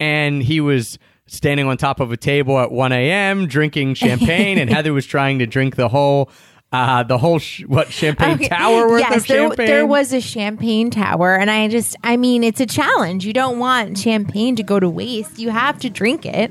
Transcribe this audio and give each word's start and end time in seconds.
and 0.00 0.42
he 0.42 0.60
was 0.60 0.98
standing 1.26 1.66
on 1.66 1.76
top 1.76 1.98
of 2.00 2.12
a 2.12 2.16
table 2.16 2.58
at 2.58 2.70
1 2.70 2.92
a.m. 2.92 3.46
drinking 3.46 3.94
champagne, 3.94 4.58
and 4.58 4.70
Heather 4.76 4.92
was 4.92 5.06
trying 5.06 5.38
to 5.40 5.46
drink 5.46 5.76
the 5.76 5.88
whole. 5.88 6.30
Uh, 6.72 7.04
the 7.04 7.16
whole 7.16 7.38
sh- 7.38 7.62
what 7.68 7.92
champagne 7.92 8.34
Okay. 8.34 8.48
tower 8.48 8.88
worth 8.88 9.00
yes, 9.00 9.16
of 9.22 9.26
there, 9.28 9.48
champagne. 9.48 9.66
there 9.66 9.86
was 9.86 10.12
a 10.12 10.20
champagne 10.20 10.90
tower, 10.90 11.36
and 11.36 11.48
I 11.48 11.68
just, 11.68 11.94
I 12.02 12.16
mean, 12.16 12.42
it's 12.42 12.60
a 12.60 12.66
challenge. 12.66 13.24
You 13.24 13.32
don't 13.32 13.60
want 13.60 13.96
champagne 13.96 14.56
to 14.56 14.64
go 14.64 14.80
to 14.80 14.88
waste. 14.90 15.38
You 15.38 15.50
have 15.50 15.78
to 15.78 15.88
drink 15.88 16.26
it. 16.26 16.50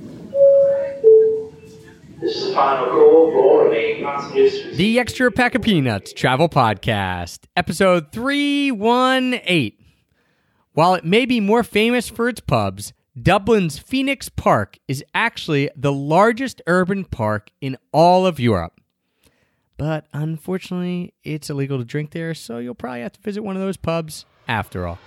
This 2.21 2.35
is 2.37 2.47
the 2.47 2.53
final 2.53 2.85
call 2.87 3.31
for 3.31 3.69
all 3.69 4.01
passengers. 4.03 4.77
The 4.77 4.99
Extra 4.99 5.29
Pack 5.31 5.53
of 5.53 5.61
Peanuts 5.61 6.13
Travel 6.13 6.47
Podcast, 6.49 7.39
episode 7.57 8.11
318. 8.13 9.73
While 10.73 10.95
it 10.95 11.03
may 11.05 11.25
be 11.25 11.39
more 11.39 11.63
famous 11.63 12.09
for 12.09 12.29
its 12.29 12.39
pubs, 12.39 12.93
Dublin's 13.17 13.79
Phoenix 13.79 14.27
Park 14.27 14.77
is 14.89 15.01
actually 15.13 15.69
the 15.73 15.93
largest 15.93 16.61
urban 16.67 17.05
park 17.05 17.49
in 17.61 17.77
all 17.93 18.27
of 18.27 18.41
Europe. 18.41 18.81
But 19.77 20.07
unfortunately, 20.11 21.13
it's 21.23 21.49
illegal 21.49 21.77
to 21.77 21.85
drink 21.85 22.11
there, 22.11 22.33
so 22.33 22.57
you'll 22.57 22.75
probably 22.75 23.01
have 23.01 23.13
to 23.13 23.21
visit 23.21 23.41
one 23.41 23.55
of 23.55 23.61
those 23.61 23.77
pubs 23.77 24.25
after 24.49 24.85
all. 24.85 24.99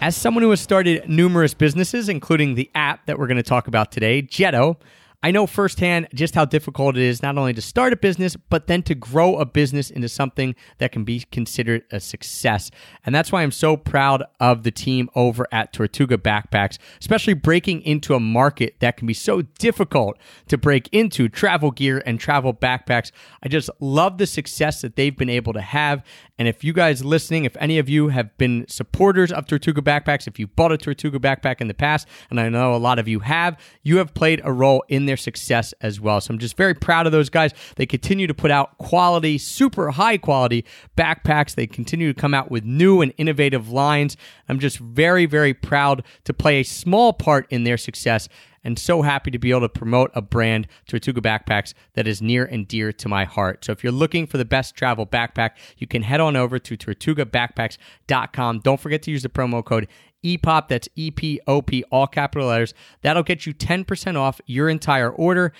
As 0.00 0.16
someone 0.16 0.42
who 0.42 0.50
has 0.50 0.60
started 0.60 1.08
numerous 1.08 1.54
businesses, 1.54 2.08
including 2.08 2.56
the 2.56 2.72
app 2.74 3.06
that 3.06 3.20
we're 3.20 3.28
going 3.28 3.36
to 3.36 3.44
talk 3.44 3.68
about 3.68 3.92
today, 3.92 4.20
Jetto, 4.20 4.78
I 5.22 5.30
know 5.30 5.46
firsthand 5.46 6.08
just 6.12 6.34
how 6.34 6.44
difficult 6.44 6.96
it 6.96 7.02
is 7.02 7.22
not 7.22 7.38
only 7.38 7.52
to 7.54 7.62
start 7.62 7.92
a 7.92 7.96
business, 7.96 8.36
but 8.36 8.66
then 8.66 8.82
to 8.84 8.94
grow 8.94 9.36
a 9.36 9.44
business 9.44 9.88
into 9.88 10.08
something 10.08 10.56
that 10.78 10.90
can 10.90 11.04
be 11.04 11.20
considered 11.30 11.84
a 11.92 12.00
success. 12.00 12.70
And 13.06 13.14
that's 13.14 13.30
why 13.30 13.42
I'm 13.42 13.52
so 13.52 13.76
proud 13.76 14.24
of 14.40 14.64
the 14.64 14.72
team 14.72 15.08
over 15.14 15.46
at 15.52 15.72
Tortuga 15.72 16.18
Backpacks, 16.18 16.78
especially 17.00 17.34
breaking 17.34 17.82
into 17.82 18.14
a 18.14 18.20
market 18.20 18.76
that 18.80 18.96
can 18.96 19.06
be 19.06 19.14
so 19.14 19.42
difficult 19.42 20.18
to 20.48 20.58
break 20.58 20.88
into 20.90 21.28
travel 21.28 21.70
gear 21.70 22.02
and 22.04 22.18
travel 22.18 22.52
backpacks. 22.52 23.12
I 23.44 23.48
just 23.48 23.70
love 23.78 24.18
the 24.18 24.26
success 24.26 24.80
that 24.80 24.96
they've 24.96 25.16
been 25.16 25.30
able 25.30 25.52
to 25.52 25.60
have. 25.60 26.02
And 26.38 26.48
if 26.48 26.64
you 26.64 26.72
guys 26.72 27.04
listening, 27.04 27.44
if 27.44 27.56
any 27.60 27.78
of 27.78 27.88
you 27.88 28.08
have 28.08 28.36
been 28.38 28.66
supporters 28.68 29.30
of 29.30 29.46
Tortuga 29.46 29.80
Backpacks, 29.80 30.26
if 30.26 30.40
you 30.40 30.48
bought 30.48 30.72
a 30.72 30.78
Tortuga 30.78 31.20
backpack 31.20 31.60
in 31.60 31.68
the 31.68 31.74
past, 31.74 32.08
and 32.30 32.40
I 32.40 32.48
know 32.48 32.74
a 32.74 32.78
lot 32.78 32.98
of 32.98 33.06
you 33.06 33.20
have, 33.20 33.56
you 33.84 33.98
have 33.98 34.12
played 34.14 34.40
a 34.42 34.52
role 34.52 34.82
in 34.88 35.06
their 35.06 35.11
success 35.16 35.72
as 35.80 36.00
well. 36.00 36.20
So 36.20 36.32
I'm 36.32 36.38
just 36.38 36.56
very 36.56 36.74
proud 36.74 37.06
of 37.06 37.12
those 37.12 37.28
guys. 37.28 37.52
They 37.76 37.86
continue 37.86 38.26
to 38.26 38.34
put 38.34 38.50
out 38.50 38.78
quality, 38.78 39.38
super 39.38 39.90
high 39.90 40.18
quality 40.18 40.64
backpacks. 40.96 41.54
They 41.54 41.66
continue 41.66 42.12
to 42.12 42.20
come 42.20 42.34
out 42.34 42.50
with 42.50 42.64
new 42.64 43.00
and 43.00 43.12
innovative 43.18 43.70
lines. 43.70 44.16
I'm 44.48 44.58
just 44.58 44.78
very, 44.78 45.26
very 45.26 45.54
proud 45.54 46.04
to 46.24 46.34
play 46.34 46.60
a 46.60 46.64
small 46.64 47.12
part 47.12 47.46
in 47.50 47.64
their 47.64 47.76
success 47.76 48.28
and 48.64 48.78
so 48.78 49.02
happy 49.02 49.30
to 49.30 49.38
be 49.38 49.50
able 49.50 49.62
to 49.62 49.68
promote 49.68 50.10
a 50.14 50.22
brand, 50.22 50.68
Tortuga 50.86 51.20
Backpacks, 51.20 51.74
that 51.94 52.06
is 52.06 52.22
near 52.22 52.44
and 52.44 52.66
dear 52.66 52.92
to 52.92 53.08
my 53.08 53.24
heart. 53.24 53.64
So 53.64 53.72
if 53.72 53.82
you're 53.82 53.92
looking 53.92 54.26
for 54.26 54.38
the 54.38 54.44
best 54.44 54.74
travel 54.76 55.06
backpack, 55.06 55.50
you 55.78 55.86
can 55.86 56.02
head 56.02 56.20
on 56.20 56.36
over 56.36 56.58
to 56.58 56.76
tortugabackpacks.com. 56.76 58.60
Don't 58.60 58.80
forget 58.80 59.02
to 59.02 59.10
use 59.10 59.22
the 59.22 59.28
promo 59.28 59.64
code 59.64 59.88
EPOP, 60.24 60.68
that's 60.68 60.88
E 60.94 61.10
P 61.10 61.40
O 61.46 61.62
P, 61.62 61.84
all 61.90 62.06
capital 62.06 62.48
letters. 62.48 62.74
That'll 63.02 63.22
get 63.22 63.46
you 63.46 63.54
10% 63.54 64.16
off 64.16 64.40
your 64.46 64.68
entire 64.68 65.10
order. 65.10 65.52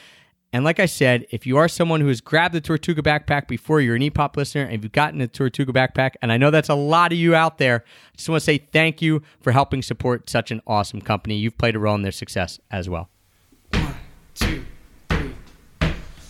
And 0.54 0.64
like 0.64 0.78
I 0.78 0.86
said, 0.86 1.24
if 1.30 1.46
you 1.46 1.56
are 1.56 1.66
someone 1.66 2.02
who 2.02 2.08
has 2.08 2.20
grabbed 2.20 2.54
the 2.54 2.60
Tortuga 2.60 3.00
backpack 3.00 3.48
before 3.48 3.80
you're 3.80 3.96
an 3.96 4.02
EPOP 4.02 4.36
listener 4.36 4.64
and 4.64 4.82
you've 4.82 4.92
gotten 4.92 5.18
the 5.18 5.26
Tortuga 5.26 5.72
backpack, 5.72 6.12
and 6.20 6.30
I 6.30 6.36
know 6.36 6.50
that's 6.50 6.68
a 6.68 6.74
lot 6.74 7.10
of 7.10 7.16
you 7.18 7.34
out 7.34 7.56
there, 7.56 7.84
I 7.86 8.16
just 8.16 8.28
want 8.28 8.40
to 8.40 8.44
say 8.44 8.58
thank 8.58 9.00
you 9.00 9.22
for 9.40 9.52
helping 9.52 9.80
support 9.80 10.28
such 10.28 10.50
an 10.50 10.60
awesome 10.66 11.00
company. 11.00 11.36
You've 11.36 11.56
played 11.56 11.74
a 11.74 11.78
role 11.78 11.94
in 11.94 12.02
their 12.02 12.12
success 12.12 12.60
as 12.70 12.86
well. 12.86 13.08
two, 13.72 13.90
three. 14.34 15.32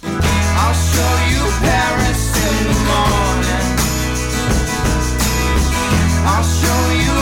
I'll 0.02 0.74
show 0.74 1.16
you 1.28 1.50
Paris 1.58 2.36
in 2.36 2.68
the 2.68 2.74
morning. 2.86 3.78
I'll 6.24 6.44
show 6.44 6.90
you 7.16 7.21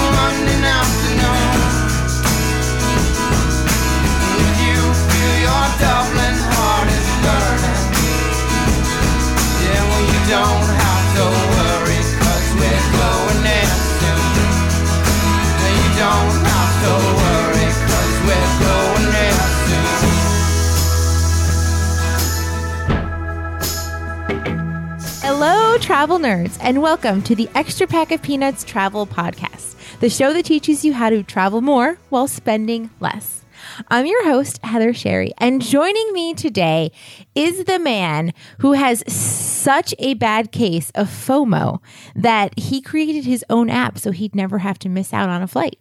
Hello, 25.20 25.76
travel 25.78 26.20
nerds, 26.20 26.56
and 26.60 26.80
welcome 26.80 27.22
to 27.22 27.34
the 27.34 27.48
Extra 27.56 27.88
Pack 27.88 28.12
of 28.12 28.22
Peanuts 28.22 28.62
Travel 28.62 29.08
Podcast, 29.08 29.98
the 29.98 30.08
show 30.08 30.32
that 30.32 30.44
teaches 30.44 30.84
you 30.84 30.92
how 30.92 31.10
to 31.10 31.24
travel 31.24 31.60
more 31.60 31.98
while 32.08 32.28
spending 32.28 32.90
less. 33.00 33.44
I'm 33.88 34.06
your 34.06 34.24
host, 34.24 34.58
Heather 34.64 34.92
Sherry, 34.92 35.32
and 35.38 35.62
joining 35.62 36.12
me 36.12 36.34
today 36.34 36.92
is 37.34 37.64
the 37.64 37.78
man 37.78 38.32
who 38.58 38.72
has 38.72 39.02
such 39.12 39.94
a 39.98 40.14
bad 40.14 40.52
case 40.52 40.90
of 40.94 41.08
FOMO 41.08 41.80
that 42.14 42.58
he 42.58 42.80
created 42.80 43.24
his 43.24 43.44
own 43.50 43.70
app 43.70 43.98
so 43.98 44.10
he'd 44.10 44.34
never 44.34 44.58
have 44.58 44.78
to 44.80 44.88
miss 44.88 45.12
out 45.12 45.28
on 45.28 45.42
a 45.42 45.46
flight. 45.46 45.78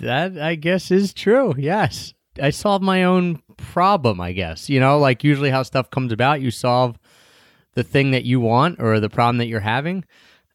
That, 0.00 0.38
I 0.38 0.54
guess, 0.54 0.90
is 0.90 1.12
true. 1.12 1.54
Yes. 1.58 2.14
I 2.40 2.50
solved 2.50 2.84
my 2.84 3.04
own 3.04 3.42
problem, 3.56 4.20
I 4.20 4.32
guess. 4.32 4.70
You 4.70 4.80
know, 4.80 4.98
like 4.98 5.24
usually 5.24 5.50
how 5.50 5.62
stuff 5.62 5.90
comes 5.90 6.12
about, 6.12 6.40
you 6.40 6.50
solve 6.50 6.98
the 7.74 7.84
thing 7.84 8.10
that 8.12 8.24
you 8.24 8.40
want 8.40 8.80
or 8.80 9.00
the 9.00 9.10
problem 9.10 9.38
that 9.38 9.46
you're 9.46 9.60
having. 9.60 10.04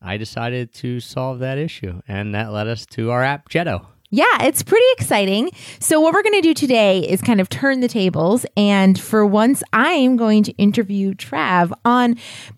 I 0.02 0.18
decided 0.18 0.74
to 0.76 1.00
solve 1.00 1.40
that 1.40 1.58
issue, 1.58 2.02
and 2.08 2.36
that 2.36 2.52
led 2.52 2.68
us 2.68 2.86
to 2.88 3.12
our 3.12 3.24
app, 3.24 3.50
Jetto. 3.50 3.88
Yeah, 4.12 4.44
it's 4.44 4.64
pretty 4.64 4.86
exciting. 4.98 5.52
So, 5.80 6.00
what 6.00 6.14
we're 6.14 6.24
going 6.24 6.42
to 6.42 6.42
do 6.42 6.54
today 6.54 7.00
is 7.00 7.22
kind 7.22 7.42
of 7.42 7.50
turn 7.50 7.82
the 7.82 7.88
tables. 7.88 8.46
And 8.56 9.00
for 9.00 9.26
once, 9.26 9.64
I'm 9.74 10.16
going 10.16 10.44
to 10.44 10.52
interview 10.54 11.14
Trav 11.16 11.72
on 11.84 12.16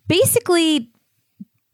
basically 0.08 0.90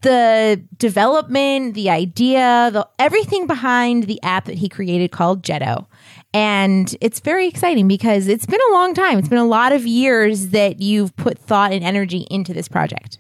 the 0.03 0.63
development, 0.77 1.75
the 1.75 1.91
idea, 1.91 2.71
the 2.73 2.87
everything 2.99 3.47
behind 3.47 4.05
the 4.05 4.23
app 4.23 4.45
that 4.45 4.59
he 4.59 4.69
created 4.69 5.11
called 5.11 5.43
Jetto. 5.43 5.87
And 6.33 6.95
it's 7.01 7.21
very 7.21 7.49
exciting 7.49 7.89
because 7.89 8.29
it's 8.29 8.47
been 8.47 8.61
a 8.71 8.73
long 8.73 8.93
time. 8.93 9.19
It's 9.19 9.29
been 9.29 9.39
a 9.39 9.47
lot 9.47 9.73
of 9.73 9.87
years 9.87 10.49
that 10.49 10.81
you've 10.81 11.17
put 11.17 11.39
thought 11.39 11.73
and 11.73 11.83
energy 11.83 12.27
into 12.31 12.53
this 12.53 12.69
project. 12.69 13.19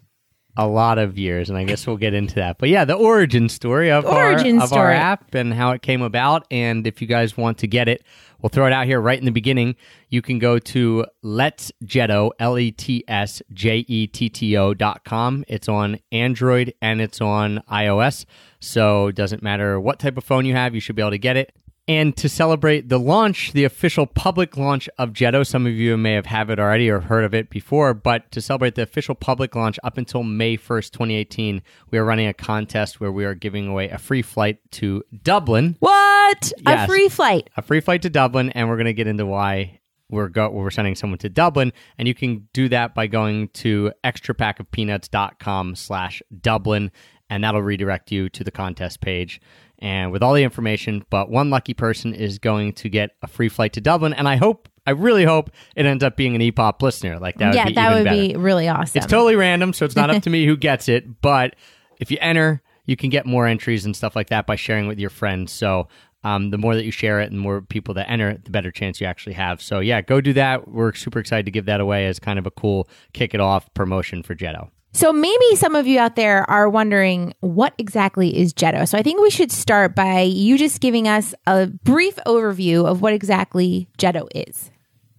A 0.56 0.66
lot 0.66 0.98
of 0.98 1.18
years, 1.18 1.50
and 1.50 1.58
I 1.58 1.64
guess 1.64 1.86
we'll 1.86 1.96
get 1.96 2.14
into 2.14 2.36
that. 2.36 2.58
But 2.58 2.68
yeah, 2.68 2.84
the 2.84 2.94
origin 2.94 3.48
story 3.48 3.90
of, 3.90 4.04
Origin 4.04 4.58
our, 4.58 4.64
of 4.64 4.72
our 4.72 4.78
story. 4.78 4.94
app 4.94 5.34
and 5.34 5.52
how 5.52 5.72
it 5.72 5.82
came 5.82 6.02
about. 6.02 6.46
And 6.50 6.86
if 6.86 7.02
you 7.02 7.08
guys 7.08 7.36
want 7.36 7.58
to 7.58 7.66
get 7.66 7.88
it, 7.88 8.04
we'll 8.40 8.50
throw 8.50 8.66
it 8.66 8.72
out 8.72 8.86
here 8.86 9.00
right 9.00 9.18
in 9.18 9.24
the 9.24 9.32
beginning. 9.32 9.74
You 10.10 10.22
can 10.22 10.38
go 10.38 10.60
to 10.60 11.06
Let's 11.22 11.72
Jetto, 11.84 12.30
L 12.38 12.56
E 12.58 12.70
T 12.70 13.02
S 13.08 13.42
J 13.52 13.84
E 13.88 14.06
T 14.06 14.28
T 14.28 14.56
O 14.56 14.74
dot 14.74 15.04
com. 15.04 15.44
It's 15.48 15.68
on 15.68 15.98
Android 16.12 16.72
and 16.80 17.00
it's 17.00 17.20
on 17.20 17.60
iOS. 17.70 18.24
So 18.60 19.08
it 19.08 19.16
doesn't 19.16 19.42
matter 19.42 19.80
what 19.80 19.98
type 19.98 20.16
of 20.16 20.24
phone 20.24 20.46
you 20.46 20.54
have, 20.54 20.74
you 20.74 20.80
should 20.80 20.94
be 20.94 21.02
able 21.02 21.10
to 21.10 21.18
get 21.18 21.36
it. 21.36 21.52
And 21.86 22.16
to 22.16 22.30
celebrate 22.30 22.88
the 22.88 22.98
launch, 22.98 23.52
the 23.52 23.64
official 23.64 24.06
public 24.06 24.56
launch 24.56 24.88
of 24.96 25.10
Jetto, 25.12 25.46
some 25.46 25.66
of 25.66 25.74
you 25.74 25.98
may 25.98 26.14
have 26.14 26.24
have 26.24 26.48
it 26.48 26.58
already 26.58 26.88
or 26.88 27.00
heard 27.00 27.24
of 27.24 27.34
it 27.34 27.50
before, 27.50 27.92
but 27.92 28.30
to 28.32 28.40
celebrate 28.40 28.74
the 28.74 28.80
official 28.82 29.14
public 29.14 29.54
launch 29.54 29.78
up 29.84 29.98
until 29.98 30.22
May 30.22 30.56
1st, 30.56 30.92
2018, 30.92 31.62
we 31.90 31.98
are 31.98 32.04
running 32.04 32.26
a 32.26 32.32
contest 32.32 33.00
where 33.00 33.12
we 33.12 33.26
are 33.26 33.34
giving 33.34 33.68
away 33.68 33.90
a 33.90 33.98
free 33.98 34.22
flight 34.22 34.60
to 34.72 35.02
Dublin, 35.22 35.76
What? 35.80 36.52
A 36.64 36.86
free 36.86 37.10
flight. 37.10 37.50
a 37.56 37.60
free 37.60 37.80
flight 37.80 38.00
to 38.02 38.10
Dublin, 38.10 38.48
and 38.50 38.70
we're 38.70 38.76
going 38.76 38.86
to 38.86 38.94
get 38.94 39.06
into 39.06 39.26
why 39.26 39.78
we're 40.08 40.28
go 40.28 40.48
we're 40.50 40.70
sending 40.70 40.94
someone 40.94 41.18
to 41.18 41.28
Dublin, 41.28 41.70
and 41.98 42.08
you 42.08 42.14
can 42.14 42.48
do 42.54 42.70
that 42.70 42.94
by 42.94 43.06
going 43.08 43.48
to 43.48 43.92
extrapackofpeanuts.com 44.04 45.74
slash 45.74 46.22
Dublin, 46.40 46.90
and 47.30 47.44
that'll 47.44 47.62
redirect 47.62 48.10
you 48.10 48.28
to 48.30 48.44
the 48.44 48.50
contest 48.50 49.00
page. 49.00 49.40
And 49.84 50.10
with 50.10 50.22
all 50.22 50.32
the 50.32 50.42
information, 50.42 51.04
but 51.10 51.28
one 51.28 51.50
lucky 51.50 51.74
person 51.74 52.14
is 52.14 52.38
going 52.38 52.72
to 52.72 52.88
get 52.88 53.10
a 53.20 53.26
free 53.26 53.50
flight 53.50 53.74
to 53.74 53.82
Dublin, 53.82 54.14
and 54.14 54.26
I 54.26 54.36
hope, 54.36 54.66
I 54.86 54.92
really 54.92 55.24
hope 55.24 55.50
it 55.76 55.84
ends 55.84 56.02
up 56.02 56.16
being 56.16 56.34
an 56.34 56.40
EPOP 56.40 56.80
listener. 56.80 57.18
Like 57.18 57.36
that 57.36 57.48
would 57.48 57.54
yeah, 57.54 57.66
be 57.66 57.74
that 57.74 57.94
would 57.94 58.04
better. 58.04 58.16
be 58.16 58.34
really 58.34 58.66
awesome. 58.66 58.96
It's 58.96 59.06
totally 59.06 59.36
random, 59.36 59.74
so 59.74 59.84
it's 59.84 59.94
not 59.94 60.08
up 60.08 60.22
to 60.22 60.30
me 60.30 60.46
who 60.46 60.56
gets 60.56 60.88
it. 60.88 61.20
But 61.20 61.56
if 62.00 62.10
you 62.10 62.16
enter, 62.22 62.62
you 62.86 62.96
can 62.96 63.10
get 63.10 63.26
more 63.26 63.46
entries 63.46 63.84
and 63.84 63.94
stuff 63.94 64.16
like 64.16 64.28
that 64.28 64.46
by 64.46 64.56
sharing 64.56 64.88
with 64.88 64.98
your 64.98 65.10
friends. 65.10 65.52
So 65.52 65.88
um, 66.22 66.48
the 66.48 66.56
more 66.56 66.74
that 66.74 66.86
you 66.86 66.90
share 66.90 67.20
it 67.20 67.30
and 67.30 67.38
the 67.38 67.42
more 67.42 67.60
people 67.60 67.92
that 67.92 68.10
enter, 68.10 68.38
the 68.42 68.50
better 68.50 68.70
chance 68.70 69.02
you 69.02 69.06
actually 69.06 69.34
have. 69.34 69.60
So 69.60 69.80
yeah, 69.80 70.00
go 70.00 70.22
do 70.22 70.32
that. 70.32 70.66
We're 70.66 70.94
super 70.94 71.18
excited 71.18 71.44
to 71.44 71.52
give 71.52 71.66
that 71.66 71.82
away 71.82 72.06
as 72.06 72.18
kind 72.18 72.38
of 72.38 72.46
a 72.46 72.50
cool 72.50 72.88
kick 73.12 73.34
it 73.34 73.40
off 73.40 73.72
promotion 73.74 74.22
for 74.22 74.34
Jetto. 74.34 74.70
So 74.94 75.12
maybe 75.12 75.56
some 75.56 75.74
of 75.74 75.88
you 75.88 75.98
out 75.98 76.14
there 76.14 76.48
are 76.48 76.68
wondering 76.68 77.34
what 77.40 77.74
exactly 77.78 78.36
is 78.38 78.54
Jetto. 78.54 78.86
So 78.86 78.96
I 78.96 79.02
think 79.02 79.20
we 79.20 79.28
should 79.28 79.50
start 79.50 79.96
by 79.96 80.20
you 80.20 80.56
just 80.56 80.80
giving 80.80 81.08
us 81.08 81.34
a 81.48 81.66
brief 81.66 82.16
overview 82.26 82.86
of 82.86 83.02
what 83.02 83.12
exactly 83.12 83.88
Jetto 83.98 84.28
is. 84.34 84.70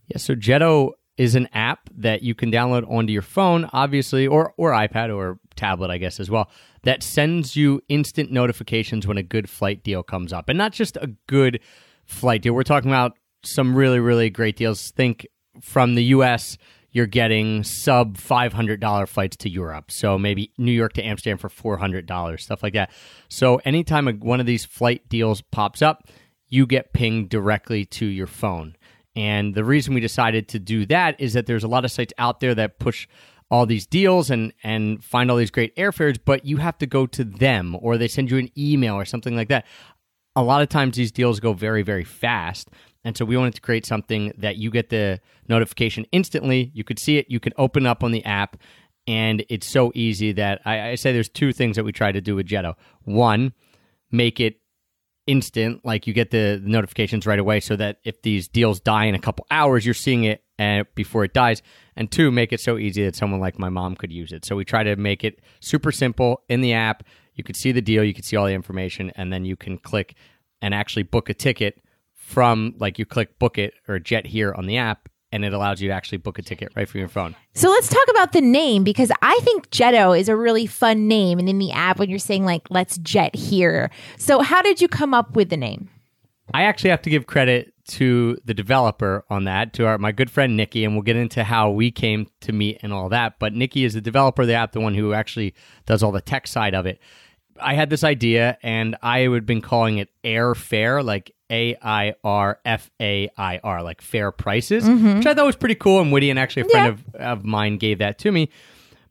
Yeah, 0.08 0.18
so 0.18 0.34
Jetto 0.34 0.92
is 1.18 1.36
an 1.36 1.50
app 1.54 1.90
that 1.98 2.24
you 2.24 2.34
can 2.34 2.52
download 2.52 2.90
onto 2.90 3.12
your 3.12 3.22
phone, 3.22 3.70
obviously, 3.74 4.26
or 4.26 4.54
or 4.56 4.72
iPad 4.72 5.14
or 5.14 5.40
tablet, 5.58 5.92
I 5.92 5.98
guess 5.98 6.22
as 6.22 6.30
well, 6.30 6.50
that 6.84 7.04
sends 7.04 7.58
you 7.58 7.82
instant 7.90 8.32
notifications 8.32 9.06
when 9.06 9.18
a 9.18 9.24
good 9.24 9.50
flight 9.50 9.84
deal 9.84 10.04
comes 10.04 10.32
up. 10.32 10.48
And 10.48 10.58
not 10.58 10.72
just 10.72 10.98
a 10.98 11.08
good 11.28 11.60
flight 12.06 12.42
deal. 12.42 12.54
We're 12.54 12.64
talking 12.64 12.92
about 12.92 13.18
some 13.44 13.76
really, 13.76 14.00
really 14.00 14.30
great 14.30 14.56
deals. 14.56 14.92
Think 14.92 15.28
from 15.62 15.96
the 15.96 16.04
US, 16.06 16.58
you're 16.96 17.06
getting 17.06 17.62
sub 17.62 18.18
$500 18.18 19.08
flights 19.10 19.36
to 19.36 19.50
Europe. 19.50 19.92
So 19.92 20.18
maybe 20.18 20.54
New 20.58 20.72
York 20.72 20.94
to 20.94 21.04
Amsterdam 21.04 21.38
for 21.38 21.50
$400, 21.50 22.40
stuff 22.40 22.64
like 22.64 22.72
that. 22.72 22.90
So 23.28 23.58
anytime 23.66 24.08
one 24.22 24.40
of 24.40 24.46
these 24.46 24.64
flight 24.64 25.10
deals 25.10 25.42
pops 25.42 25.82
up, 25.82 26.08
you 26.48 26.66
get 26.66 26.94
pinged 26.94 27.28
directly 27.28 27.84
to 27.84 28.06
your 28.06 28.28
phone. 28.28 28.78
And 29.14 29.56
the 29.56 29.66
reason 29.66 29.94
we 29.94 30.00
decided 30.00 30.48
to 30.50 30.60
do 30.60 30.86
that 30.86 31.20
is 31.20 31.34
that 31.34 31.48
there's 31.48 31.66
a 31.66 31.68
lot 31.68 31.84
of 31.84 31.92
sites 31.92 32.14
out 32.18 32.40
there 32.40 32.56
that 32.56 32.80
push 32.80 33.10
all 33.52 33.66
these 33.66 33.86
deals 33.86 34.30
and 34.30 34.54
and 34.64 35.04
find 35.04 35.30
all 35.30 35.36
these 35.36 35.52
great 35.52 35.76
airfares, 35.76 36.18
but 36.24 36.46
you 36.46 36.58
have 36.58 36.78
to 36.78 36.86
go 36.86 37.06
to 37.08 37.26
them 37.26 37.76
or 37.82 37.98
they 37.98 38.08
send 38.08 38.32
you 38.32 38.38
an 38.38 38.50
email 38.58 38.96
or 38.96 39.04
something 39.04 39.36
like 39.36 39.50
that. 39.50 39.66
A 40.38 40.44
lot 40.44 40.62
of 40.62 40.70
times 40.70 40.96
these 40.96 41.12
deals 41.12 41.42
go 41.42 41.52
very 41.52 41.84
very 41.84 42.06
fast, 42.06 42.70
and 43.06 43.16
so 43.16 43.24
we 43.24 43.38
wanted 43.38 43.56
to 43.56 43.62
create 43.62 43.86
something 43.86 44.34
that 44.38 44.58
you 44.58 44.70
get 44.70 44.90
the 44.90 45.22
notification 45.48 46.06
instantly. 46.12 46.72
You 46.74 46.84
could 46.84 47.00
see 47.00 47.18
it, 47.18 47.28
you 47.30 47.40
could 47.40 47.54
open 47.58 47.86
up 47.86 48.04
on 48.04 48.12
the 48.12 48.26
app, 48.26 48.58
and 49.08 49.46
it's 49.48 49.68
so 49.68 49.92
easy 49.96 50.34
that 50.34 50.62
I, 50.66 50.90
I 50.90 50.96
say 50.96 51.14
there's 51.14 51.30
two 51.30 51.54
things 51.54 51.78
that 51.78 51.86
we 51.86 51.94
try 51.94 52.12
to 52.12 52.20
do 52.20 52.36
with 52.36 52.48
Jetto. 52.48 52.74
One, 53.04 53.54
make 54.12 54.40
it 54.40 54.60
instant 55.28 55.84
like 55.86 56.06
you 56.06 56.14
get 56.14 56.32
the 56.32 56.62
notifications 56.64 57.26
right 57.26 57.40
away 57.40 57.60
so 57.60 57.76
that 57.76 57.98
if 58.04 58.22
these 58.22 58.48
deals 58.48 58.80
die 58.80 59.06
in 59.06 59.16
a 59.16 59.20
couple 59.20 59.44
hours 59.50 59.84
you're 59.84 59.96
seeing 59.96 60.24
it 60.24 60.44
uh, 60.60 60.84
before 60.94 61.24
it 61.24 61.34
dies. 61.34 61.62
And 61.96 62.12
two 62.12 62.32
make 62.32 62.54
it 62.54 62.60
so 62.60 62.78
easy 62.78 63.04
that 63.06 63.16
someone 63.16 63.40
like 63.40 63.60
my 63.60 63.70
mom 63.70 63.96
could 63.96 64.12
use 64.12 64.32
it. 64.32 64.46
So 64.46 64.56
we 64.56 64.66
try 64.66 64.84
to 64.84 64.96
make 64.96 65.24
it 65.24 65.42
super 65.60 65.92
simple 65.92 66.44
in 66.50 66.62
the 66.62 66.74
app. 66.74 67.04
You 67.34 67.44
could 67.44 67.56
see 67.56 67.72
the 67.72 67.82
deal. 67.82 68.04
You 68.04 68.14
could 68.14 68.26
see 68.26 68.36
all 68.36 68.46
the 68.46 68.54
information. 68.54 69.12
And 69.16 69.32
then 69.32 69.46
you 69.46 69.56
can 69.56 69.78
click 69.78 70.16
and 70.62 70.74
actually 70.74 71.04
book 71.04 71.30
a 71.30 71.34
ticket 71.34 71.82
from 72.26 72.74
like 72.80 72.98
you 72.98 73.06
click 73.06 73.38
book 73.38 73.58
it 73.58 73.76
or 73.88 74.00
jet 74.00 74.26
here 74.26 74.52
on 74.54 74.66
the 74.66 74.78
app 74.78 75.08
and 75.32 75.46
it 75.46 75.54
allows 75.54 75.80
you 75.80 75.90
to 75.90 75.94
actually 75.94 76.18
book 76.18 76.40
a 76.40 76.42
ticket 76.42 76.72
right 76.76 76.90
from 76.90 77.00
your 77.00 77.08
phone 77.08 77.36
So 77.54 77.70
let's 77.70 77.88
talk 77.88 78.08
about 78.10 78.32
the 78.32 78.42
name 78.42 78.84
because 78.84 79.12
I 79.22 79.40
think 79.44 79.70
Jetto 79.70 80.18
is 80.18 80.28
a 80.28 80.36
really 80.36 80.66
fun 80.66 81.08
name. 81.08 81.38
And 81.40 81.48
in 81.48 81.60
the 81.60 81.72
app, 81.72 82.00
when 82.00 82.10
you're 82.10 82.20
saying 82.20 82.46
like, 82.46 82.64
let's 82.70 82.98
jet 82.98 83.36
here. 83.36 83.92
So 84.18 84.42
how 84.42 84.62
did 84.62 84.82
you 84.82 84.88
come 84.88 85.14
up 85.14 85.36
with 85.36 85.50
the 85.50 85.58
name? 85.58 85.90
I 86.54 86.64
actually 86.64 86.90
have 86.92 87.02
to 87.04 87.10
give 87.10 87.28
credit 87.28 87.74
to 87.88 88.38
the 88.46 88.54
developer 88.54 89.24
on 89.30 89.44
that, 89.44 89.74
to 89.74 89.86
our, 89.86 89.98
my 89.98 90.12
good 90.12 90.32
friend 90.32 90.58
Nikki, 90.58 90.84
and 90.84 90.94
we'll 90.94 91.04
get 91.04 91.16
into 91.16 91.44
how 91.44 91.70
we 91.70 91.92
came 91.92 92.28
to 92.42 92.52
meet 92.52 92.80
and 92.82 92.92
all 92.92 93.10
that. 93.10 93.40
But 93.40 93.54
Nikki 93.54 93.84
is 93.84 93.94
the 93.94 94.02
developer 94.02 94.42
of 94.42 94.48
the 94.48 94.54
app, 94.54 94.72
the 94.72 94.80
one 94.80 94.96
who 94.96 95.14
actually 95.14 95.54
does 95.86 96.02
all 96.02 96.12
the 96.12 96.22
tech 96.22 96.48
side 96.48 96.74
of 96.74 96.86
it. 96.86 97.00
I 97.60 97.74
had 97.74 97.90
this 97.90 98.04
idea, 98.04 98.58
and 98.62 98.96
I 99.02 99.20
had 99.20 99.46
been 99.46 99.62
calling 99.62 99.98
it 99.98 100.10
Airfair, 100.24 101.04
like 101.04 101.34
A 101.50 101.76
I 101.82 102.16
R 102.24 102.60
F 102.66 102.92
A 103.02 103.30
I 103.38 103.60
R, 103.64 103.82
like 103.82 104.02
fair 104.02 104.32
prices, 104.32 104.84
mm-hmm. 104.84 105.18
which 105.18 105.26
I 105.26 105.34
thought 105.34 105.46
was 105.46 105.56
pretty 105.56 105.76
cool 105.76 106.02
and 106.02 106.12
witty. 106.12 106.30
And 106.30 106.38
actually, 106.38 106.64
a 106.64 106.70
friend 106.70 106.88
of, 106.88 107.16
of 107.16 107.46
mine 107.46 107.78
gave 107.78 108.00
that 108.00 108.18
to 108.20 108.32
me. 108.32 108.50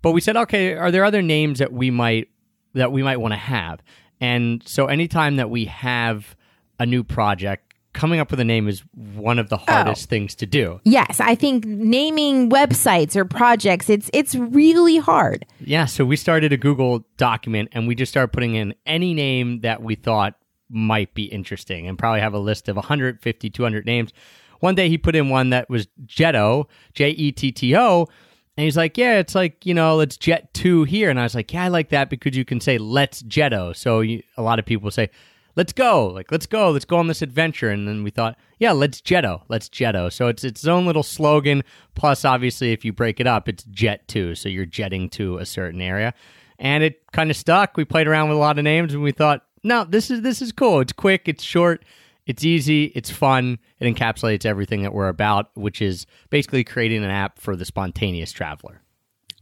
But 0.03 0.13
we 0.13 0.21
said, 0.21 0.37
okay, 0.37 0.75
are 0.75 0.91
there 0.91 1.05
other 1.05 1.23
names 1.23 1.61
that 1.61 1.73
we 1.73 1.91
might 1.91 2.29
that 2.75 2.93
we 2.93 3.03
might 3.03 3.17
want 3.17 3.33
to 3.33 3.39
have? 3.39 3.81
And 4.21 4.63
so, 4.67 4.87
anytime 4.87 5.37
that 5.37 5.49
we 5.49 5.65
have 5.65 6.37
a 6.79 6.85
new 6.85 7.05
project, 7.05 7.64
coming 7.95 8.21
up 8.21 8.31
with 8.31 8.41
a 8.41 8.45
name 8.45 8.69
is 8.69 8.83
one 8.95 9.39
of 9.39 9.49
the 9.49 9.57
oh. 9.57 9.65
hardest 9.67 10.11
things 10.11 10.35
to 10.37 10.47
do. 10.47 10.81
Yes, 10.85 11.21
I 11.21 11.35
think 11.35 11.65
naming 11.65 12.51
websites 12.51 13.17
or 13.17 13.25
projects, 13.25 13.89
it's 13.89 14.11
it's 14.13 14.35
really 14.35 14.99
hard. 14.99 15.47
Yeah, 15.61 15.87
so 15.87 16.05
we 16.05 16.17
started 16.17 16.53
a 16.53 16.59
Google 16.59 17.07
document 17.17 17.71
and 17.73 17.89
we 17.89 17.95
just 17.95 18.13
started 18.13 18.33
putting 18.33 18.55
in 18.55 18.75
any 18.85 19.15
name 19.15 19.61
that 19.61 19.83
we 19.83 19.95
thought 19.95 20.35
might 20.69 21.15
be 21.15 21.25
interesting 21.25 21.87
and 21.89 21.99
probably 21.99 22.21
have 22.21 22.35
a 22.35 22.39
list 22.39 22.69
of 22.69 22.77
150, 22.77 23.51
200 23.51 23.87
names. 23.87 24.13
One 24.61 24.75
day 24.75 24.89
he 24.89 24.99
put 24.99 25.15
in 25.15 25.29
one 25.29 25.51
that 25.51 25.71
was 25.71 25.87
Jetto, 26.05 26.67
J 26.93 27.11
E 27.11 27.33
T 27.33 27.53
T 27.53 27.77
O. 27.77 28.09
And 28.57 28.65
he's 28.65 28.77
like, 28.77 28.97
yeah, 28.97 29.19
it's 29.19 29.35
like, 29.35 29.67
you 29.67 29.75
know, 29.75 29.97
let's 29.97 30.17
jet 30.17 30.55
two 30.55 30.85
here. 30.85 31.11
And 31.11 31.19
I 31.19 31.25
was 31.25 31.35
like, 31.35 31.53
yeah, 31.53 31.65
I 31.65 31.69
like 31.69 31.89
that 31.89 32.09
because 32.09 32.37
you 32.37 32.45
can 32.45 32.61
say, 32.61 32.79
let's 32.79 33.21
Jetto. 33.25 33.75
So 33.75 34.01
you, 34.01 34.23
a 34.37 34.43
lot 34.43 34.61
of 34.61 34.65
people 34.65 34.93
say, 34.93 35.11
let's 35.57 35.73
go, 35.73 36.07
like, 36.09 36.31
let's 36.31 36.47
go, 36.47 36.71
let's 36.71 36.85
go 36.85 36.99
on 36.99 37.07
this 37.07 37.23
adventure. 37.23 37.71
And 37.71 37.87
then 37.87 38.03
we 38.03 38.11
thought, 38.11 38.37
yeah, 38.59 38.73
let's 38.73 39.01
Jetto, 39.01 39.43
let's 39.49 39.69
Jetto. 39.69 40.13
So 40.13 40.29
it's 40.29 40.45
its 40.45 40.67
own 40.67 40.87
little 40.87 41.03
slogan. 41.03 41.63
Plus, 41.95 42.25
obviously, 42.25 42.73
if 42.73 42.85
you 42.85 42.93
break 42.93 43.21
it 43.21 43.27
up, 43.27 43.49
it's 43.49 43.65
jet 43.65 44.07
to. 44.09 44.35
So 44.35 44.49
you're 44.49 44.67
jetting 44.67 45.09
to 45.11 45.39
a 45.39 45.47
certain 45.47 45.81
area. 45.81 46.15
And 46.59 46.85
it 46.85 47.03
kind 47.13 47.31
of 47.31 47.37
stuck. 47.37 47.77
We 47.77 47.85
played 47.85 48.07
around 48.07 48.29
with 48.29 48.37
a 48.37 48.41
lot 48.41 48.59
of 48.59 48.65
names 48.65 48.95
and 48.95 49.03
we 49.03 49.13
thought, 49.13 49.45
no, 49.65 49.85
this 49.85 50.11
is 50.11 50.21
this 50.21 50.43
is 50.43 50.53
cool. 50.53 50.81
It's 50.81 50.93
quick, 50.93 51.23
it's 51.27 51.43
short, 51.43 51.85
it's 52.27 52.45
easy, 52.45 52.93
it's 52.95 53.11
fun. 53.11 53.59
It 53.81 53.93
encapsulates 53.93 54.45
everything 54.45 54.83
that 54.83 54.93
we're 54.93 55.09
about, 55.09 55.51
which 55.55 55.83
is 55.83 56.07
basically 56.31 56.65
creating 56.65 57.03
an 57.03 57.11
app 57.11 57.39
for 57.39 57.57
the 57.57 57.65
spontaneous 57.65 58.31
traveler. 58.31 58.83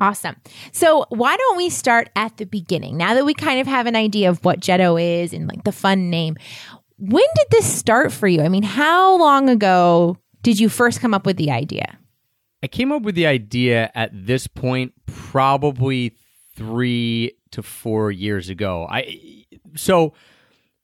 Awesome. 0.02 0.34
So 0.72 1.06
why 1.10 1.36
don't 1.36 1.56
we 1.56 1.70
start 1.70 2.10
at 2.16 2.36
the 2.36 2.44
beginning? 2.44 2.96
Now 2.96 3.14
that 3.14 3.24
we 3.24 3.34
kind 3.34 3.60
of 3.60 3.68
have 3.68 3.86
an 3.86 3.94
idea 3.94 4.30
of 4.30 4.44
what 4.44 4.58
Jetto 4.58 5.00
is 5.00 5.32
and 5.32 5.46
like 5.46 5.62
the 5.62 5.70
fun 5.70 6.10
name, 6.10 6.36
when 6.98 7.24
did 7.36 7.46
this 7.52 7.72
start 7.72 8.10
for 8.10 8.26
you? 8.26 8.42
I 8.42 8.48
mean, 8.48 8.64
how 8.64 9.16
long 9.16 9.48
ago 9.48 10.16
did 10.42 10.58
you 10.58 10.68
first 10.68 11.00
come 11.00 11.14
up 11.14 11.24
with 11.24 11.36
the 11.36 11.52
idea? 11.52 12.00
I 12.64 12.66
came 12.66 12.90
up 12.90 13.02
with 13.02 13.14
the 13.14 13.28
idea 13.28 13.92
at 13.94 14.10
this 14.12 14.48
point 14.48 14.92
probably 15.06 16.16
three 16.56 17.36
to 17.52 17.62
four 17.62 18.10
years 18.10 18.48
ago. 18.48 18.88
I 18.90 19.44
so 19.76 20.14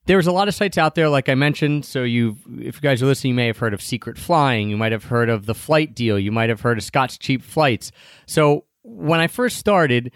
there's 0.05 0.27
a 0.27 0.31
lot 0.31 0.47
of 0.47 0.55
sites 0.55 0.77
out 0.77 0.95
there, 0.95 1.09
like 1.09 1.27
I 1.27 1.35
mentioned. 1.35 1.83
So 1.83 2.03
you, 2.03 2.37
if 2.57 2.75
you 2.75 2.81
guys 2.81 3.03
are 3.03 3.05
listening, 3.05 3.31
you 3.31 3.35
may 3.35 3.47
have 3.47 3.57
heard 3.57 3.73
of 3.73 3.81
Secret 3.81 4.17
Flying. 4.17 4.69
You 4.69 4.77
might 4.77 4.93
have 4.93 5.03
heard 5.03 5.29
of 5.29 5.45
the 5.45 5.53
Flight 5.53 5.93
Deal. 5.93 6.17
You 6.17 6.31
might 6.31 6.49
have 6.49 6.61
heard 6.61 6.77
of 6.77 6.85
Scott's 6.85 7.17
Cheap 7.17 7.43
Flights. 7.43 7.91
So 8.25 8.63
when 8.89 9.19
I 9.19 9.27
first 9.27 9.57
started 9.57 10.11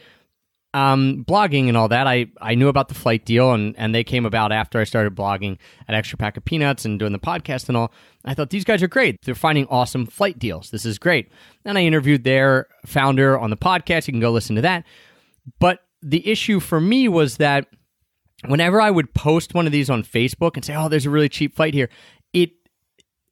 um, 0.74 1.24
blogging 1.28 1.68
and 1.68 1.78
all 1.78 1.88
that, 1.90 2.08
I, 2.08 2.28
I 2.42 2.56
knew 2.56 2.68
about 2.68 2.88
the 2.88 2.96
flight 2.96 3.26
deal, 3.26 3.54
and, 3.54 3.76
and 3.78 3.94
they 3.94 4.04
came 4.04 4.26
about 4.26 4.52
after 4.52 4.80
I 4.80 4.84
started 4.84 5.16
blogging 5.16 5.58
at 5.88 5.94
Extra 5.96 6.18
Pack 6.18 6.36
of 6.38 6.44
Peanuts 6.44 6.84
and 6.84 6.98
doing 6.98 7.12
the 7.12 7.20
podcast 7.20 7.68
and 7.68 7.78
all. 7.78 7.92
I 8.26 8.34
thought 8.34 8.50
these 8.50 8.64
guys 8.64 8.82
are 8.82 8.88
great. 8.88 9.22
They're 9.24 9.36
finding 9.36 9.68
awesome 9.68 10.06
flight 10.06 10.40
deals. 10.40 10.72
This 10.72 10.86
is 10.86 10.98
great. 10.98 11.30
And 11.64 11.78
I 11.78 11.84
interviewed 11.84 12.24
their 12.24 12.68
founder 12.86 13.38
on 13.38 13.52
the 13.52 13.58
podcast. 13.58 14.08
You 14.08 14.14
can 14.14 14.22
go 14.22 14.32
listen 14.32 14.56
to 14.56 14.64
that. 14.64 14.86
But 15.60 15.80
the 16.02 16.28
issue 16.28 16.60
for 16.60 16.82
me 16.82 17.08
was 17.08 17.38
that 17.38 17.68
whenever 18.48 18.82
I 18.82 18.90
would 18.90 19.14
post 19.14 19.54
one 19.54 19.66
of 19.66 19.72
these 19.72 19.90
on 19.90 20.04
Facebook 20.04 20.56
and 20.56 20.66
say, 20.66 20.76
"Oh, 20.76 20.90
there's 20.90 21.06
a 21.06 21.10
really 21.10 21.30
cheap 21.30 21.56
flight 21.56 21.74
here," 21.74 21.90
it 22.34 22.52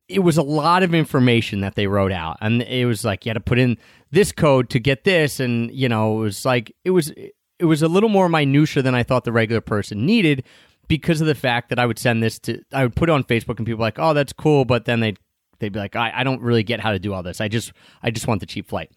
it 0.07 0.19
was 0.19 0.37
a 0.37 0.43
lot 0.43 0.83
of 0.83 0.93
information 0.93 1.61
that 1.61 1.75
they 1.75 1.87
wrote 1.87 2.11
out, 2.11 2.37
and 2.41 2.61
it 2.61 2.85
was 2.85 3.05
like 3.05 3.25
you 3.25 3.29
had 3.29 3.35
to 3.35 3.39
put 3.39 3.59
in 3.59 3.77
this 4.11 4.31
code 4.31 4.69
to 4.69 4.79
get 4.79 5.03
this, 5.03 5.39
and 5.39 5.71
you 5.71 5.89
know, 5.89 6.19
it 6.19 6.21
was 6.21 6.45
like 6.45 6.75
it 6.83 6.91
was 6.91 7.11
it 7.59 7.65
was 7.65 7.81
a 7.81 7.87
little 7.87 8.09
more 8.09 8.29
minutia 8.29 8.81
than 8.83 8.95
I 8.95 9.03
thought 9.03 9.23
the 9.23 9.31
regular 9.31 9.61
person 9.61 10.05
needed 10.05 10.43
because 10.87 11.21
of 11.21 11.27
the 11.27 11.35
fact 11.35 11.69
that 11.69 11.79
I 11.79 11.85
would 11.85 11.99
send 11.99 12.21
this 12.21 12.39
to 12.39 12.61
I 12.73 12.83
would 12.83 12.95
put 12.95 13.09
it 13.09 13.13
on 13.13 13.23
Facebook 13.23 13.57
and 13.57 13.65
people 13.65 13.77
were 13.79 13.85
like, 13.85 13.99
"Oh, 13.99 14.13
that's 14.13 14.33
cool," 14.33 14.65
but 14.65 14.85
then 14.85 14.99
they 14.99 15.15
they'd 15.59 15.73
be 15.73 15.79
like, 15.79 15.95
I, 15.95 16.11
"I 16.17 16.23
don't 16.23 16.41
really 16.41 16.63
get 16.63 16.79
how 16.79 16.91
to 16.91 16.99
do 16.99 17.13
all 17.13 17.23
this. 17.23 17.39
I 17.41 17.47
just 17.47 17.71
I 18.03 18.11
just 18.11 18.27
want 18.27 18.39
the 18.39 18.45
cheap 18.45 18.67
flight." 18.67 18.91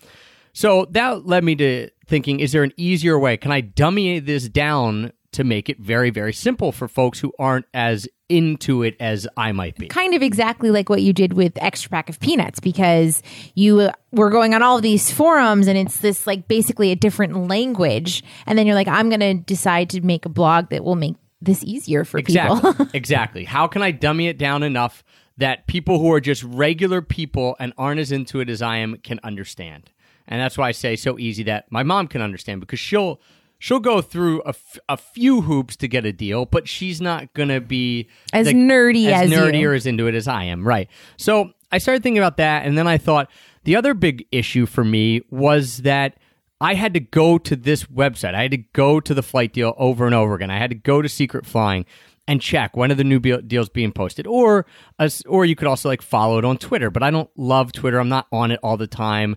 So 0.55 0.87
that 0.91 1.27
led 1.27 1.43
me 1.43 1.57
to 1.57 1.91
thinking, 2.07 2.39
is 2.41 2.53
there 2.53 2.63
an 2.63 2.73
easier 2.77 3.19
way? 3.19 3.37
Can 3.37 3.51
I 3.51 3.61
dummy 3.61 4.21
this 4.21 4.49
down 4.49 5.13
to 5.35 5.45
make 5.45 5.69
it 5.69 5.79
very, 5.79 6.11
very 6.11 6.33
simple 6.33 6.73
for 6.73 6.89
folks 6.89 7.21
who 7.21 7.33
aren't 7.39 7.67
as 7.75 8.09
into 8.29 8.83
it 8.83 8.97
as 9.01 9.29
I 9.37 9.53
might 9.53 9.77
be? 9.77 9.89
Kind 9.89 10.15
of 10.15 10.23
exactly 10.23 10.71
like 10.71 10.89
what 10.89 11.03
you 11.03 11.13
did 11.13 11.35
with 11.35 11.53
Extra 11.63 11.91
Pack 11.91 12.09
of 12.09 12.19
Peanuts 12.21 12.61
because 12.61 13.23
you 13.55 13.81
uh, 13.81 13.93
were 14.13 14.31
going 14.31 14.55
on 14.55 14.63
all 14.63 14.77
of 14.77 14.83
these 14.83 15.11
forums 15.13 15.67
and 15.67 15.77
it's 15.77 15.99
this 15.99 16.27
like 16.27 16.49
basically 16.49 16.91
a 16.91 16.97
different 16.97 17.49
language. 17.49 18.25
And 18.47 18.59
then 18.59 18.67
you're 18.67 18.75
like, 18.75 18.89
I'm 18.89 19.09
going 19.11 19.21
to 19.21 19.35
decide 19.35 19.91
to 19.91 20.01
make 20.01 20.25
a 20.25 20.31
blog 20.31 20.71
that 20.71 20.83
will 20.83 20.97
make 20.97 21.17
this 21.43 21.63
easier 21.63 22.05
for 22.05 22.19
Exactly. 22.19 22.73
people. 22.73 22.89
exactly. 22.95 23.45
How 23.45 23.67
can 23.67 23.83
I 23.83 23.91
dummy 23.91 24.29
it 24.29 24.39
down 24.39 24.63
enough 24.63 25.05
that 25.37 25.67
people 25.67 25.99
who 25.99 26.11
are 26.13 26.21
just 26.21 26.43
regular 26.45 27.03
people 27.03 27.57
and 27.59 27.73
aren't 27.77 28.01
as 28.01 28.11
into 28.13 28.41
it 28.41 28.49
as 28.49 28.63
I 28.63 28.79
am 28.79 28.97
can 28.97 29.21
understand? 29.23 29.91
And 30.27 30.41
that's 30.41 30.57
why 30.57 30.69
I 30.69 30.73
say 30.73 30.97
so 30.97 31.19
easy 31.19 31.43
that 31.43 31.71
my 31.71 31.83
mom 31.83 32.07
can 32.09 32.23
understand 32.23 32.61
because 32.61 32.81
she'll 32.81 33.21
she'll 33.65 33.81
go 33.81 34.03
through 34.03 34.43
a, 34.43 34.49
f- 34.51 34.79
a 34.91 34.97
few 34.99 35.41
hoops 35.41 35.75
to 35.75 35.89
get 35.89 36.05
a 36.05 36.13
deal, 36.13 36.45
but 36.45 36.69
she's 36.69 37.01
not 37.01 37.33
gonna 37.33 37.63
be 37.63 38.07
As 38.31 38.47
the- 38.47 38.53
nerdy 38.53 39.07
as 39.07 39.31
you. 39.31 39.39
nerdy 39.39 39.67
or 39.67 39.73
as 39.73 39.87
into 39.87 40.07
it 40.07 40.15
as 40.15 40.29
I 40.29 40.45
am. 40.45 40.69
Right. 40.69 40.91
So 41.17 41.53
I 41.73 41.79
started 41.79 42.03
thinking 42.03 42.19
about 42.19 42.37
that, 42.37 42.67
and 42.67 42.77
then 42.77 42.87
I 42.87 42.99
thought 42.99 43.31
the 43.65 43.75
other 43.75 43.95
big 43.95 44.27
issue 44.31 44.67
for 44.67 44.85
me 44.85 45.23
was 45.31 45.79
that 45.79 46.19
I 46.61 46.75
had 46.75 46.93
to 46.93 47.01
go 47.01 47.39
to 47.39 47.57
this 47.57 47.85
website. 47.85 48.35
I 48.35 48.43
had 48.43 48.51
to 48.51 48.59
go 48.75 49.01
to 49.01 49.15
the 49.15 49.23
flight 49.23 49.55
deal 49.55 49.73
over 49.79 50.05
and 50.05 50.15
over 50.15 50.35
again. 50.35 50.51
I 50.51 50.59
had 50.59 50.69
to 50.71 50.77
go 50.77 51.01
to 51.01 51.09
Secret 51.09 51.47
Flying 51.47 51.87
and 52.29 52.43
check 52.43 52.77
when 52.77 52.93
are 52.93 52.95
the 52.95 53.03
new 53.05 53.19
be- 53.19 53.41
deals 53.43 53.71
being 53.71 53.93
posted, 53.93 54.27
or 54.27 54.67
as, 54.99 55.23
or 55.27 55.47
you 55.47 55.57
could 55.57 55.69
also 55.69 55.89
like 55.89 56.03
follow 56.03 56.37
it 56.39 56.45
on 56.45 56.59
Twitter. 56.59 56.91
But 56.91 57.03
I 57.03 57.11
don't 57.11 57.31
love 57.37 57.73
Twitter. 57.73 57.99
I'm 57.99 58.11
not 58.11 58.27
on 58.31 58.51
it 58.51 58.61
all 58.63 58.77
the 58.77 58.87
time 58.87 59.37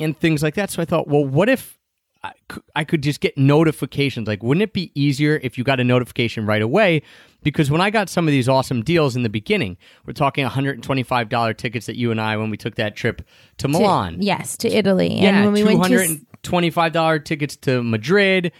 and 0.00 0.18
things 0.18 0.42
like 0.42 0.56
that. 0.56 0.70
So 0.70 0.82
I 0.82 0.84
thought, 0.84 1.06
well, 1.06 1.24
what 1.24 1.48
if 1.48 1.77
I 2.74 2.82
could 2.84 3.02
just 3.02 3.20
get 3.20 3.38
notifications? 3.38 4.26
Like, 4.26 4.42
wouldn't 4.42 4.62
it 4.62 4.72
be 4.72 4.90
easier 5.00 5.38
if 5.42 5.56
you 5.56 5.62
got 5.62 5.78
a 5.78 5.84
notification 5.84 6.46
right 6.46 6.60
away? 6.62 7.02
Because 7.44 7.70
when 7.70 7.80
I 7.80 7.90
got 7.90 8.08
some 8.08 8.26
of 8.26 8.32
these 8.32 8.48
awesome 8.48 8.82
deals 8.82 9.14
in 9.14 9.22
the 9.22 9.28
beginning, 9.28 9.76
we're 10.04 10.12
talking 10.14 10.44
$125 10.44 11.56
tickets 11.56 11.86
that 11.86 11.96
you 11.96 12.10
and 12.10 12.20
I 12.20 12.36
when 12.36 12.50
we 12.50 12.56
took 12.56 12.74
that 12.74 12.96
trip 12.96 13.18
to 13.58 13.66
To- 13.66 13.68
Milan. 13.68 14.16
yes, 14.20 14.56
to 14.58 14.68
Italy. 14.68 15.14
Yeah, 15.20 15.36
and 15.36 15.44
when 15.44 15.52
we 15.54 15.60
two 15.60 15.66
went 15.66 15.76
to 15.78 15.82
hundred 15.82 16.02
s- 16.02 16.08
and 16.10 16.26
twenty-five 16.42 16.92
dollar 16.92 17.20
tickets 17.20 17.56
to 17.58 17.82
Madrid, 17.84 18.50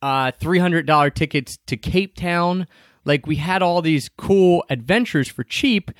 uh, 0.00 0.32
three 0.40 0.58
hundred 0.58 0.86
dollar 0.86 1.10
tickets 1.10 1.58
to 1.66 1.76
Cape 1.76 2.14
Town. 2.16 2.66
Like 3.04 3.26
we 3.26 3.36
had 3.36 3.60
all 3.62 3.82
these 3.82 4.08
cool 4.08 4.64
adventures 4.70 5.28
for 5.28 5.44
cheap, 5.44 5.90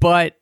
but 0.00 0.39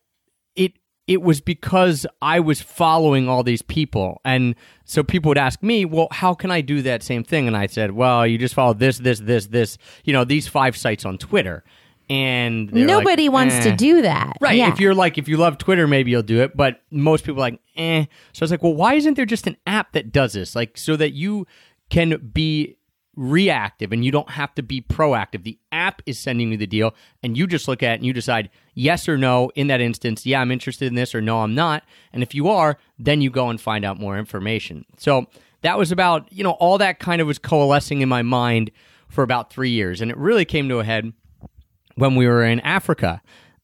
it 1.08 1.22
was 1.22 1.40
because 1.40 2.06
I 2.22 2.38
was 2.38 2.60
following 2.60 3.28
all 3.28 3.42
these 3.42 3.62
people, 3.62 4.20
and 4.24 4.54
so 4.84 5.02
people 5.02 5.30
would 5.30 5.38
ask 5.38 5.62
me, 5.62 5.84
"Well, 5.84 6.08
how 6.12 6.34
can 6.34 6.50
I 6.50 6.60
do 6.60 6.82
that 6.82 7.02
same 7.02 7.24
thing?" 7.24 7.48
And 7.48 7.56
I 7.56 7.66
said, 7.66 7.92
"Well, 7.92 8.26
you 8.26 8.38
just 8.38 8.54
follow 8.54 8.74
this, 8.74 8.98
this, 8.98 9.18
this, 9.18 9.46
this. 9.46 9.78
You 10.04 10.12
know, 10.12 10.24
these 10.24 10.46
five 10.46 10.76
sites 10.76 11.04
on 11.04 11.18
Twitter." 11.18 11.64
And 12.10 12.70
they're 12.70 12.86
like, 12.86 12.96
nobody 12.96 13.28
wants 13.28 13.54
"Eh." 13.56 13.70
to 13.70 13.76
do 13.76 14.02
that. 14.02 14.36
Right. 14.40 14.56
Yeah. 14.56 14.72
If 14.72 14.80
you're 14.80 14.94
like, 14.94 15.18
if 15.18 15.28
you 15.28 15.36
love 15.36 15.58
Twitter, 15.58 15.86
maybe 15.86 16.10
you'll 16.10 16.22
do 16.22 16.40
it. 16.40 16.56
But 16.56 16.80
most 16.90 17.24
people 17.24 17.40
are 17.40 17.50
like, 17.50 17.60
eh. 17.76 18.06
So 18.32 18.42
I 18.42 18.44
was 18.44 18.50
like, 18.50 18.62
well, 18.62 18.74
why 18.74 18.94
isn't 18.94 19.14
there 19.14 19.26
just 19.26 19.46
an 19.46 19.56
app 19.66 19.92
that 19.92 20.10
does 20.10 20.32
this? 20.32 20.54
Like, 20.54 20.78
so 20.78 20.96
that 20.96 21.12
you 21.12 21.46
can 21.90 22.30
be 22.32 22.77
reactive 23.18 23.92
and 23.92 24.04
you 24.04 24.12
don't 24.12 24.30
have 24.30 24.54
to 24.54 24.62
be 24.62 24.80
proactive. 24.80 25.42
The 25.42 25.58
app 25.72 26.02
is 26.06 26.20
sending 26.20 26.52
you 26.52 26.56
the 26.56 26.68
deal 26.68 26.94
and 27.20 27.36
you 27.36 27.48
just 27.48 27.66
look 27.66 27.82
at 27.82 27.94
it 27.94 27.96
and 27.96 28.06
you 28.06 28.12
decide 28.12 28.48
yes 28.74 29.08
or 29.08 29.18
no 29.18 29.50
in 29.56 29.66
that 29.66 29.80
instance. 29.80 30.24
Yeah, 30.24 30.40
I'm 30.40 30.52
interested 30.52 30.86
in 30.86 30.94
this 30.94 31.16
or 31.16 31.20
no, 31.20 31.40
I'm 31.40 31.54
not. 31.54 31.82
And 32.12 32.22
if 32.22 32.32
you 32.32 32.48
are, 32.48 32.78
then 32.96 33.20
you 33.20 33.28
go 33.28 33.50
and 33.50 33.60
find 33.60 33.84
out 33.84 33.98
more 33.98 34.16
information. 34.16 34.86
So 34.98 35.26
that 35.62 35.76
was 35.76 35.90
about, 35.90 36.32
you 36.32 36.44
know, 36.44 36.52
all 36.52 36.78
that 36.78 37.00
kind 37.00 37.20
of 37.20 37.26
was 37.26 37.40
coalescing 37.40 38.02
in 38.02 38.08
my 38.08 38.22
mind 38.22 38.70
for 39.08 39.24
about 39.24 39.52
three 39.52 39.70
years. 39.70 40.00
And 40.00 40.12
it 40.12 40.16
really 40.16 40.44
came 40.44 40.68
to 40.68 40.78
a 40.78 40.84
head 40.84 41.12
when 41.96 42.14
we 42.14 42.28
were 42.28 42.44
in 42.44 42.60
Africa. 42.60 43.20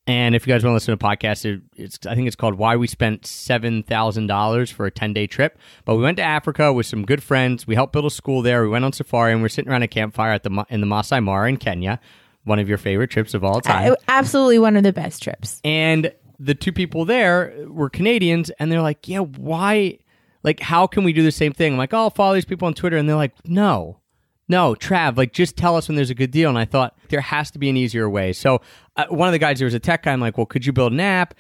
And 0.07 0.35
if 0.35 0.47
you 0.47 0.53
guys 0.53 0.63
want 0.63 0.73
to 0.73 0.75
listen 0.75 0.99
to 0.99 1.07
a 1.07 1.11
podcast, 1.11 1.47
it, 1.47 1.63
it's 1.77 1.99
I 2.07 2.15
think 2.15 2.27
it's 2.27 2.37
called 2.37 2.57
"Why 2.57 2.77
We 2.77 2.87
Spent 2.87 3.25
Seven 3.25 3.83
Thousand 3.83 4.27
Dollars 4.27 4.71
for 4.71 4.85
a 4.85 4.91
Ten 4.91 5.15
Day 5.15 5.27
Trip." 5.27 5.59
But 5.87 5.97
we 5.97 6.03
went 6.03 6.19
to 6.19 6.23
Africa 6.23 6.73
with 6.75 6.85
some 6.85 7.07
good 7.07 7.23
friends. 7.23 7.67
We 7.67 7.75
helped 7.75 7.95
build 7.95 8.05
a 8.05 8.11
school 8.11 8.43
there. 8.43 8.63
We 8.63 8.69
went 8.69 8.85
on 8.85 8.93
safari, 8.93 9.33
and 9.33 9.41
we're 9.41 9.49
sitting 9.49 9.71
around 9.71 9.83
a 9.83 9.89
campfire 9.89 10.33
at 10.33 10.43
the 10.43 10.67
in 10.69 10.81
the 10.81 10.87
Masai 10.87 11.21
Mara 11.21 11.49
in 11.49 11.57
Kenya, 11.57 12.01
one 12.45 12.59
of 12.59 12.69
your 12.69 12.77
favorite 12.77 13.09
trips 13.09 13.33
of 13.33 13.45
all 13.45 13.63
time. 13.63 13.93
Uh, 13.93 13.97
absolutely 14.09 14.59
one 14.59 14.77
of 14.77 14.83
the 14.83 14.93
best 14.93 15.23
trips. 15.23 15.61
And 15.65 16.13
the 16.39 16.55
two 16.55 16.73
people 16.73 17.07
there 17.07 17.55
were 17.67 17.89
Canadians, 17.89 18.51
and 18.59 18.71
they're 18.71 18.83
like, 18.83 19.09
"Yeah, 19.09 19.21
why? 19.21 19.99
Like, 20.43 20.61
how 20.61 20.87
can 20.87 21.05
we 21.05 21.15
do 21.15 21.23
the 21.23 21.33
same 21.33 21.53
thing?" 21.55 21.73
I'm 21.73 21.79
like, 21.79 21.95
"Oh, 21.95 21.99
I'll 21.99 22.11
follow 22.11 22.35
these 22.35 22.45
people 22.45 22.67
on 22.67 22.75
Twitter," 22.75 22.99
and 22.99 23.09
they're 23.09 23.17
like, 23.17 23.33
"No, 23.47 24.01
no, 24.49 24.75
Trav, 24.75 25.17
like, 25.17 25.33
just 25.33 25.57
tell 25.57 25.77
us 25.77 25.89
when 25.89 25.97
there's 25.97 26.11
a 26.11 26.15
good 26.15 26.31
deal." 26.31 26.49
And 26.49 26.59
I 26.59 26.65
thought 26.65 26.97
there 27.09 27.21
has 27.21 27.51
to 27.53 27.59
be 27.59 27.69
an 27.69 27.77
easier 27.77 28.09
way. 28.09 28.33
So 28.33 28.61
uh, 28.97 29.07
one 29.09 29.29
of 29.29 29.33
the 29.33 29.39
guys, 29.39 29.59
there 29.59 29.67
was 29.67 29.75
a 29.75 29.81
tech 29.81 30.03
guy. 30.05 30.13
I'm 30.13 30.21
like, 30.21 30.37
"Well, 30.37 30.47
could 30.47 30.67
you 30.67 30.73
build 30.73 30.93
an 30.93 31.01
app?" 31.01 31.35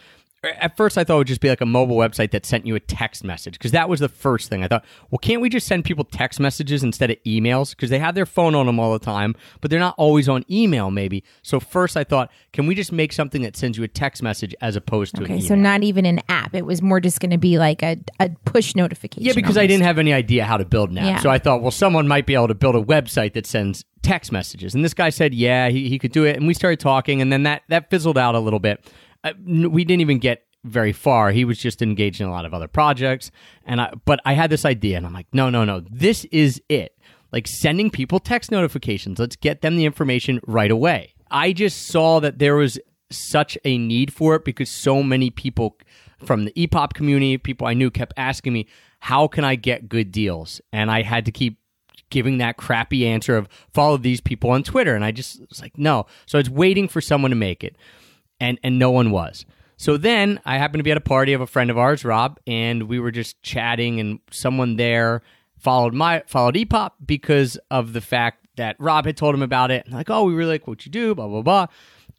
At 0.44 0.76
first, 0.76 0.98
I 0.98 1.04
thought 1.04 1.14
it 1.14 1.18
would 1.18 1.26
just 1.26 1.40
be 1.40 1.48
like 1.48 1.60
a 1.60 1.66
mobile 1.66 1.96
website 1.96 2.30
that 2.32 2.44
sent 2.46 2.66
you 2.66 2.74
a 2.74 2.80
text 2.80 3.24
message 3.24 3.54
because 3.54 3.72
that 3.72 3.88
was 3.88 4.00
the 4.00 4.08
first 4.08 4.48
thing. 4.48 4.62
I 4.62 4.68
thought, 4.68 4.84
well, 5.10 5.18
can't 5.18 5.40
we 5.40 5.48
just 5.48 5.66
send 5.66 5.84
people 5.84 6.04
text 6.04 6.40
messages 6.40 6.82
instead 6.82 7.10
of 7.10 7.16
emails? 7.26 7.70
Because 7.70 7.90
they 7.90 7.98
have 7.98 8.14
their 8.14 8.26
phone 8.26 8.54
on 8.54 8.66
them 8.66 8.78
all 8.78 8.92
the 8.92 9.04
time, 9.04 9.34
but 9.60 9.70
they're 9.70 9.80
not 9.80 9.94
always 9.98 10.28
on 10.28 10.44
email, 10.50 10.90
maybe. 10.90 11.24
So, 11.42 11.60
first, 11.60 11.96
I 11.96 12.04
thought, 12.04 12.30
can 12.52 12.66
we 12.66 12.74
just 12.74 12.92
make 12.92 13.12
something 13.12 13.42
that 13.42 13.56
sends 13.56 13.78
you 13.78 13.84
a 13.84 13.88
text 13.88 14.22
message 14.22 14.54
as 14.60 14.76
opposed 14.76 15.14
to 15.16 15.20
an 15.22 15.24
Okay, 15.24 15.34
email? 15.36 15.48
so 15.48 15.54
not 15.54 15.82
even 15.82 16.06
an 16.06 16.20
app. 16.28 16.54
It 16.54 16.66
was 16.66 16.82
more 16.82 17.00
just 17.00 17.20
going 17.20 17.30
to 17.30 17.38
be 17.38 17.58
like 17.58 17.82
a, 17.82 17.96
a 18.20 18.30
push 18.44 18.74
notification. 18.74 19.24
Yeah, 19.24 19.32
because 19.34 19.56
I 19.56 19.66
didn't 19.66 19.84
have 19.84 19.98
any 19.98 20.12
idea 20.12 20.44
how 20.44 20.56
to 20.56 20.64
build 20.64 20.90
an 20.90 20.98
app. 20.98 21.04
Yeah. 21.06 21.18
So 21.20 21.30
I 21.30 21.38
thought, 21.38 21.62
well, 21.62 21.70
someone 21.70 22.08
might 22.08 22.26
be 22.26 22.34
able 22.34 22.48
to 22.48 22.54
build 22.54 22.76
a 22.76 22.82
website 22.82 23.32
that 23.34 23.46
sends 23.46 23.84
text 24.02 24.30
messages. 24.30 24.74
And 24.74 24.84
this 24.84 24.94
guy 24.94 25.08
said, 25.08 25.32
yeah, 25.34 25.68
he, 25.70 25.88
he 25.88 25.98
could 25.98 26.12
do 26.12 26.24
it. 26.24 26.36
And 26.36 26.46
we 26.46 26.54
started 26.54 26.78
talking, 26.78 27.22
and 27.22 27.32
then 27.32 27.44
that, 27.44 27.62
that 27.68 27.90
fizzled 27.90 28.18
out 28.18 28.34
a 28.34 28.38
little 28.38 28.60
bit. 28.60 28.84
We 29.44 29.84
didn't 29.84 30.00
even 30.00 30.18
get 30.18 30.44
very 30.64 30.92
far. 30.92 31.30
He 31.30 31.44
was 31.44 31.58
just 31.58 31.82
engaged 31.82 32.20
in 32.20 32.26
a 32.26 32.30
lot 32.30 32.46
of 32.46 32.54
other 32.54 32.68
projects. 32.68 33.30
And 33.64 33.80
I, 33.80 33.92
but 34.04 34.20
I 34.24 34.32
had 34.32 34.50
this 34.50 34.64
idea, 34.64 34.96
and 34.96 35.06
I'm 35.06 35.12
like, 35.12 35.26
no, 35.32 35.50
no, 35.50 35.64
no, 35.64 35.80
this 35.90 36.24
is 36.26 36.60
it. 36.68 36.98
Like 37.32 37.46
sending 37.46 37.90
people 37.90 38.20
text 38.20 38.50
notifications. 38.50 39.18
Let's 39.18 39.36
get 39.36 39.60
them 39.60 39.76
the 39.76 39.84
information 39.84 40.40
right 40.46 40.70
away. 40.70 41.14
I 41.30 41.52
just 41.52 41.88
saw 41.88 42.20
that 42.20 42.38
there 42.38 42.56
was 42.56 42.78
such 43.10 43.58
a 43.64 43.76
need 43.76 44.12
for 44.12 44.36
it 44.36 44.44
because 44.44 44.70
so 44.70 45.02
many 45.02 45.30
people 45.30 45.76
from 46.24 46.44
the 46.44 46.52
EPOP 46.52 46.94
community, 46.94 47.36
people 47.38 47.66
I 47.66 47.74
knew, 47.74 47.90
kept 47.90 48.14
asking 48.16 48.52
me, 48.52 48.66
how 49.00 49.28
can 49.28 49.44
I 49.44 49.56
get 49.56 49.88
good 49.88 50.12
deals? 50.12 50.60
And 50.72 50.90
I 50.90 51.02
had 51.02 51.24
to 51.26 51.32
keep 51.32 51.58
giving 52.10 52.38
that 52.38 52.56
crappy 52.56 53.06
answer 53.06 53.36
of 53.36 53.48
follow 53.72 53.96
these 53.96 54.20
people 54.20 54.50
on 54.50 54.62
Twitter. 54.62 54.94
And 54.94 55.04
I 55.04 55.10
just 55.10 55.40
was 55.48 55.60
like, 55.60 55.76
no. 55.76 56.06
So 56.26 56.38
I 56.38 56.40
was 56.40 56.50
waiting 56.50 56.88
for 56.88 57.00
someone 57.00 57.30
to 57.30 57.36
make 57.36 57.64
it, 57.64 57.76
and 58.44 58.60
and 58.62 58.78
no 58.78 58.90
one 58.90 59.10
was. 59.10 59.46
So 59.76 59.96
then 59.96 60.40
I 60.44 60.58
happened 60.58 60.80
to 60.80 60.84
be 60.84 60.90
at 60.90 60.96
a 60.96 61.00
party 61.00 61.32
of 61.32 61.40
a 61.40 61.46
friend 61.46 61.70
of 61.70 61.78
ours, 61.78 62.04
Rob, 62.04 62.38
and 62.46 62.84
we 62.84 63.00
were 63.00 63.10
just 63.10 63.42
chatting, 63.42 63.98
and 63.98 64.20
someone 64.30 64.76
there 64.76 65.22
followed 65.58 65.94
my 65.94 66.22
followed 66.26 66.54
EPOP 66.54 66.92
because 67.04 67.58
of 67.70 67.92
the 67.92 68.00
fact 68.00 68.46
that 68.56 68.76
Rob 68.78 69.06
had 69.06 69.16
told 69.16 69.34
him 69.34 69.42
about 69.42 69.70
it. 69.70 69.84
And 69.86 69.94
like, 69.94 70.10
oh, 70.10 70.24
we 70.24 70.34
really 70.34 70.52
like 70.52 70.68
what 70.68 70.84
you 70.86 70.92
do, 70.92 71.14
blah 71.14 71.26
blah 71.26 71.42
blah. 71.42 71.66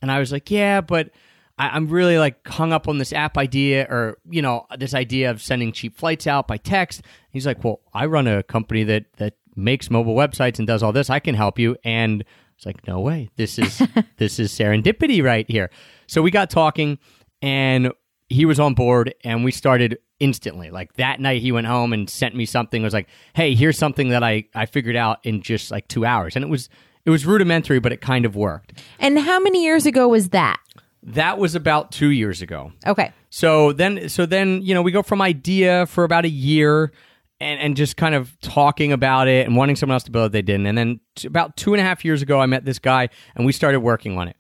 And 0.02 0.12
I 0.12 0.20
was 0.20 0.32
like, 0.32 0.52
yeah, 0.52 0.82
but 0.82 1.12
I, 1.58 1.70
I'm 1.70 1.88
really 1.88 2.18
like 2.18 2.46
hung 2.48 2.74
up 2.74 2.88
on 2.88 2.98
this 2.98 3.14
app 3.14 3.38
idea, 3.38 3.88
or 3.90 4.18
you 4.30 4.42
know, 4.42 4.66
this 4.78 4.94
idea 4.94 5.30
of 5.30 5.42
sending 5.42 5.72
cheap 5.72 5.96
flights 5.96 6.28
out 6.28 6.48
by 6.48 6.58
text. 6.58 7.04
He's 7.30 7.46
like, 7.46 7.64
well, 7.64 7.82
I 7.94 8.08
run 8.08 8.28
a 8.28 8.42
company 8.44 8.84
that 8.86 9.06
that 9.18 9.36
makes 9.56 9.90
mobile 9.90 10.16
websites 10.16 10.58
and 10.58 10.68
does 10.68 10.84
all 10.84 10.92
this. 10.92 11.10
I 11.10 11.20
can 11.20 11.36
help 11.36 11.60
you. 11.60 11.78
And 11.86 12.26
it's 12.56 12.66
like, 12.66 12.88
no 12.88 13.00
way. 13.00 13.30
This 13.36 13.60
is 13.60 13.82
this 14.18 14.40
is 14.40 14.52
serendipity 14.52 15.24
right 15.24 15.50
here. 15.50 15.70
So 16.08 16.22
we 16.22 16.32
got 16.32 16.50
talking, 16.50 17.00
and 17.42 17.92
he 18.30 18.46
was 18.46 18.60
on 18.60 18.74
board, 18.74 19.14
and 19.24 19.44
we 19.44 19.52
started 19.52 19.98
instantly. 20.20 20.72
Like 20.72 20.94
that 20.94 21.20
night, 21.20 21.42
he 21.42 21.52
went 21.52 21.68
home 21.68 21.94
and 21.94 22.10
sent 22.10 22.36
me 22.36 22.46
something. 22.46 22.82
It 22.82 22.86
was 22.86 22.94
like, 22.94 23.08
hey, 23.34 23.56
here's 23.56 23.78
something 23.78 24.10
that 24.10 24.24
I 24.24 24.46
I 24.54 24.66
figured 24.66 24.96
out 24.96 25.20
in 25.24 25.42
just 25.42 25.72
like 25.72 25.88
two 25.88 26.06
hours, 26.06 26.36
and 26.36 26.44
it 26.44 26.50
was 26.50 26.70
it 27.06 27.12
was 27.12 27.26
rudimentary, 27.26 27.80
but 27.80 27.92
it 27.92 28.02
kind 28.02 28.26
of 28.26 28.36
worked. 28.36 28.82
And 29.00 29.20
how 29.20 29.40
many 29.40 29.64
years 29.64 29.86
ago 29.86 30.08
was 30.08 30.30
that? 30.30 30.60
That 31.04 31.38
was 31.38 31.54
about 31.54 31.92
two 31.92 32.10
years 32.10 32.42
ago. 32.42 32.72
Okay. 32.88 33.12
So 33.30 33.74
then, 33.74 34.10
so 34.10 34.26
then, 34.26 34.62
you 34.64 34.74
know, 34.74 34.82
we 34.82 34.92
go 34.92 35.04
from 35.04 35.22
idea 35.22 35.86
for 35.86 36.04
about 36.04 36.26
a 36.26 36.30
year, 36.30 36.92
and 37.40 37.60
and 37.60 37.76
just 37.76 37.98
kind 37.98 38.16
of 38.16 38.40
talking 38.42 38.92
about 38.92 39.28
it 39.28 39.46
and 39.46 39.56
wanting 39.56 39.76
someone 39.76 39.96
else 39.96 40.04
to 40.04 40.12
build 40.12 40.28
it. 40.28 40.32
They 40.32 40.42
didn't, 40.42 40.68
and 40.68 40.78
then 40.78 41.00
t- 41.16 41.28
about 41.28 41.58
two 41.58 41.74
and 41.74 41.82
a 41.82 41.84
half 41.84 42.06
years 42.06 42.22
ago, 42.22 42.40
I 42.40 42.46
met 42.46 42.66
this 42.66 42.80
guy, 42.80 43.10
and 43.36 43.46
we 43.46 43.52
started 43.52 43.80
working 43.80 44.18
on 44.18 44.28
it, 44.28 44.38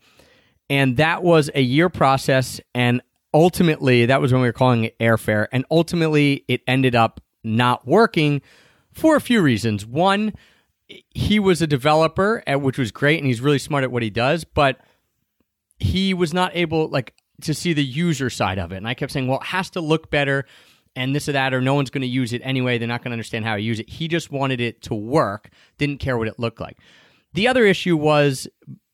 and 0.70 0.98
that 0.98 1.24
was 1.24 1.50
a 1.54 1.62
year 1.62 1.90
process, 1.90 2.60
and 2.74 3.02
ultimately, 3.34 4.06
that 4.06 4.22
was 4.22 4.32
when 4.32 4.42
we 4.42 4.48
were 4.48 4.54
calling 4.54 4.86
it 4.86 4.98
airfare, 5.00 5.48
and 5.52 5.66
ultimately, 5.70 6.46
it 6.48 6.62
ended 6.68 6.96
up 6.96 7.22
not 7.44 7.88
working 7.88 8.42
for 8.92 9.16
a 9.16 9.22
few 9.22 9.42
reasons. 9.42 9.86
One, 9.86 10.34
he 11.10 11.40
was 11.40 11.62
a 11.62 11.68
developer, 11.68 12.44
uh, 12.48 12.58
which 12.58 12.78
was 12.78 12.92
great, 12.92 13.20
and 13.20 13.28
he's 13.28 13.42
really 13.42 13.60
smart 13.60 13.84
at 13.84 13.92
what 13.92 14.04
he 14.04 14.10
does, 14.10 14.44
but 14.44 14.80
he 15.78 16.14
was 16.14 16.34
not 16.34 16.56
able 16.56 16.88
like 16.88 17.14
to 17.42 17.54
see 17.54 17.74
the 17.74 17.84
user 17.84 18.30
side 18.30 18.58
of 18.58 18.72
it 18.72 18.78
and 18.78 18.88
i 18.88 18.94
kept 18.94 19.12
saying 19.12 19.28
well 19.28 19.40
it 19.40 19.48
has 19.48 19.70
to 19.70 19.82
look 19.82 20.10
better 20.10 20.46
and 20.96 21.16
this 21.16 21.28
or 21.30 21.34
that 21.34 21.54
or 21.54 21.62
no 21.62 21.74
one's 21.74 21.90
going 21.90 22.02
to 22.02 22.08
use 22.08 22.34
it 22.34 22.42
anyway 22.44 22.78
they're 22.78 22.88
not 22.88 23.02
going 23.02 23.12
to 23.12 23.16
understand 23.16 23.46
how 23.46 23.56
to 23.56 23.62
use 23.62 23.80
it. 23.80 23.90
He 23.90 24.08
just 24.08 24.32
wanted 24.32 24.62
it 24.62 24.82
to 24.84 24.96
work 24.96 25.50
didn't 25.78 26.00
care 26.00 26.18
what 26.18 26.28
it 26.28 26.40
looked 26.40 26.60
like. 26.60 26.78
The 27.34 27.48
other 27.48 27.66
issue 27.66 27.98
was 27.98 28.48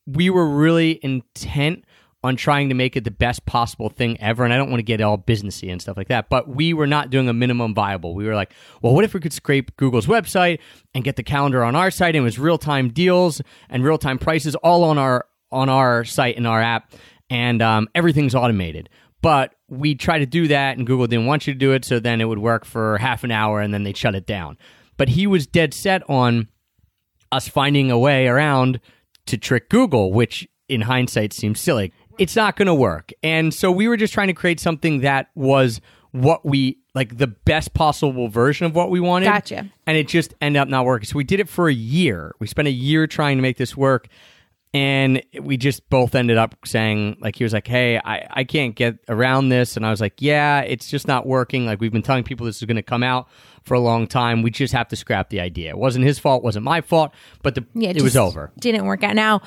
we 0.06 0.30
were 0.30 0.48
really 0.48 0.98
intent 1.02 1.84
on 2.24 2.36
trying 2.36 2.68
to 2.68 2.74
make 2.74 2.96
it 2.96 3.02
the 3.02 3.10
best 3.10 3.44
possible 3.46 3.88
thing 3.88 4.20
ever 4.20 4.44
and 4.44 4.52
i 4.52 4.56
don't 4.56 4.70
want 4.70 4.78
to 4.78 4.84
get 4.84 5.00
all 5.00 5.18
businessy 5.18 5.72
and 5.72 5.82
stuff 5.82 5.96
like 5.96 6.06
that 6.06 6.28
but 6.28 6.48
we 6.48 6.72
were 6.72 6.86
not 6.86 7.10
doing 7.10 7.28
a 7.28 7.32
minimum 7.32 7.74
viable. 7.74 8.14
We 8.14 8.26
were 8.26 8.34
like 8.36 8.52
well 8.80 8.94
what 8.94 9.04
if 9.04 9.12
we 9.12 9.20
could 9.20 9.32
scrape 9.32 9.76
google's 9.76 10.06
website 10.06 10.60
and 10.94 11.02
get 11.02 11.16
the 11.16 11.24
calendar 11.24 11.64
on 11.64 11.74
our 11.74 11.90
site 11.90 12.14
and 12.14 12.22
it 12.22 12.24
was 12.24 12.38
real-time 12.38 12.90
deals 12.90 13.40
and 13.68 13.84
real-time 13.84 14.18
prices 14.18 14.54
all 14.56 14.84
on 14.84 14.98
our 14.98 15.26
on 15.52 15.68
our 15.68 16.04
site 16.04 16.36
and 16.36 16.46
our 16.46 16.60
app, 16.60 16.92
and 17.30 17.62
um, 17.62 17.88
everything's 17.94 18.34
automated. 18.34 18.88
But 19.20 19.54
we 19.72 19.94
try 19.94 20.18
to 20.18 20.26
do 20.26 20.48
that, 20.48 20.76
and 20.76 20.86
Google 20.86 21.06
didn't 21.06 21.26
want 21.26 21.46
you 21.46 21.54
to 21.54 21.58
do 21.58 21.72
it, 21.72 21.84
so 21.84 21.98
then 21.98 22.20
it 22.20 22.26
would 22.26 22.38
work 22.38 22.66
for 22.66 22.98
half 22.98 23.24
an 23.24 23.30
hour, 23.30 23.60
and 23.60 23.72
then 23.72 23.84
they'd 23.84 23.96
shut 23.96 24.14
it 24.14 24.26
down. 24.26 24.58
But 24.98 25.08
he 25.10 25.26
was 25.26 25.46
dead 25.46 25.72
set 25.72 26.08
on 26.10 26.48
us 27.32 27.48
finding 27.48 27.90
a 27.90 27.98
way 27.98 28.28
around 28.28 28.80
to 29.26 29.38
trick 29.38 29.70
Google, 29.70 30.12
which 30.12 30.46
in 30.68 30.82
hindsight 30.82 31.32
seems 31.32 31.58
silly. 31.58 31.92
It's 32.18 32.36
not 32.36 32.56
going 32.56 32.66
to 32.66 32.74
work. 32.74 33.12
And 33.22 33.54
so 33.54 33.72
we 33.72 33.88
were 33.88 33.96
just 33.96 34.12
trying 34.12 34.28
to 34.28 34.34
create 34.34 34.60
something 34.60 35.00
that 35.00 35.30
was 35.34 35.80
what 36.10 36.44
we 36.44 36.78
like 36.94 37.16
the 37.16 37.26
best 37.26 37.72
possible 37.72 38.28
version 38.28 38.66
of 38.66 38.74
what 38.74 38.90
we 38.90 39.00
wanted. 39.00 39.24
Gotcha. 39.24 39.70
And 39.86 39.96
it 39.96 40.08
just 40.08 40.34
ended 40.42 40.60
up 40.60 40.68
not 40.68 40.84
working. 40.84 41.06
So 41.06 41.16
we 41.16 41.24
did 41.24 41.40
it 41.40 41.48
for 41.48 41.68
a 41.68 41.72
year. 41.72 42.34
We 42.38 42.46
spent 42.46 42.68
a 42.68 42.72
year 42.72 43.06
trying 43.06 43.38
to 43.38 43.42
make 43.42 43.56
this 43.56 43.74
work. 43.74 44.08
And 44.74 45.22
we 45.38 45.58
just 45.58 45.88
both 45.90 46.14
ended 46.14 46.38
up 46.38 46.54
saying, 46.64 47.18
like, 47.20 47.36
he 47.36 47.44
was 47.44 47.52
like, 47.52 47.66
Hey, 47.66 47.98
I, 47.98 48.26
I 48.30 48.44
can't 48.44 48.74
get 48.74 48.98
around 49.08 49.50
this. 49.50 49.76
And 49.76 49.84
I 49.84 49.90
was 49.90 50.00
like, 50.00 50.14
Yeah, 50.20 50.60
it's 50.60 50.88
just 50.88 51.06
not 51.06 51.26
working. 51.26 51.66
Like, 51.66 51.80
we've 51.80 51.92
been 51.92 52.02
telling 52.02 52.24
people 52.24 52.46
this 52.46 52.56
is 52.56 52.64
going 52.64 52.76
to 52.76 52.82
come 52.82 53.02
out 53.02 53.28
for 53.64 53.74
a 53.74 53.80
long 53.80 54.06
time. 54.06 54.42
We 54.42 54.50
just 54.50 54.72
have 54.72 54.88
to 54.88 54.96
scrap 54.96 55.28
the 55.28 55.40
idea. 55.40 55.70
It 55.70 55.78
wasn't 55.78 56.04
his 56.04 56.18
fault, 56.18 56.42
wasn't 56.42 56.64
my 56.64 56.80
fault, 56.80 57.12
but 57.42 57.54
the, 57.54 57.66
Yeah, 57.74 57.90
it 57.90 58.02
was 58.02 58.16
over. 58.16 58.50
Didn't 58.58 58.86
work 58.86 59.04
out. 59.04 59.14
Now, 59.14 59.42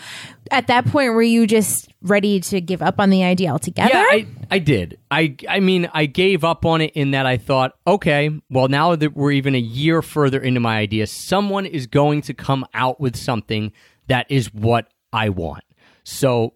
at 0.51 0.67
that 0.67 0.85
point, 0.85 1.13
were 1.13 1.23
you 1.23 1.47
just 1.47 1.89
ready 2.01 2.39
to 2.39 2.61
give 2.61 2.81
up 2.81 2.99
on 2.99 3.09
the 3.09 3.23
idea 3.23 3.49
altogether? 3.49 3.93
Yeah, 3.93 4.05
I, 4.07 4.27
I 4.51 4.59
did. 4.59 4.99
I 5.09 5.35
I 5.49 5.59
mean, 5.59 5.89
I 5.93 6.05
gave 6.05 6.43
up 6.43 6.65
on 6.65 6.81
it 6.81 6.91
in 6.93 7.11
that 7.11 7.25
I 7.25 7.37
thought, 7.37 7.73
okay, 7.87 8.29
well, 8.49 8.67
now 8.67 8.95
that 8.95 9.15
we're 9.15 9.31
even 9.31 9.55
a 9.55 9.59
year 9.59 10.01
further 10.01 10.39
into 10.39 10.59
my 10.59 10.77
idea, 10.77 11.07
someone 11.07 11.65
is 11.65 11.87
going 11.87 12.21
to 12.21 12.33
come 12.33 12.65
out 12.73 13.01
with 13.01 13.15
something 13.15 13.71
that 14.07 14.27
is 14.29 14.53
what 14.53 14.87
I 15.15 15.29
want. 15.29 15.63
So 16.03 16.55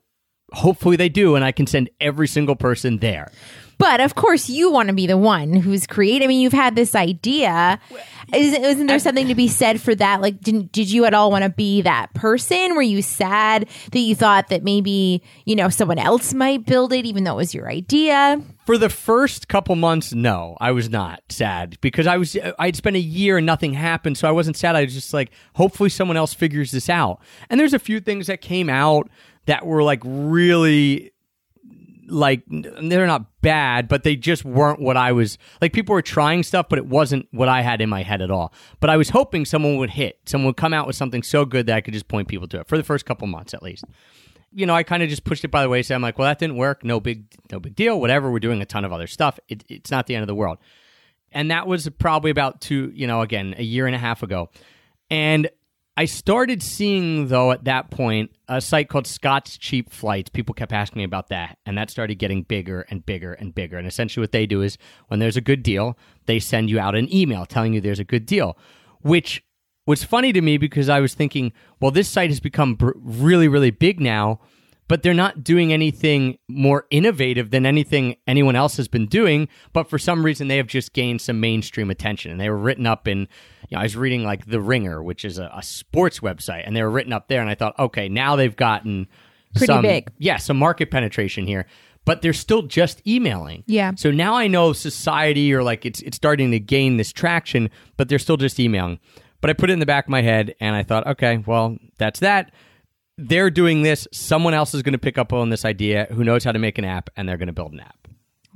hopefully 0.51 0.97
they 0.97 1.09
do, 1.09 1.35
and 1.35 1.45
I 1.45 1.53
can 1.53 1.65
send 1.65 1.89
every 2.01 2.27
single 2.27 2.57
person 2.57 2.97
there. 2.97 3.31
But 3.79 4.01
of 4.01 4.13
course, 4.13 4.49
you 4.49 4.69
want 4.69 4.89
to 4.89 4.93
be 4.93 5.07
the 5.07 5.17
one 5.17 5.53
who's 5.53 5.87
creating. 5.87 6.23
I 6.23 6.27
mean, 6.27 6.41
you've 6.41 6.51
had 6.51 6.75
this 6.75 6.95
idea. 6.95 7.79
Is, 8.33 8.53
isn't 8.53 8.87
there 8.87 8.99
something 8.99 9.29
to 9.29 9.35
be 9.35 9.47
said 9.47 9.81
for 9.81 9.95
that? 9.95 10.19
Like, 10.21 10.41
didn't, 10.41 10.73
did 10.73 10.91
you 10.91 11.05
at 11.05 11.13
all 11.13 11.31
want 11.31 11.45
to 11.45 11.49
be 11.49 11.81
that 11.83 12.13
person? 12.13 12.75
Were 12.75 12.81
you 12.81 13.01
sad 13.01 13.69
that 13.93 13.99
you 13.99 14.15
thought 14.15 14.49
that 14.49 14.63
maybe, 14.63 15.23
you 15.45 15.55
know, 15.55 15.69
someone 15.69 15.97
else 15.97 16.33
might 16.33 16.65
build 16.65 16.91
it, 16.91 17.05
even 17.05 17.23
though 17.23 17.33
it 17.33 17.37
was 17.37 17.53
your 17.53 17.69
idea? 17.69 18.41
For 18.65 18.77
the 18.77 18.89
first 18.89 19.47
couple 19.47 19.75
months, 19.77 20.13
no, 20.13 20.57
I 20.59 20.71
was 20.71 20.89
not 20.89 21.23
sad 21.29 21.79
because 21.79 22.05
I 22.05 22.17
was 22.17 22.37
I'd 22.59 22.75
spent 22.75 22.97
a 22.97 22.99
year 22.99 23.37
and 23.37 23.45
nothing 23.45 23.73
happened, 23.73 24.17
so 24.17 24.27
I 24.27 24.31
wasn't 24.31 24.57
sad. 24.57 24.75
I 24.75 24.83
was 24.83 24.93
just 24.93 25.13
like, 25.13 25.31
hopefully 25.55 25.89
someone 25.89 26.17
else 26.17 26.33
figures 26.33 26.71
this 26.71 26.89
out. 26.89 27.21
And 27.49 27.57
there's 27.57 27.73
a 27.73 27.79
few 27.79 28.01
things 28.01 28.27
that 28.27 28.41
came 28.41 28.69
out 28.69 29.09
that 29.45 29.65
were 29.65 29.81
like 29.81 30.01
really 30.03 31.13
like 32.09 32.43
they're 32.47 33.07
not 33.07 33.41
bad, 33.41 33.87
but 33.87 34.03
they 34.03 34.15
just 34.15 34.43
weren't 34.43 34.81
what 34.81 34.97
I 34.97 35.11
was 35.11 35.37
like. 35.61 35.73
People 35.73 35.93
were 35.93 36.01
trying 36.01 36.43
stuff, 36.43 36.67
but 36.69 36.79
it 36.79 36.85
wasn't 36.85 37.27
what 37.31 37.47
I 37.47 37.61
had 37.61 37.81
in 37.81 37.89
my 37.89 38.03
head 38.03 38.21
at 38.21 38.31
all. 38.31 38.53
But 38.79 38.89
I 38.89 38.97
was 38.97 39.09
hoping 39.09 39.45
someone 39.45 39.77
would 39.77 39.91
hit, 39.91 40.19
someone 40.25 40.47
would 40.47 40.57
come 40.57 40.73
out 40.73 40.87
with 40.87 40.95
something 40.95 41.23
so 41.23 41.45
good 41.45 41.67
that 41.67 41.75
I 41.75 41.81
could 41.81 41.93
just 41.93 42.07
point 42.07 42.27
people 42.27 42.47
to 42.49 42.59
it 42.59 42.67
for 42.67 42.77
the 42.77 42.83
first 42.83 43.05
couple 43.05 43.27
months 43.27 43.53
at 43.53 43.63
least. 43.63 43.85
You 44.51 44.65
know, 44.65 44.73
I 44.73 44.83
kind 44.83 45.03
of 45.03 45.09
just 45.09 45.23
pushed 45.23 45.45
it 45.45 45.49
by 45.49 45.61
the 45.61 45.69
wayside. 45.69 45.89
So 45.89 45.95
I'm 45.95 46.01
like, 46.01 46.17
well, 46.17 46.27
that 46.27 46.39
didn't 46.39 46.57
work. 46.57 46.83
No 46.83 46.99
big, 46.99 47.25
no 47.51 47.59
big 47.59 47.75
deal. 47.75 47.99
Whatever. 47.99 48.31
We're 48.31 48.39
doing 48.39 48.61
a 48.61 48.65
ton 48.65 48.83
of 48.83 48.91
other 48.91 49.05
stuff. 49.05 49.39
It, 49.47 49.63
it's 49.69 49.91
not 49.91 50.07
the 50.07 50.15
end 50.15 50.23
of 50.23 50.27
the 50.27 50.35
world. 50.35 50.57
And 51.31 51.51
that 51.51 51.67
was 51.67 51.87
probably 51.99 52.31
about 52.31 52.59
two, 52.59 52.91
you 52.95 53.05
know, 53.05 53.21
again, 53.21 53.53
a 53.57 53.63
year 53.63 53.85
and 53.85 53.95
a 53.95 53.99
half 53.99 54.23
ago. 54.23 54.49
And 55.11 55.49
I 55.99 56.05
started 56.05 56.63
seeing, 56.63 57.27
though, 57.27 57.51
at 57.51 57.65
that 57.65 57.91
point, 57.91 58.31
a 58.47 58.61
site 58.61 58.87
called 58.87 59.05
Scott's 59.05 59.57
Cheap 59.57 59.91
Flights. 59.91 60.29
People 60.29 60.55
kept 60.55 60.71
asking 60.71 61.01
me 61.01 61.03
about 61.03 61.27
that, 61.27 61.57
and 61.65 61.77
that 61.77 61.89
started 61.89 62.15
getting 62.15 62.43
bigger 62.43 62.85
and 62.89 63.05
bigger 63.05 63.33
and 63.33 63.53
bigger. 63.53 63.77
And 63.77 63.85
essentially, 63.85 64.23
what 64.23 64.31
they 64.31 64.45
do 64.45 64.61
is 64.61 64.77
when 65.09 65.19
there's 65.19 65.35
a 65.35 65.41
good 65.41 65.61
deal, 65.61 65.97
they 66.25 66.39
send 66.39 66.69
you 66.69 66.79
out 66.79 66.95
an 66.95 67.13
email 67.13 67.45
telling 67.45 67.73
you 67.73 67.81
there's 67.81 67.99
a 67.99 68.05
good 68.05 68.25
deal, 68.25 68.57
which 69.01 69.43
was 69.85 70.01
funny 70.05 70.31
to 70.31 70.39
me 70.39 70.57
because 70.57 70.87
I 70.87 71.01
was 71.01 71.15
thinking, 71.15 71.51
well, 71.81 71.91
this 71.91 72.07
site 72.07 72.29
has 72.29 72.39
become 72.39 72.75
br- 72.75 72.91
really, 72.95 73.49
really 73.49 73.71
big 73.71 73.99
now, 73.99 74.39
but 74.87 75.03
they're 75.03 75.13
not 75.13 75.43
doing 75.43 75.73
anything 75.73 76.37
more 76.47 76.85
innovative 76.91 77.51
than 77.51 77.65
anything 77.65 78.15
anyone 78.25 78.55
else 78.55 78.77
has 78.77 78.87
been 78.87 79.07
doing. 79.07 79.49
But 79.73 79.89
for 79.89 79.99
some 79.99 80.23
reason, 80.23 80.47
they 80.47 80.57
have 80.57 80.67
just 80.67 80.93
gained 80.93 81.19
some 81.19 81.41
mainstream 81.41 81.89
attention, 81.89 82.31
and 82.31 82.39
they 82.39 82.49
were 82.49 82.57
written 82.57 82.87
up 82.87 83.05
in. 83.05 83.27
You 83.69 83.75
know, 83.75 83.81
I 83.81 83.83
was 83.83 83.95
reading 83.95 84.23
like 84.23 84.45
The 84.45 84.59
Ringer, 84.59 85.01
which 85.01 85.23
is 85.23 85.37
a, 85.37 85.49
a 85.53 85.63
sports 85.63 86.19
website, 86.19 86.63
and 86.65 86.75
they 86.75 86.81
were 86.83 86.89
written 86.89 87.13
up 87.13 87.27
there, 87.27 87.39
and 87.41 87.49
I 87.49 87.55
thought, 87.55 87.77
okay, 87.79 88.09
now 88.09 88.35
they've 88.35 88.55
gotten 88.55 89.07
Pretty 89.55 89.67
some, 89.67 89.81
big. 89.83 90.11
yeah, 90.17 90.37
some 90.37 90.57
market 90.57 90.91
penetration 90.91 91.45
here. 91.47 91.65
But 92.05 92.21
they're 92.21 92.33
still 92.33 92.63
just 92.63 93.05
emailing. 93.05 93.63
Yeah. 93.67 93.91
So 93.95 94.09
now 94.09 94.33
I 94.33 94.47
know 94.47 94.73
society 94.73 95.53
or 95.53 95.61
like 95.61 95.85
it's 95.85 96.01
it's 96.01 96.17
starting 96.17 96.49
to 96.51 96.59
gain 96.59 96.97
this 96.97 97.11
traction, 97.11 97.69
but 97.97 98.09
they're 98.09 98.17
still 98.17 98.37
just 98.37 98.59
emailing. 98.59 98.99
But 99.41 99.49
I 99.49 99.53
put 99.53 99.69
it 99.69 99.73
in 99.73 99.79
the 99.79 99.85
back 99.85 100.05
of 100.05 100.09
my 100.09 100.21
head 100.21 100.55
and 100.59 100.75
I 100.75 100.81
thought, 100.83 101.05
okay, 101.05 101.37
well, 101.45 101.77
that's 101.97 102.21
that. 102.21 102.51
They're 103.17 103.51
doing 103.51 103.83
this. 103.83 104.07
Someone 104.11 104.53
else 104.53 104.73
is 104.73 104.81
going 104.81 104.93
to 104.93 104.97
pick 104.99 105.17
up 105.17 105.33
on 105.33 105.49
this 105.49 105.65
idea 105.65 106.07
who 106.11 106.23
knows 106.23 106.43
how 106.43 106.51
to 106.51 106.57
make 106.59 106.77
an 106.77 106.85
app 106.85 107.09
and 107.15 107.27
they're 107.27 107.37
going 107.37 107.47
to 107.47 107.53
build 107.53 107.73
an 107.73 107.81
app. 107.81 108.07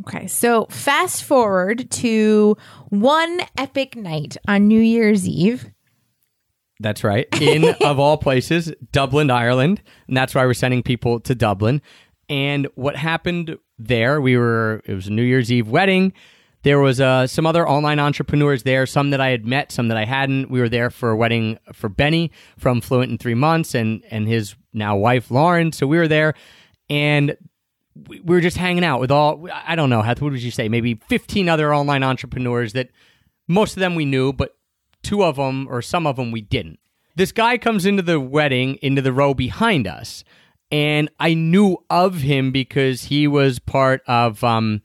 Okay, 0.01 0.27
so 0.27 0.65
fast 0.65 1.23
forward 1.23 1.89
to 1.91 2.58
one 2.89 3.41
epic 3.58 3.95
night 3.95 4.38
on 4.47 4.67
New 4.67 4.82
Year's 4.82 5.27
Eve. 5.27 5.69
That's 6.79 7.03
right. 7.03 7.27
In, 7.41 7.75
of 7.82 7.99
all 7.99 8.17
places, 8.17 8.73
Dublin, 8.91 9.29
Ireland. 9.29 9.82
And 10.08 10.17
that's 10.17 10.34
why 10.34 10.45
we're 10.45 10.53
sending 10.56 10.84
people 10.84 11.19
to 11.21 11.36
Dublin. 11.36 11.82
And 12.27 12.67
what 12.75 12.95
happened 12.95 13.58
there, 13.77 14.19
we 14.19 14.38
were, 14.38 14.82
it 14.86 14.93
was 14.93 15.08
a 15.08 15.12
New 15.12 15.23
Year's 15.23 15.51
Eve 15.51 15.67
wedding. 15.67 16.13
There 16.63 16.79
was 16.79 16.99
uh, 16.99 17.27
some 17.27 17.45
other 17.45 17.67
online 17.67 17.99
entrepreneurs 17.99 18.63
there, 18.63 18.86
some 18.86 19.10
that 19.12 19.19
I 19.19 19.29
had 19.29 19.45
met, 19.45 19.71
some 19.71 19.89
that 19.89 19.97
I 19.97 20.06
hadn't. 20.06 20.49
We 20.49 20.62
were 20.62 20.69
there 20.69 20.89
for 20.89 21.12
a 21.12 21.15
wedding 21.15 21.60
for 21.73 21.89
Benny 21.89 22.32
from 22.58 22.82
Fluent 22.82 23.12
in 23.12 23.17
Three 23.17 23.34
Months 23.34 23.75
and, 23.75 24.03
and 24.10 24.27
his 24.27 24.56
now 24.73 24.95
wife, 24.95 25.29
Lauren. 25.29 25.73
So 25.73 25.86
we 25.86 25.97
were 25.97 26.08
there 26.08 26.34
and 26.89 27.36
we 27.95 28.19
we 28.19 28.36
were 28.36 28.41
just 28.41 28.58
hanging 28.58 28.84
out 28.84 28.99
with 28.99 29.12
all, 29.12 29.47
I 29.51 29.75
don't 29.75 29.89
know, 29.89 30.01
Heth, 30.01 30.21
what 30.21 30.32
would 30.32 30.41
you 30.41 30.51
say? 30.51 30.69
Maybe 30.69 30.95
15 31.10 31.49
other 31.49 31.73
online 31.73 32.03
entrepreneurs 32.03 32.73
that 32.73 32.89
most 33.47 33.75
of 33.75 33.82
them 33.82 33.95
we 33.95 34.06
knew, 34.06 34.34
but 34.34 34.56
two 35.01 35.23
of 35.23 35.36
them 35.36 35.67
or 35.69 35.82
some 35.82 36.08
of 36.08 36.15
them 36.15 36.32
we 36.32 36.41
didn't. 36.41 36.79
This 37.15 37.32
guy 37.32 37.58
comes 37.58 37.86
into 37.86 38.01
the 38.01 38.19
wedding 38.19 38.79
into 38.82 39.01
the 39.01 39.13
row 39.13 39.34
behind 39.34 39.86
us, 39.86 40.23
and 40.71 41.10
I 41.19 41.36
knew 41.36 41.77
of 41.89 42.21
him 42.21 42.51
because 42.51 43.03
he 43.03 43.27
was 43.27 43.60
part 43.60 44.01
of 44.08 44.43
um, 44.43 44.82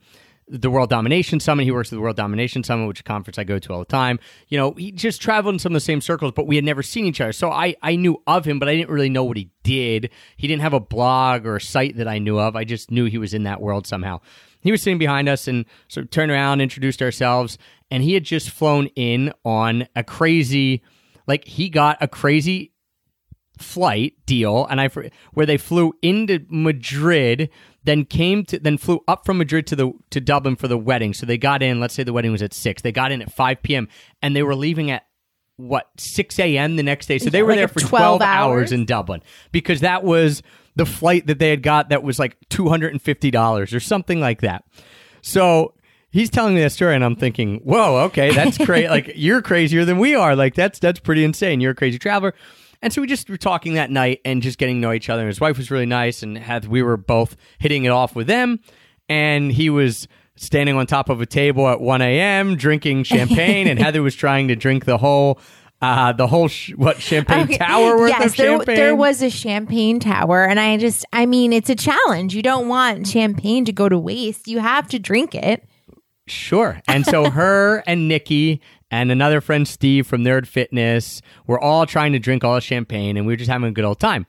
the 0.49 0.69
World 0.69 0.89
Domination 0.89 1.39
Summit. 1.39 1.63
He 1.63 1.71
works 1.71 1.91
at 1.93 1.95
the 1.95 2.01
World 2.01 2.15
Domination 2.15 2.63
Summit, 2.63 2.87
which 2.87 2.97
is 2.97 3.01
a 3.01 3.03
conference 3.03 3.37
I 3.37 3.43
go 3.43 3.59
to 3.59 3.73
all 3.73 3.79
the 3.79 3.85
time. 3.85 4.19
You 4.47 4.57
know, 4.57 4.71
he 4.71 4.91
just 4.91 5.21
traveled 5.21 5.55
in 5.55 5.59
some 5.59 5.71
of 5.71 5.75
the 5.75 5.81
same 5.81 6.01
circles, 6.01 6.33
but 6.35 6.47
we 6.47 6.55
had 6.55 6.65
never 6.65 6.81
seen 6.81 7.05
each 7.05 7.21
other. 7.21 7.31
So 7.31 7.51
I, 7.51 7.75
I 7.81 7.95
knew 7.95 8.21
of 8.25 8.45
him, 8.45 8.59
but 8.59 8.67
I 8.67 8.75
didn't 8.75 8.89
really 8.89 9.09
know 9.09 9.23
what 9.23 9.37
he 9.37 9.51
did. 9.63 10.09
He 10.37 10.47
didn't 10.47 10.63
have 10.63 10.73
a 10.73 10.79
blog 10.79 11.45
or 11.45 11.57
a 11.57 11.61
site 11.61 11.97
that 11.97 12.07
I 12.07 12.17
knew 12.17 12.39
of. 12.39 12.55
I 12.55 12.63
just 12.63 12.89
knew 12.89 13.05
he 13.05 13.17
was 13.17 13.33
in 13.33 13.43
that 13.43 13.61
world 13.61 13.85
somehow. 13.85 14.21
He 14.61 14.71
was 14.71 14.81
sitting 14.81 14.97
behind 14.97 15.29
us 15.29 15.47
and 15.47 15.65
sort 15.87 16.05
of 16.05 16.11
turned 16.11 16.31
around, 16.31 16.61
introduced 16.61 17.01
ourselves, 17.01 17.57
and 17.91 18.03
he 18.03 18.13
had 18.13 18.23
just 18.23 18.49
flown 18.49 18.87
in 18.95 19.31
on 19.45 19.87
a 19.95 20.03
crazy, 20.03 20.83
like 21.27 21.45
he 21.45 21.69
got 21.69 21.97
a 22.01 22.07
crazy 22.07 22.73
flight 23.59 24.13
deal 24.25 24.65
and 24.67 24.79
I 24.79 24.89
where 25.33 25.45
they 25.45 25.57
flew 25.57 25.93
into 26.01 26.45
Madrid 26.49 27.49
then 27.83 28.05
came 28.05 28.43
to 28.45 28.59
then 28.59 28.77
flew 28.77 29.01
up 29.07 29.25
from 29.25 29.37
Madrid 29.37 29.67
to 29.67 29.75
the 29.75 29.91
to 30.09 30.19
Dublin 30.19 30.55
for 30.55 30.67
the 30.67 30.77
wedding 30.77 31.13
so 31.13 31.25
they 31.25 31.37
got 31.37 31.61
in 31.63 31.79
let's 31.79 31.93
say 31.93 32.03
the 32.03 32.13
wedding 32.13 32.31
was 32.31 32.41
at 32.41 32.53
6 32.53 32.81
they 32.81 32.91
got 32.91 33.11
in 33.11 33.21
at 33.21 33.31
5 33.31 33.63
p.m. 33.63 33.87
and 34.21 34.35
they 34.35 34.43
were 34.43 34.55
leaving 34.55 34.91
at 34.91 35.05
what 35.57 35.89
6 35.97 36.39
a.m. 36.39 36.75
the 36.75 36.83
next 36.83 37.07
day 37.07 37.17
so 37.19 37.29
they 37.29 37.43
were 37.43 37.49
like 37.49 37.57
there 37.57 37.67
for 37.67 37.79
12 37.79 37.89
12 37.89 38.21
hours 38.21 38.29
hours? 38.29 38.71
in 38.71 38.85
Dublin 38.85 39.21
because 39.51 39.81
that 39.81 40.03
was 40.03 40.41
the 40.75 40.85
flight 40.85 41.27
that 41.27 41.39
they 41.39 41.49
had 41.49 41.63
got 41.63 41.89
that 41.89 42.03
was 42.03 42.19
like 42.19 42.37
$250 42.49 43.75
or 43.75 43.79
something 43.79 44.19
like 44.19 44.41
that 44.41 44.63
so 45.21 45.73
he's 46.09 46.29
telling 46.29 46.55
me 46.55 46.61
that 46.61 46.71
story 46.71 46.95
and 46.95 47.03
I'm 47.03 47.15
thinking, 47.15 47.57
whoa, 47.63 48.05
okay, 48.05 48.33
that's 48.33 48.57
crazy. 48.57 48.87
like 48.89 49.11
you're 49.15 49.41
crazier 49.41 49.85
than 49.85 49.99
we 49.99 50.15
are. 50.15 50.35
Like 50.35 50.55
that's 50.55 50.79
that's 50.79 50.99
pretty 50.99 51.23
insane. 51.23 51.61
You're 51.61 51.71
a 51.71 51.75
crazy 51.75 51.99
traveler. 51.99 52.33
And 52.81 52.93
so 52.93 53.01
we 53.01 53.07
just 53.07 53.29
were 53.29 53.37
talking 53.37 53.73
that 53.73 53.91
night 53.91 54.21
and 54.23 54.41
just 54.41 54.57
getting 54.57 54.77
to 54.77 54.79
know 54.81 54.93
each 54.93 55.09
other. 55.09 55.21
And 55.23 55.27
his 55.27 55.41
wife 55.41 55.57
was 55.57 55.69
really 55.69 55.85
nice 55.85 56.23
and 56.23 56.37
had 56.37 56.65
we 56.65 56.81
were 56.81 56.97
both 56.97 57.35
hitting 57.59 57.83
it 57.83 57.89
off 57.89 58.15
with 58.15 58.27
them. 58.27 58.59
And 59.09 59.51
he 59.51 59.69
was 59.69 60.07
standing 60.35 60.75
on 60.77 60.87
top 60.87 61.09
of 61.09 61.19
a 61.19 61.25
table 61.25 61.67
at 61.67 61.81
1 61.81 62.01
a.m. 62.01 62.55
drinking 62.55 63.03
champagne, 63.03 63.67
and 63.67 63.77
Heather 63.83 64.01
was 64.01 64.15
trying 64.15 64.47
to 64.47 64.55
drink 64.55 64.85
the 64.85 64.97
whole. 64.97 65.39
Uh, 65.81 66.11
the 66.11 66.27
whole 66.27 66.49
sh- 66.49 66.73
what 66.75 67.01
champagne 67.01 67.43
Okay. 67.45 67.57
tower 67.57 67.97
worth 67.97 68.09
yes, 68.09 68.31
of 68.31 68.35
there, 68.35 68.57
champagne. 68.57 68.75
there 68.75 68.95
was 68.95 69.21
a 69.21 69.29
champagne 69.29 69.97
tower, 70.01 70.43
and 70.43 70.59
I 70.59 70.75
just, 70.75 71.05
I 71.13 71.25
mean, 71.25 71.53
it's 71.53 71.69
a 71.69 71.75
challenge. 71.75 72.35
You 72.35 72.41
don't 72.41 72.67
want 72.67 73.07
champagne 73.07 73.63
to 73.63 73.71
go 73.71 73.87
to 73.87 73.97
waste. 73.97 74.49
You 74.49 74.59
have 74.59 74.89
to 74.89 74.99
drink 74.99 75.33
it. 75.33 75.63
Sure. 76.27 76.81
And 76.87 77.05
so 77.05 77.29
her 77.29 77.81
and 77.87 78.09
Nikki 78.09 78.59
and 78.91 79.11
another 79.11 79.41
friend 79.41 79.67
Steve 79.67 80.07
from 80.07 80.23
Nerd 80.23 80.47
Fitness 80.47 81.21
were 81.47 81.59
all 81.59 81.85
trying 81.85 82.13
to 82.13 82.19
drink 82.19 82.43
all 82.43 82.55
the 82.55 82.61
champagne 82.61 83.17
and 83.17 83.25
we 83.25 83.33
were 83.33 83.37
just 83.37 83.49
having 83.49 83.67
a 83.67 83.71
good 83.71 83.85
old 83.85 83.99
time. 83.99 84.25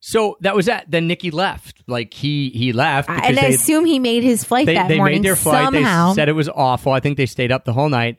So 0.00 0.36
that 0.40 0.54
was 0.54 0.66
that. 0.66 0.90
Then 0.90 1.06
Nikki 1.06 1.30
left. 1.30 1.82
Like 1.86 2.12
he 2.12 2.50
he 2.50 2.74
left 2.74 3.08
and 3.08 3.22
I 3.22 3.32
they, 3.32 3.54
assume 3.54 3.86
he 3.86 3.98
made 3.98 4.22
his 4.22 4.44
flight 4.44 4.66
they, 4.66 4.74
that 4.74 4.88
they 4.88 4.98
morning 4.98 5.22
made 5.22 5.28
their 5.28 5.36
flight. 5.36 5.64
somehow. 5.64 6.10
They 6.10 6.14
said 6.14 6.28
it 6.28 6.32
was 6.32 6.50
awful. 6.50 6.92
I 6.92 7.00
think 7.00 7.16
they 7.16 7.26
stayed 7.26 7.50
up 7.50 7.64
the 7.64 7.72
whole 7.72 7.88
night. 7.88 8.18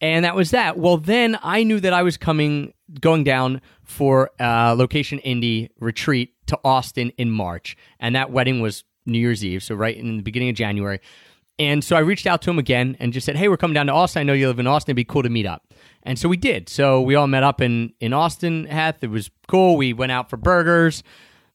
And 0.00 0.24
that 0.24 0.34
was 0.34 0.50
that. 0.50 0.78
Well, 0.78 0.98
then 0.98 1.38
I 1.42 1.62
knew 1.62 1.80
that 1.80 1.92
I 1.92 2.02
was 2.02 2.16
coming, 2.16 2.72
going 3.00 3.24
down 3.24 3.62
for 3.82 4.30
a 4.38 4.74
location 4.74 5.18
indie 5.20 5.70
retreat 5.78 6.34
to 6.46 6.58
Austin 6.64 7.12
in 7.16 7.30
March. 7.30 7.76
And 7.98 8.14
that 8.14 8.30
wedding 8.30 8.60
was 8.60 8.84
New 9.06 9.18
Year's 9.18 9.44
Eve. 9.44 9.62
So 9.62 9.74
right 9.74 9.96
in 9.96 10.16
the 10.16 10.22
beginning 10.22 10.50
of 10.50 10.56
January. 10.56 11.00
And 11.58 11.82
so 11.82 11.96
I 11.96 12.00
reached 12.00 12.26
out 12.26 12.42
to 12.42 12.50
him 12.50 12.58
again 12.58 12.96
and 13.00 13.12
just 13.12 13.24
said, 13.24 13.36
"Hey, 13.36 13.48
we're 13.48 13.56
coming 13.56 13.74
down 13.74 13.86
to 13.86 13.92
Austin. 13.92 14.20
I 14.20 14.22
know 14.24 14.32
you 14.34 14.46
live 14.46 14.58
in 14.58 14.66
Austin. 14.66 14.90
It'd 14.90 14.96
be 14.96 15.04
cool 15.04 15.22
to 15.22 15.30
meet 15.30 15.46
up." 15.46 15.72
And 16.02 16.18
so 16.18 16.28
we 16.28 16.36
did. 16.36 16.68
So 16.68 17.00
we 17.00 17.14
all 17.14 17.26
met 17.26 17.42
up 17.42 17.60
in 17.60 17.92
in 18.00 18.12
Austin. 18.12 18.66
Heth, 18.66 19.02
it 19.02 19.10
was 19.10 19.30
cool. 19.48 19.76
We 19.76 19.92
went 19.92 20.12
out 20.12 20.28
for 20.28 20.36
burgers, 20.36 21.02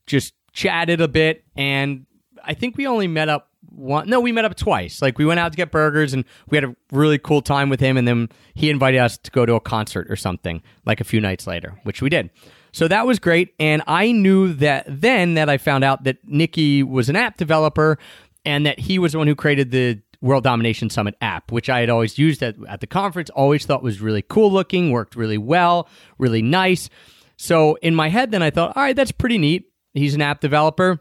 just 0.08 0.34
chatted 0.54 1.02
a 1.02 1.08
bit, 1.08 1.44
and 1.56 2.06
I 2.44 2.54
think 2.54 2.78
we 2.78 2.88
only 2.88 3.08
met 3.08 3.30
up 3.30 3.50
one. 3.70 4.10
No, 4.10 4.20
we 4.20 4.32
met 4.32 4.44
up 4.46 4.56
twice. 4.56 5.02
Like 5.02 5.18
we 5.18 5.26
went 5.26 5.40
out 5.40 5.52
to 5.52 5.56
get 5.56 5.72
burgers, 5.72 6.14
and 6.14 6.26
we 6.50 6.58
had 6.58 6.64
a 6.64 6.76
really 6.92 7.18
cool 7.18 7.42
time 7.42 7.70
with 7.70 7.80
him. 7.80 7.96
And 7.96 8.08
then 8.08 8.30
he 8.56 8.70
invited 8.70 9.00
us 9.00 9.18
to 9.20 9.32
go 9.32 9.46
to 9.46 9.54
a 9.54 9.60
concert 9.62 10.08
or 10.10 10.16
something, 10.16 10.62
like 10.86 11.00
a 11.00 11.06
few 11.06 11.22
nights 11.22 11.46
later, 11.48 11.80
which 11.84 12.02
we 12.02 12.10
did. 12.10 12.32
So 12.74 12.88
that 12.88 13.06
was 13.06 13.20
great. 13.20 13.54
And 13.60 13.84
I 13.86 14.12
knew 14.12 14.54
that 14.54 14.86
then 14.88 15.34
that 15.36 15.50
I 15.50 15.58
found 15.58 15.84
out 15.84 16.06
that 16.06 16.18
Nikki 16.26 16.84
was 16.84 17.10
an 17.10 17.16
app 17.16 17.38
developer 17.38 17.98
and 18.45 18.65
that 18.65 18.80
he 18.80 18.99
was 18.99 19.12
the 19.12 19.17
one 19.17 19.27
who 19.27 19.36
created 19.36 19.71
the 19.71 20.01
World 20.21 20.43
Domination 20.43 20.89
Summit 20.89 21.15
app, 21.21 21.51
which 21.51 21.69
I 21.69 21.80
had 21.80 21.89
always 21.89 22.17
used 22.17 22.43
at, 22.43 22.56
at 22.67 22.80
the 22.80 22.88
conference, 22.88 23.30
always 23.32 23.65
thought 23.65 23.82
was 23.84 24.01
really 24.01 24.21
cool 24.21 24.51
looking, 24.51 24.91
worked 24.91 25.15
really 25.15 25.38
well, 25.38 25.89
really 26.17 26.41
nice. 26.41 26.89
So 27.38 27.75
in 27.82 27.95
my 27.95 28.10
head, 28.10 28.32
then 28.32 28.43
I 28.43 28.51
thought, 28.51 28.77
all 28.77 28.84
right, 28.84 28.95
that's 28.95 29.12
pretty 29.12 29.39
neat. 29.39 29.65
He's 29.93 30.13
an 30.13 30.21
app 30.21 30.39
developer. 30.39 30.99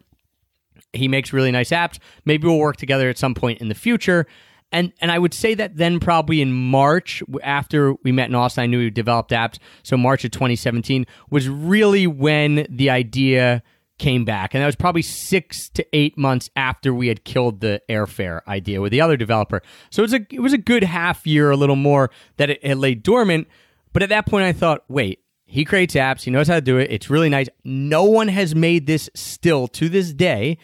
He 0.93 1.07
makes 1.07 1.33
really 1.33 1.51
nice 1.51 1.71
apps. 1.71 1.99
Maybe 2.25 2.49
we'll 2.49 2.59
work 2.59 2.77
together 2.77 3.09
at 3.11 3.19
some 3.19 3.35
point 3.35 3.61
in 3.61 3.69
the 3.69 3.75
future. 3.75 4.27
And 4.73 4.93
and 5.01 5.11
I 5.11 5.19
would 5.19 5.35
say 5.35 5.55
that 5.55 5.77
then 5.77 6.01
probably 6.01 6.41
in 6.41 6.53
March 6.53 7.23
after 7.43 7.95
we 8.05 8.13
met 8.13 8.29
in 8.29 8.35
Austin, 8.35 8.63
I 8.63 8.67
knew 8.67 8.79
we 8.79 8.91
developed 8.91 9.33
apps. 9.33 9.59
So 9.83 9.97
March 9.97 10.25
of 10.25 10.31
2017 10.31 11.07
was 11.31 11.49
really 11.49 12.07
when 12.07 12.67
the 12.71 12.89
idea 12.89 13.63
came 14.01 14.25
back, 14.25 14.55
and 14.55 14.63
that 14.63 14.67
was 14.67 14.77
probably 14.77 15.03
six 15.03 15.69
to 15.69 15.87
eight 15.93 16.17
months 16.17 16.49
after 16.57 16.93
we 16.93 17.09
had 17.09 17.23
killed 17.23 17.61
the 17.61 17.83
airfare 17.89 18.41
idea 18.49 18.81
with 18.81 18.93
the 18.93 19.01
other 19.01 19.17
developer. 19.17 19.61
So 19.91 20.03
it 20.03 20.05
was 20.05 20.15
a 20.15 20.27
it 20.31 20.41
was 20.41 20.55
a 20.55 20.59
good 20.59 20.83
half 20.83 21.27
year, 21.27 21.51
a 21.51 21.57
little 21.57 21.77
more 21.77 22.11
that 22.39 22.51
it, 22.51 22.61
it 22.63 22.77
lay 22.77 22.95
dormant. 22.95 23.47
But 23.93 24.03
at 24.03 24.09
that 24.09 24.27
point, 24.27 24.45
I 24.45 24.53
thought, 24.53 24.85
wait, 24.89 25.21
he 25.45 25.65
creates 25.65 25.95
apps. 25.95 26.23
He 26.23 26.31
knows 26.31 26.49
how 26.49 26.55
to 26.55 26.61
do 26.61 26.79
it. 26.79 26.91
It's 26.91 27.11
really 27.11 27.29
nice. 27.29 27.49
No 27.63 28.05
one 28.05 28.29
has 28.29 28.55
made 28.55 28.87
this 28.87 29.11
still 29.15 29.69
to 29.69 29.89
this 29.89 30.13
day. 30.13 30.59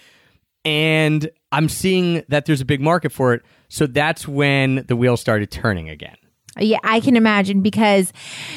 And 0.64 1.28
I'm 1.52 1.68
seeing 1.68 2.24
that 2.28 2.46
there's 2.46 2.60
a 2.60 2.64
big 2.64 2.80
market 2.80 3.12
for 3.12 3.34
it. 3.34 3.42
So 3.68 3.86
that's 3.86 4.26
when 4.26 4.84
the 4.88 4.96
wheel 4.96 5.16
started 5.16 5.50
turning 5.50 5.88
again. 5.88 6.16
Yeah, 6.58 6.78
I 6.84 7.00
can 7.00 7.16
imagine 7.16 7.60
because, 7.60 8.12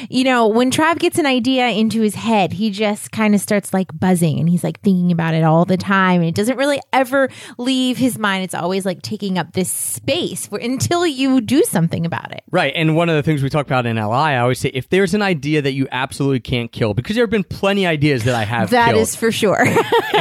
you 0.08 0.24
know, 0.24 0.46
when 0.46 0.70
Trav 0.70 0.98
gets 0.98 1.18
an 1.18 1.26
idea 1.26 1.68
into 1.68 2.00
his 2.00 2.14
head, 2.14 2.52
he 2.52 2.70
just 2.70 3.12
kind 3.12 3.34
of 3.34 3.40
starts 3.40 3.74
like 3.74 3.88
buzzing 3.98 4.38
and 4.40 4.48
he's 4.48 4.64
like 4.64 4.80
thinking 4.80 5.12
about 5.12 5.34
it 5.34 5.42
all 5.44 5.64
the 5.64 5.76
time. 5.76 6.20
And 6.20 6.28
it 6.28 6.34
doesn't 6.34 6.56
really 6.56 6.80
ever 6.92 7.28
leave 7.58 7.98
his 7.98 8.18
mind. 8.18 8.44
It's 8.44 8.54
always 8.54 8.86
like 8.86 9.02
taking 9.02 9.36
up 9.38 9.52
this 9.52 9.70
space 9.70 10.46
for, 10.46 10.58
until 10.58 11.06
you 11.06 11.40
do 11.40 11.62
something 11.64 12.06
about 12.06 12.32
it. 12.32 12.42
Right. 12.50 12.72
And 12.74 12.96
one 12.96 13.08
of 13.08 13.16
the 13.16 13.22
things 13.22 13.42
we 13.42 13.50
talk 13.50 13.66
about 13.66 13.84
in 13.86 13.96
LI, 13.96 14.02
I 14.12 14.38
always 14.38 14.58
say 14.58 14.70
if 14.72 14.88
there's 14.88 15.12
an 15.14 15.22
idea 15.22 15.60
that 15.62 15.72
you 15.72 15.86
absolutely 15.90 16.40
can't 16.40 16.72
kill, 16.72 16.94
because 16.94 17.16
there 17.16 17.22
have 17.24 17.30
been 17.30 17.44
plenty 17.44 17.84
of 17.84 17.90
ideas 17.90 18.24
that 18.24 18.34
I 18.34 18.44
have 18.44 18.70
That 18.70 18.90
killed. 18.92 19.02
is 19.02 19.14
for 19.14 19.30
sure. 19.30 19.60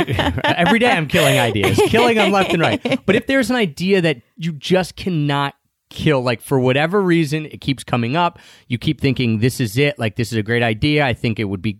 Every 0.43 0.79
day 0.79 0.91
I'm 0.91 1.07
killing 1.07 1.39
ideas, 1.39 1.79
killing 1.87 2.15
them 2.17 2.31
left 2.31 2.51
and 2.51 2.61
right. 2.61 2.81
But 3.05 3.15
if 3.15 3.27
there's 3.27 3.49
an 3.49 3.55
idea 3.55 4.01
that 4.01 4.21
you 4.37 4.51
just 4.53 4.95
cannot 4.95 5.55
kill, 5.89 6.21
like 6.21 6.41
for 6.41 6.59
whatever 6.59 7.01
reason, 7.01 7.45
it 7.45 7.61
keeps 7.61 7.83
coming 7.83 8.15
up, 8.15 8.39
you 8.67 8.77
keep 8.77 9.01
thinking 9.01 9.39
this 9.39 9.59
is 9.59 9.77
it, 9.77 9.97
like 9.99 10.15
this 10.15 10.31
is 10.31 10.37
a 10.37 10.43
great 10.43 10.63
idea. 10.63 11.05
I 11.05 11.13
think 11.13 11.39
it 11.39 11.45
would 11.45 11.61
be 11.61 11.79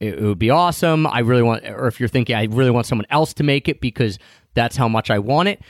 it 0.00 0.20
would 0.20 0.38
be 0.38 0.50
awesome. 0.50 1.06
I 1.06 1.20
really 1.20 1.42
want 1.42 1.64
or 1.64 1.86
if 1.86 1.98
you're 1.98 2.08
thinking 2.08 2.36
I 2.36 2.44
really 2.44 2.70
want 2.70 2.86
someone 2.86 3.06
else 3.10 3.34
to 3.34 3.42
make 3.42 3.68
it 3.68 3.80
because 3.80 4.18
that's 4.54 4.76
how 4.76 4.88
much 4.88 5.10
I 5.10 5.18
want 5.18 5.48
it. 5.48 5.60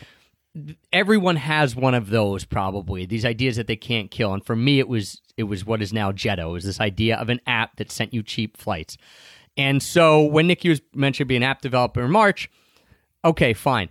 Everyone 0.92 1.36
has 1.36 1.76
one 1.76 1.94
of 1.94 2.10
those 2.10 2.44
probably. 2.44 3.06
These 3.06 3.24
ideas 3.24 3.56
that 3.56 3.66
they 3.66 3.76
can't 3.76 4.10
kill. 4.10 4.34
And 4.34 4.44
for 4.44 4.56
me 4.56 4.78
it 4.78 4.88
was 4.88 5.20
it 5.36 5.44
was 5.44 5.64
what 5.64 5.80
is 5.80 5.92
now 5.92 6.12
Jetto. 6.12 6.56
is 6.56 6.64
this 6.64 6.80
idea 6.80 7.16
of 7.16 7.28
an 7.28 7.40
app 7.46 7.76
that 7.76 7.90
sent 7.90 8.12
you 8.12 8.22
cheap 8.22 8.56
flights. 8.56 8.96
And 9.56 9.82
so 9.82 10.22
when 10.24 10.46
Nikki 10.46 10.68
was 10.68 10.80
mentioned 10.94 11.28
being 11.28 11.42
an 11.42 11.48
app 11.48 11.62
developer 11.62 12.04
in 12.04 12.10
March, 12.10 12.50
okay, 13.24 13.54
fine. 13.54 13.88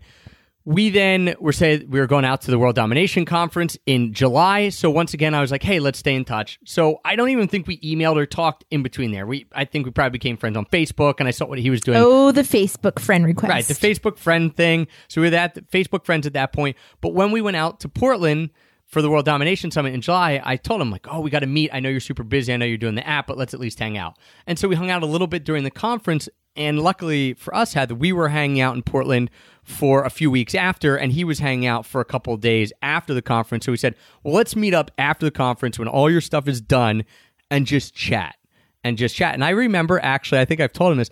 We 0.67 0.89
then 0.89 1.33
were 1.39 1.53
said 1.53 1.89
we 1.89 1.97
were 1.97 2.07
going 2.07 2.25
out 2.25 2.41
to 2.41 2.51
the 2.51 2.59
World 2.59 2.75
Domination 2.75 3.23
Conference 3.23 3.77
in 3.85 4.11
July. 4.11 4.67
So 4.67 4.91
once 4.91 5.13
again, 5.13 5.33
I 5.33 5.39
was 5.39 5.49
like, 5.49 5.63
"Hey, 5.63 5.79
let's 5.79 5.97
stay 5.97 6.13
in 6.13 6.25
touch." 6.25 6.59
So 6.65 6.99
I 7.05 7.15
don't 7.15 7.29
even 7.29 7.47
think 7.47 7.67
we 7.67 7.79
emailed 7.79 8.17
or 8.17 8.25
talked 8.25 8.65
in 8.69 8.83
between 8.83 9.11
there. 9.11 9.25
We, 9.25 9.45
I 9.53 9.63
think 9.63 9.85
we 9.85 9.93
probably 9.93 10.09
became 10.09 10.35
friends 10.35 10.57
on 10.57 10.65
Facebook, 10.65 11.15
and 11.19 11.27
I 11.29 11.31
saw 11.31 11.45
what 11.45 11.57
he 11.57 11.69
was 11.69 11.79
doing. 11.79 11.97
oh, 12.01 12.33
the 12.33 12.41
Facebook 12.41 12.99
friend 12.99 13.23
request. 13.25 13.49
Right, 13.49 13.63
the 13.63 13.75
Facebook 13.75 14.17
friend 14.17 14.53
thing. 14.53 14.87
So 15.07 15.21
we 15.21 15.27
were 15.27 15.31
that 15.31 15.71
Facebook 15.71 16.03
friends 16.03 16.27
at 16.27 16.33
that 16.33 16.51
point. 16.51 16.75
But 16.99 17.13
when 17.13 17.31
we 17.31 17.39
went 17.39 17.55
out 17.55 17.79
to 17.79 17.87
Portland 17.87 18.49
for 18.87 19.01
the 19.01 19.09
World 19.09 19.23
Domination 19.23 19.71
Summit 19.71 19.93
in 19.93 20.01
July, 20.01 20.41
I 20.43 20.57
told 20.57 20.81
him 20.81 20.91
like, 20.91 21.07
"Oh, 21.09 21.21
we 21.21 21.29
got 21.29 21.39
to 21.39 21.47
meet. 21.47 21.69
I 21.71 21.79
know 21.79 21.87
you're 21.87 22.01
super 22.01 22.25
busy. 22.25 22.53
I 22.53 22.57
know 22.57 22.65
you're 22.65 22.77
doing 22.77 22.95
the 22.95 23.07
app, 23.07 23.27
but 23.27 23.37
let's 23.37 23.53
at 23.53 23.61
least 23.61 23.79
hang 23.79 23.97
out." 23.97 24.17
And 24.45 24.59
so 24.59 24.67
we 24.67 24.75
hung 24.75 24.89
out 24.89 25.01
a 25.01 25.05
little 25.05 25.27
bit 25.27 25.45
during 25.45 25.63
the 25.63 25.71
conference. 25.71 26.27
And 26.57 26.79
luckily 26.79 27.33
for 27.35 27.55
us, 27.55 27.73
had 27.73 27.91
we 27.93 28.11
were 28.11 28.29
hanging 28.29 28.59
out 28.59 28.75
in 28.75 28.81
Portland 28.81 29.29
for 29.63 30.03
a 30.03 30.09
few 30.09 30.31
weeks 30.31 30.55
after, 30.55 30.95
and 30.95 31.11
he 31.11 31.23
was 31.23 31.39
hanging 31.39 31.67
out 31.67 31.85
for 31.85 32.01
a 32.01 32.05
couple 32.05 32.35
days 32.37 32.73
after 32.81 33.13
the 33.13 33.21
conference. 33.21 33.65
So 33.65 33.71
we 33.71 33.77
said, 33.77 33.95
"Well, 34.23 34.33
let's 34.33 34.55
meet 34.55 34.73
up 34.73 34.91
after 34.97 35.25
the 35.25 35.31
conference 35.31 35.77
when 35.77 35.87
all 35.87 36.09
your 36.09 36.21
stuff 36.21 36.47
is 36.47 36.59
done, 36.59 37.05
and 37.51 37.65
just 37.65 37.93
chat 37.93 38.35
and 38.83 38.97
just 38.97 39.15
chat." 39.15 39.33
And 39.33 39.43
I 39.43 39.51
remember 39.51 39.99
actually, 40.03 40.39
I 40.39 40.45
think 40.45 40.59
I've 40.59 40.73
told 40.73 40.91
him 40.91 40.97
this, 40.97 41.09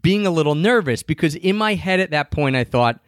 being 0.00 0.26
a 0.26 0.30
little 0.30 0.54
nervous 0.54 1.02
because 1.02 1.34
in 1.34 1.56
my 1.56 1.74
head 1.74 2.00
at 2.00 2.10
that 2.10 2.30
point, 2.30 2.56
I 2.56 2.64
thought. 2.64 3.00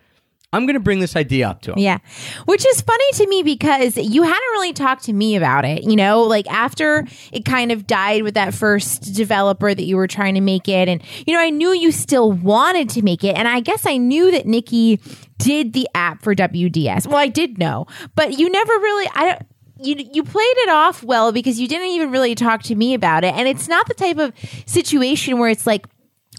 I'm 0.52 0.66
going 0.66 0.74
to 0.74 0.80
bring 0.80 1.00
this 1.00 1.16
idea 1.16 1.48
up 1.48 1.62
to 1.62 1.72
him. 1.72 1.78
Yeah. 1.78 1.98
Which 2.44 2.66
is 2.66 2.80
funny 2.82 3.12
to 3.14 3.26
me 3.26 3.42
because 3.42 3.96
you 3.96 4.22
hadn't 4.22 4.52
really 4.52 4.72
talked 4.72 5.04
to 5.04 5.12
me 5.12 5.36
about 5.36 5.64
it, 5.64 5.84
you 5.84 5.96
know, 5.96 6.22
like 6.22 6.46
after 6.50 7.06
it 7.32 7.44
kind 7.44 7.72
of 7.72 7.86
died 7.86 8.22
with 8.22 8.34
that 8.34 8.52
first 8.52 9.14
developer 9.14 9.74
that 9.74 9.84
you 9.84 9.96
were 9.96 10.06
trying 10.06 10.34
to 10.34 10.42
make 10.42 10.68
it. 10.68 10.88
And, 10.88 11.02
you 11.26 11.32
know, 11.32 11.40
I 11.40 11.50
knew 11.50 11.72
you 11.72 11.90
still 11.90 12.32
wanted 12.32 12.90
to 12.90 13.02
make 13.02 13.24
it. 13.24 13.34
And 13.36 13.48
I 13.48 13.60
guess 13.60 13.86
I 13.86 13.96
knew 13.96 14.30
that 14.30 14.46
Nikki 14.46 15.00
did 15.38 15.72
the 15.72 15.88
app 15.94 16.22
for 16.22 16.34
WDS. 16.34 17.06
Well, 17.06 17.16
I 17.16 17.28
did 17.28 17.58
know, 17.58 17.86
but 18.14 18.38
you 18.38 18.50
never 18.50 18.72
really, 18.72 19.10
I 19.14 19.24
don't, 19.24 19.46
you 19.84 19.96
you 20.12 20.22
played 20.22 20.44
it 20.58 20.68
off 20.68 21.02
well 21.02 21.32
because 21.32 21.58
you 21.58 21.66
didn't 21.66 21.88
even 21.88 22.10
really 22.10 22.34
talk 22.34 22.62
to 22.62 22.74
me 22.74 22.94
about 22.94 23.24
it 23.24 23.34
and 23.34 23.48
it's 23.48 23.66
not 23.68 23.88
the 23.88 23.94
type 23.94 24.18
of 24.18 24.32
situation 24.64 25.38
where 25.38 25.50
it's 25.50 25.66
like 25.66 25.86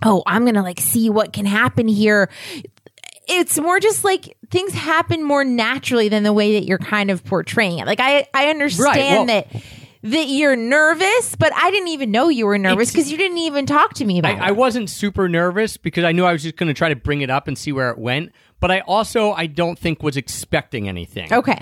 oh 0.04 0.24
i'm 0.26 0.46
gonna 0.46 0.64
like 0.64 0.80
see 0.80 1.10
what 1.10 1.34
can 1.34 1.46
happen 1.46 1.88
here 1.88 2.30
it's 3.28 3.58
more 3.60 3.80
just 3.80 4.04
like 4.04 4.38
things 4.50 4.74
happen 4.74 5.24
more 5.24 5.44
naturally 5.44 6.10
than 6.10 6.24
the 6.24 6.34
way 6.34 6.60
that 6.60 6.66
you're 6.66 6.78
kind 6.78 7.10
of 7.10 7.24
portraying 7.24 7.80
it 7.80 7.86
like 7.88 8.00
i 8.00 8.28
i 8.34 8.50
understand 8.50 9.28
well- 9.28 9.44
that 9.52 9.64
that 10.04 10.28
you're 10.28 10.58
nervous 10.58 11.36
but 11.36 11.54
i 11.56 11.72
didn't 11.72 11.88
even 11.88 12.12
know 12.12 12.28
you 12.28 12.46
were 12.46 12.58
nervous 12.58 12.92
because 12.92 13.10
you 13.10 13.18
didn't 13.18 13.38
even 13.38 13.66
talk 13.66 13.94
to 13.94 14.04
me 14.04 14.20
about 14.20 14.38
I, 14.40 14.50
I 14.50 14.52
wasn't 14.52 14.90
super 14.90 15.30
nervous 15.30 15.78
because 15.78 16.04
I 16.04 16.12
knew 16.12 16.26
I 16.26 16.34
was 16.34 16.44
just 16.44 16.58
going 16.58 16.68
to 16.68 16.74
try 16.74 16.90
to 16.90 16.96
bring 16.96 17.22
it 17.22 17.30
up 17.30 17.48
and 17.48 17.58
see 17.58 17.72
where 17.72 17.90
it 17.90 17.98
went. 17.98 18.34
But 18.60 18.70
I 18.72 18.82
also, 18.82 19.32
I 19.32 19.48
don't 19.48 19.80
think 19.80 20.04
was 20.04 20.18
expecting 20.18 20.90
anything. 20.90 21.32
okay 21.32 21.62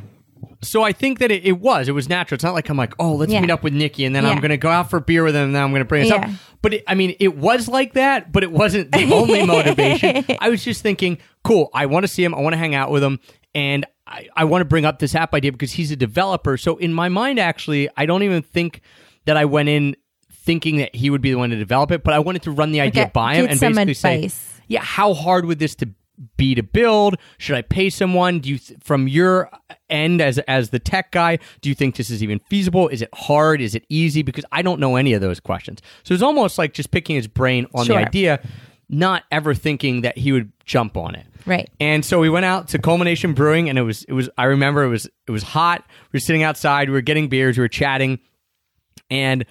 So 0.63 0.83
I 0.83 0.91
think 0.91 1.19
that 1.19 1.31
it, 1.31 1.43
it 1.45 1.59
was. 1.59 1.87
It 1.87 1.93
was 1.93 2.07
natural. 2.07 2.35
It's 2.35 2.43
not 2.43 2.53
like 2.53 2.69
I'm 2.69 2.77
like, 2.77 2.93
oh, 2.99 3.15
let's 3.15 3.31
Yeah. 3.31 3.41
meet 3.41 3.49
up 3.49 3.63
with 3.63 3.73
Nikki 3.73 4.05
and 4.05 4.15
then 4.15 4.25
I'm 4.25 4.37
going 4.39 4.51
to 4.51 4.57
go 4.57 4.69
out 4.69 4.89
for 4.91 4.99
beer 4.99 5.23
with 5.23 5.35
him 5.35 5.45
and 5.45 5.55
then 5.55 5.63
I'm 5.63 5.71
going 5.71 5.81
to 5.81 5.85
bring 5.85 6.03
this 6.03 6.11
Yeah. 6.11 6.25
up. 6.27 6.29
But 6.61 6.73
it, 6.75 6.83
I 6.87 6.93
mean, 6.93 7.15
it 7.19 7.35
was 7.35 7.67
like 7.67 7.93
that, 7.93 8.31
but 8.31 8.43
it 8.43 8.51
wasn't 8.51 8.91
the 8.91 9.11
only 9.11 9.43
motivation. 9.47 10.23
I 10.39 10.49
was 10.49 10.63
just 10.63 10.83
thinking, 10.83 11.17
cool, 11.43 11.69
I 11.73 11.87
want 11.87 12.03
to 12.03 12.07
see 12.07 12.23
him. 12.23 12.35
I 12.35 12.41
want 12.41 12.53
to 12.53 12.57
hang 12.57 12.75
out 12.75 12.91
with 12.91 13.03
him. 13.03 13.19
And 13.55 13.85
I, 14.05 14.27
I 14.35 14.43
want 14.43 14.61
to 14.61 14.65
bring 14.65 14.85
up 14.85 14.99
this 14.99 15.15
app 15.15 15.33
idea 15.33 15.51
because 15.51 15.71
he's 15.71 15.89
a 15.91 15.95
developer. 15.95 16.57
So 16.57 16.77
in 16.77 16.93
my 16.93 17.09
mind, 17.09 17.39
actually, 17.39 17.89
I 17.97 18.05
don't 18.05 18.21
even 18.23 18.43
think 18.43 18.81
that 19.25 19.37
I 19.37 19.45
went 19.45 19.69
in 19.69 19.95
thinking 20.31 20.77
that 20.77 20.93
he 20.95 21.09
would 21.09 21.21
be 21.21 21.31
the 21.31 21.37
one 21.37 21.49
to 21.51 21.55
develop 21.55 21.91
it, 21.91 22.03
but 22.03 22.13
I 22.13 22.19
wanted 22.19 22.43
to 22.43 22.51
run 22.51 22.71
the 22.71 22.81
idea 22.81 23.03
Okay, 23.03 23.11
by 23.13 23.35
him 23.35 23.47
and 23.47 23.59
basically 23.59 23.93
say, 23.93 24.29
yeah, 24.67 24.81
how 24.81 25.13
hard 25.13 25.45
would 25.45 25.59
this 25.59 25.75
to 25.75 25.89
be 26.37 26.55
to 26.55 26.63
build? 26.63 27.15
Should 27.37 27.55
I 27.55 27.61
pay 27.61 27.89
someone? 27.89 28.39
Do 28.39 28.49
you, 28.49 28.57
th- 28.57 28.79
from 28.81 29.07
your 29.07 29.49
end 29.89 30.21
as 30.21 30.37
as 30.39 30.69
the 30.69 30.79
tech 30.79 31.11
guy, 31.11 31.39
do 31.61 31.69
you 31.69 31.75
think 31.75 31.95
this 31.95 32.09
is 32.09 32.21
even 32.23 32.39
feasible? 32.49 32.87
Is 32.87 33.01
it 33.01 33.09
hard? 33.13 33.61
Is 33.61 33.75
it 33.75 33.85
easy? 33.89 34.21
Because 34.21 34.45
I 34.51 34.61
don't 34.61 34.79
know 34.79 34.95
any 34.95 35.13
of 35.13 35.21
those 35.21 35.39
questions. 35.39 35.81
So 36.03 36.13
it's 36.13 36.23
almost 36.23 36.57
like 36.57 36.73
just 36.73 36.91
picking 36.91 37.15
his 37.15 37.27
brain 37.27 37.67
on 37.73 37.85
Sure. 37.85 37.97
the 37.97 38.01
idea, 38.01 38.39
not 38.89 39.23
ever 39.31 39.53
thinking 39.53 40.01
that 40.01 40.17
he 40.17 40.31
would 40.31 40.51
jump 40.65 40.97
on 40.97 41.15
it. 41.15 41.25
Right. 41.45 41.69
And 41.79 42.05
so 42.05 42.19
we 42.19 42.29
went 42.29 42.45
out 42.45 42.67
to 42.69 42.77
Culmination 42.79 43.33
Brewing, 43.33 43.67
and 43.69 43.77
it 43.79 43.83
was 43.83 44.03
it 44.03 44.13
was 44.13 44.29
I 44.37 44.43
remember 44.45 44.83
it 44.83 44.89
was 44.89 45.07
it 45.27 45.31
was 45.31 45.43
hot. 45.43 45.83
We 46.11 46.17
were 46.17 46.21
sitting 46.21 46.43
outside, 46.43 46.89
we 46.89 46.93
were 46.93 47.01
getting 47.01 47.27
beers, 47.29 47.57
we 47.57 47.63
were 47.63 47.67
chatting, 47.67 48.19
and 49.09 49.45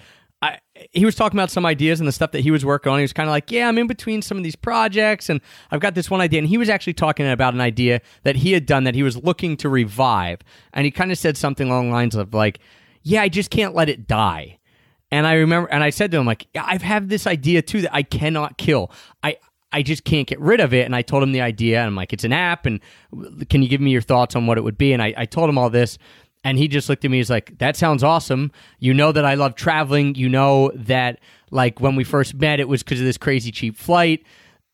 he 0.91 1.05
was 1.05 1.15
talking 1.15 1.37
about 1.37 1.51
some 1.51 1.65
ideas 1.65 1.99
and 1.99 2.07
the 2.07 2.11
stuff 2.11 2.31
that 2.31 2.41
he 2.41 2.51
was 2.51 2.65
working 2.65 2.91
on. 2.91 2.99
He 2.99 3.03
was 3.03 3.13
kind 3.13 3.27
of 3.29 3.31
like, 3.31 3.51
"Yeah, 3.51 3.67
I'm 3.67 3.77
in 3.77 3.87
between 3.87 4.21
some 4.21 4.37
of 4.37 4.43
these 4.43 4.55
projects, 4.55 5.29
and 5.29 5.41
I've 5.71 5.79
got 5.79 5.95
this 5.95 6.09
one 6.09 6.21
idea." 6.21 6.39
And 6.39 6.47
he 6.47 6.57
was 6.57 6.69
actually 6.69 6.93
talking 6.93 7.27
about 7.27 7.53
an 7.53 7.61
idea 7.61 8.01
that 8.23 8.37
he 8.37 8.51
had 8.53 8.65
done 8.65 8.83
that 8.85 8.95
he 8.95 9.03
was 9.03 9.17
looking 9.17 9.57
to 9.57 9.69
revive, 9.69 10.39
and 10.73 10.85
he 10.85 10.91
kind 10.91 11.11
of 11.11 11.17
said 11.17 11.37
something 11.37 11.67
along 11.67 11.87
the 11.87 11.93
lines 11.93 12.15
of 12.15 12.33
like, 12.33 12.59
"Yeah, 13.03 13.21
I 13.21 13.29
just 13.29 13.49
can't 13.49 13.75
let 13.75 13.89
it 13.89 14.07
die." 14.07 14.59
And 15.11 15.27
I 15.27 15.33
remember, 15.33 15.69
and 15.69 15.83
I 15.83 15.89
said 15.89 16.11
to 16.11 16.17
him 16.17 16.25
like, 16.25 16.47
"Yeah, 16.53 16.63
"I've 16.65 16.81
had 16.81 17.09
this 17.09 17.27
idea 17.27 17.61
too 17.61 17.81
that 17.81 17.93
I 17.93 18.03
cannot 18.03 18.57
kill. 18.57 18.91
I." 19.23 19.37
I 19.73 19.83
just 19.83 20.03
can't 20.03 20.27
get 20.27 20.37
rid 20.41 20.59
of 20.59 20.73
it. 20.73 20.85
And 20.85 20.93
I 20.93 21.01
told 21.01 21.23
him 21.23 21.31
the 21.31 21.39
idea, 21.39 21.79
and 21.79 21.87
I'm 21.87 21.95
like, 21.95 22.11
it's 22.11 22.25
an 22.25 22.33
app, 22.33 22.65
and 22.65 22.81
can 23.49 23.61
you 23.61 23.69
give 23.69 23.79
me 23.79 23.91
your 23.91 24.01
thoughts 24.01 24.35
on 24.35 24.45
what 24.45 24.57
it 24.57 24.65
would 24.65 24.77
be? 24.77 24.91
And 24.91 25.01
I, 25.01 25.13
I 25.15 25.25
told 25.25 25.47
him 25.49 25.57
all 25.57 25.69
this, 25.69 25.97
and 26.43 26.57
he 26.57 26.67
just 26.67 26.89
looked 26.89 27.05
at 27.05 27.11
me. 27.11 27.17
He's 27.17 27.29
like, 27.29 27.57
that 27.59 27.75
sounds 27.75 28.03
awesome. 28.03 28.51
You 28.79 28.93
know 28.93 29.11
that 29.11 29.25
I 29.25 29.35
love 29.35 29.55
traveling. 29.55 30.15
You 30.15 30.29
know 30.29 30.71
that 30.75 31.19
like 31.51 31.79
when 31.79 31.95
we 31.95 32.03
first 32.03 32.33
met, 32.35 32.59
it 32.59 32.67
was 32.67 32.83
because 32.83 32.99
of 32.99 33.05
this 33.05 33.17
crazy 33.17 33.51
cheap 33.51 33.77
flight. 33.77 34.25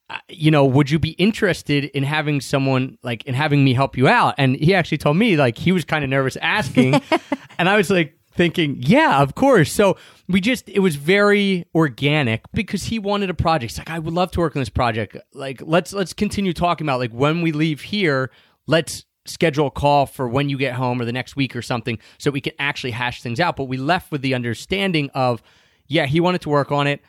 Uh, 0.10 0.18
you 0.30 0.50
know, 0.50 0.64
would 0.64 0.90
you 0.90 0.98
be 0.98 1.10
interested 1.12 1.86
in 1.86 2.04
having 2.04 2.40
someone 2.40 2.98
like 3.04 3.26
in 3.26 3.34
having 3.34 3.64
me 3.66 3.74
help 3.74 3.98
you 3.98 4.08
out? 4.08 4.36
And 4.38 4.56
he 4.56 4.74
actually 4.74 5.00
told 5.00 5.18
me 5.18 5.36
like 5.36 5.58
he 5.58 5.74
was 5.74 5.84
kind 5.84 6.04
of 6.04 6.10
nervous 6.10 6.38
asking, 6.38 7.02
and 7.60 7.68
I 7.68 7.76
was 7.76 7.90
like 7.90 8.18
thinking, 8.38 8.78
yeah, 8.80 9.22
of 9.22 9.36
course. 9.36 9.74
So 9.74 9.98
we 10.30 10.40
just 10.40 10.70
it 10.70 10.80
was 10.80 10.96
very 10.96 11.66
organic 11.76 12.44
because 12.54 12.86
he 12.86 13.00
wanted 13.00 13.30
a 13.30 13.34
project. 13.34 13.74
He's 13.74 13.80
like, 13.80 13.90
I 13.90 14.00
would 14.00 14.14
love 14.14 14.32
to 14.32 14.40
work 14.40 14.56
on 14.56 14.62
this 14.62 14.70
project. 14.70 15.18
Like, 15.34 15.62
let's 15.66 15.92
let's 15.92 16.14
continue 16.14 16.54
talking 16.54 16.86
about 16.86 17.00
like 17.00 17.12
when 17.12 17.42
we 17.42 17.52
leave 17.52 17.82
here, 17.82 18.32
let's 18.66 19.04
schedule 19.30 19.68
a 19.68 19.72
call 19.72 20.06
for 20.06 20.28
when 20.28 20.50
you 20.50 20.58
get 20.58 20.74
home 20.74 21.02
or 21.02 21.06
the 21.06 21.12
next 21.12 21.36
week 21.36 21.56
or 21.56 21.62
something 21.62 22.00
so 22.18 22.32
we 22.32 22.42
can 22.42 22.54
actually 22.60 22.92
hash 22.92 23.22
things 23.22 23.40
out. 23.40 23.56
But 23.56 23.66
we 23.66 23.78
left 23.78 24.12
with 24.12 24.22
the 24.22 24.34
understanding 24.34 25.10
of, 25.14 25.42
yeah, 25.88 26.06
he 26.06 26.20
wanted 26.20 26.42
to 26.42 26.50
work 26.50 26.72
on 26.72 26.88
it. 26.88 27.02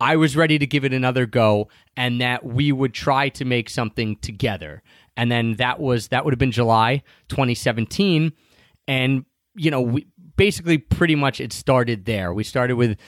I 0.00 0.16
was 0.16 0.34
ready 0.34 0.58
to 0.58 0.66
give 0.66 0.84
it 0.84 0.94
another 0.94 1.26
go 1.26 1.68
and 1.96 2.20
that 2.20 2.44
we 2.44 2.72
would 2.72 2.94
try 2.94 3.28
to 3.30 3.44
make 3.44 3.68
something 3.68 4.16
together. 4.16 4.82
And 5.16 5.30
then 5.30 5.54
that 5.56 5.78
was 5.78 6.08
that 6.08 6.24
would 6.24 6.32
have 6.32 6.38
been 6.38 6.52
July 6.52 7.02
2017 7.28 8.32
and 8.88 9.24
you 9.56 9.70
know, 9.70 9.80
we 9.80 10.06
basically 10.36 10.78
pretty 10.78 11.14
much 11.14 11.40
it 11.40 11.52
started 11.52 12.06
there. 12.06 12.32
We 12.32 12.44
started 12.44 12.76
with 12.76 12.98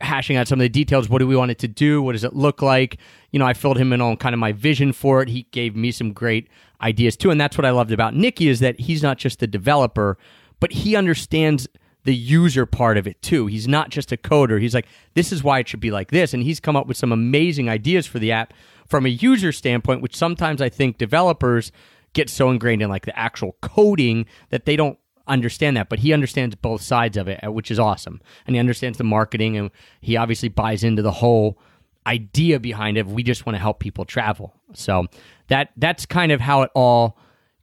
hashing 0.00 0.36
out 0.36 0.48
some 0.48 0.60
of 0.60 0.64
the 0.64 0.68
details. 0.68 1.08
What 1.08 1.18
do 1.18 1.26
we 1.26 1.36
want 1.36 1.50
it 1.50 1.58
to 1.60 1.68
do? 1.68 2.02
What 2.02 2.12
does 2.12 2.24
it 2.24 2.34
look 2.34 2.62
like? 2.62 2.98
You 3.30 3.38
know, 3.38 3.46
I 3.46 3.54
filled 3.54 3.78
him 3.78 3.92
in 3.92 4.00
on 4.00 4.16
kind 4.16 4.34
of 4.34 4.38
my 4.38 4.52
vision 4.52 4.92
for 4.92 5.22
it. 5.22 5.28
He 5.28 5.46
gave 5.50 5.76
me 5.76 5.90
some 5.90 6.12
great 6.12 6.48
ideas 6.80 7.16
too. 7.16 7.30
And 7.30 7.40
that's 7.40 7.56
what 7.56 7.64
I 7.64 7.70
loved 7.70 7.92
about 7.92 8.14
Nikki 8.14 8.48
is 8.48 8.60
that 8.60 8.80
he's 8.80 9.02
not 9.02 9.18
just 9.18 9.42
a 9.42 9.46
developer, 9.46 10.18
but 10.60 10.72
he 10.72 10.96
understands 10.96 11.68
the 12.04 12.14
user 12.14 12.66
part 12.66 12.98
of 12.98 13.06
it 13.06 13.20
too. 13.22 13.46
He's 13.46 13.68
not 13.68 13.90
just 13.90 14.12
a 14.12 14.16
coder. 14.16 14.60
He's 14.60 14.74
like, 14.74 14.86
this 15.14 15.32
is 15.32 15.44
why 15.44 15.60
it 15.60 15.68
should 15.68 15.80
be 15.80 15.90
like 15.90 16.10
this. 16.10 16.34
And 16.34 16.42
he's 16.42 16.60
come 16.60 16.76
up 16.76 16.86
with 16.86 16.96
some 16.96 17.12
amazing 17.12 17.68
ideas 17.68 18.06
for 18.06 18.18
the 18.18 18.32
app 18.32 18.52
from 18.86 19.06
a 19.06 19.10
user 19.10 19.52
standpoint, 19.52 20.02
which 20.02 20.16
sometimes 20.16 20.60
I 20.60 20.68
think 20.68 20.98
developers 20.98 21.70
get 22.12 22.28
so 22.28 22.50
ingrained 22.50 22.82
in 22.82 22.90
like 22.90 23.06
the 23.06 23.18
actual 23.18 23.56
coding 23.62 24.26
that 24.50 24.66
they 24.66 24.76
don't 24.76 24.98
understand 25.28 25.76
that, 25.76 25.88
but 25.88 26.00
he 26.00 26.12
understands 26.12 26.54
both 26.54 26.82
sides 26.82 27.16
of 27.16 27.28
it, 27.28 27.40
uh, 27.44 27.50
which 27.52 27.70
is 27.70 27.78
awesome. 27.78 28.20
And 28.46 28.56
he 28.56 28.60
understands 28.60 28.98
the 28.98 29.04
marketing 29.04 29.56
and 29.56 29.70
he 30.00 30.16
obviously 30.16 30.48
buys 30.48 30.82
into 30.84 31.02
the 31.02 31.12
whole 31.12 31.58
idea 32.06 32.58
behind 32.58 32.96
it. 32.98 33.06
We 33.06 33.22
just 33.22 33.46
want 33.46 33.54
to 33.54 33.60
help 33.60 33.78
people 33.80 34.04
travel. 34.04 34.54
So 34.74 35.06
that 35.48 35.70
that's 35.76 36.06
kind 36.06 36.32
of 36.32 36.40
how 36.40 36.62
it 36.62 36.70
all 36.74 37.18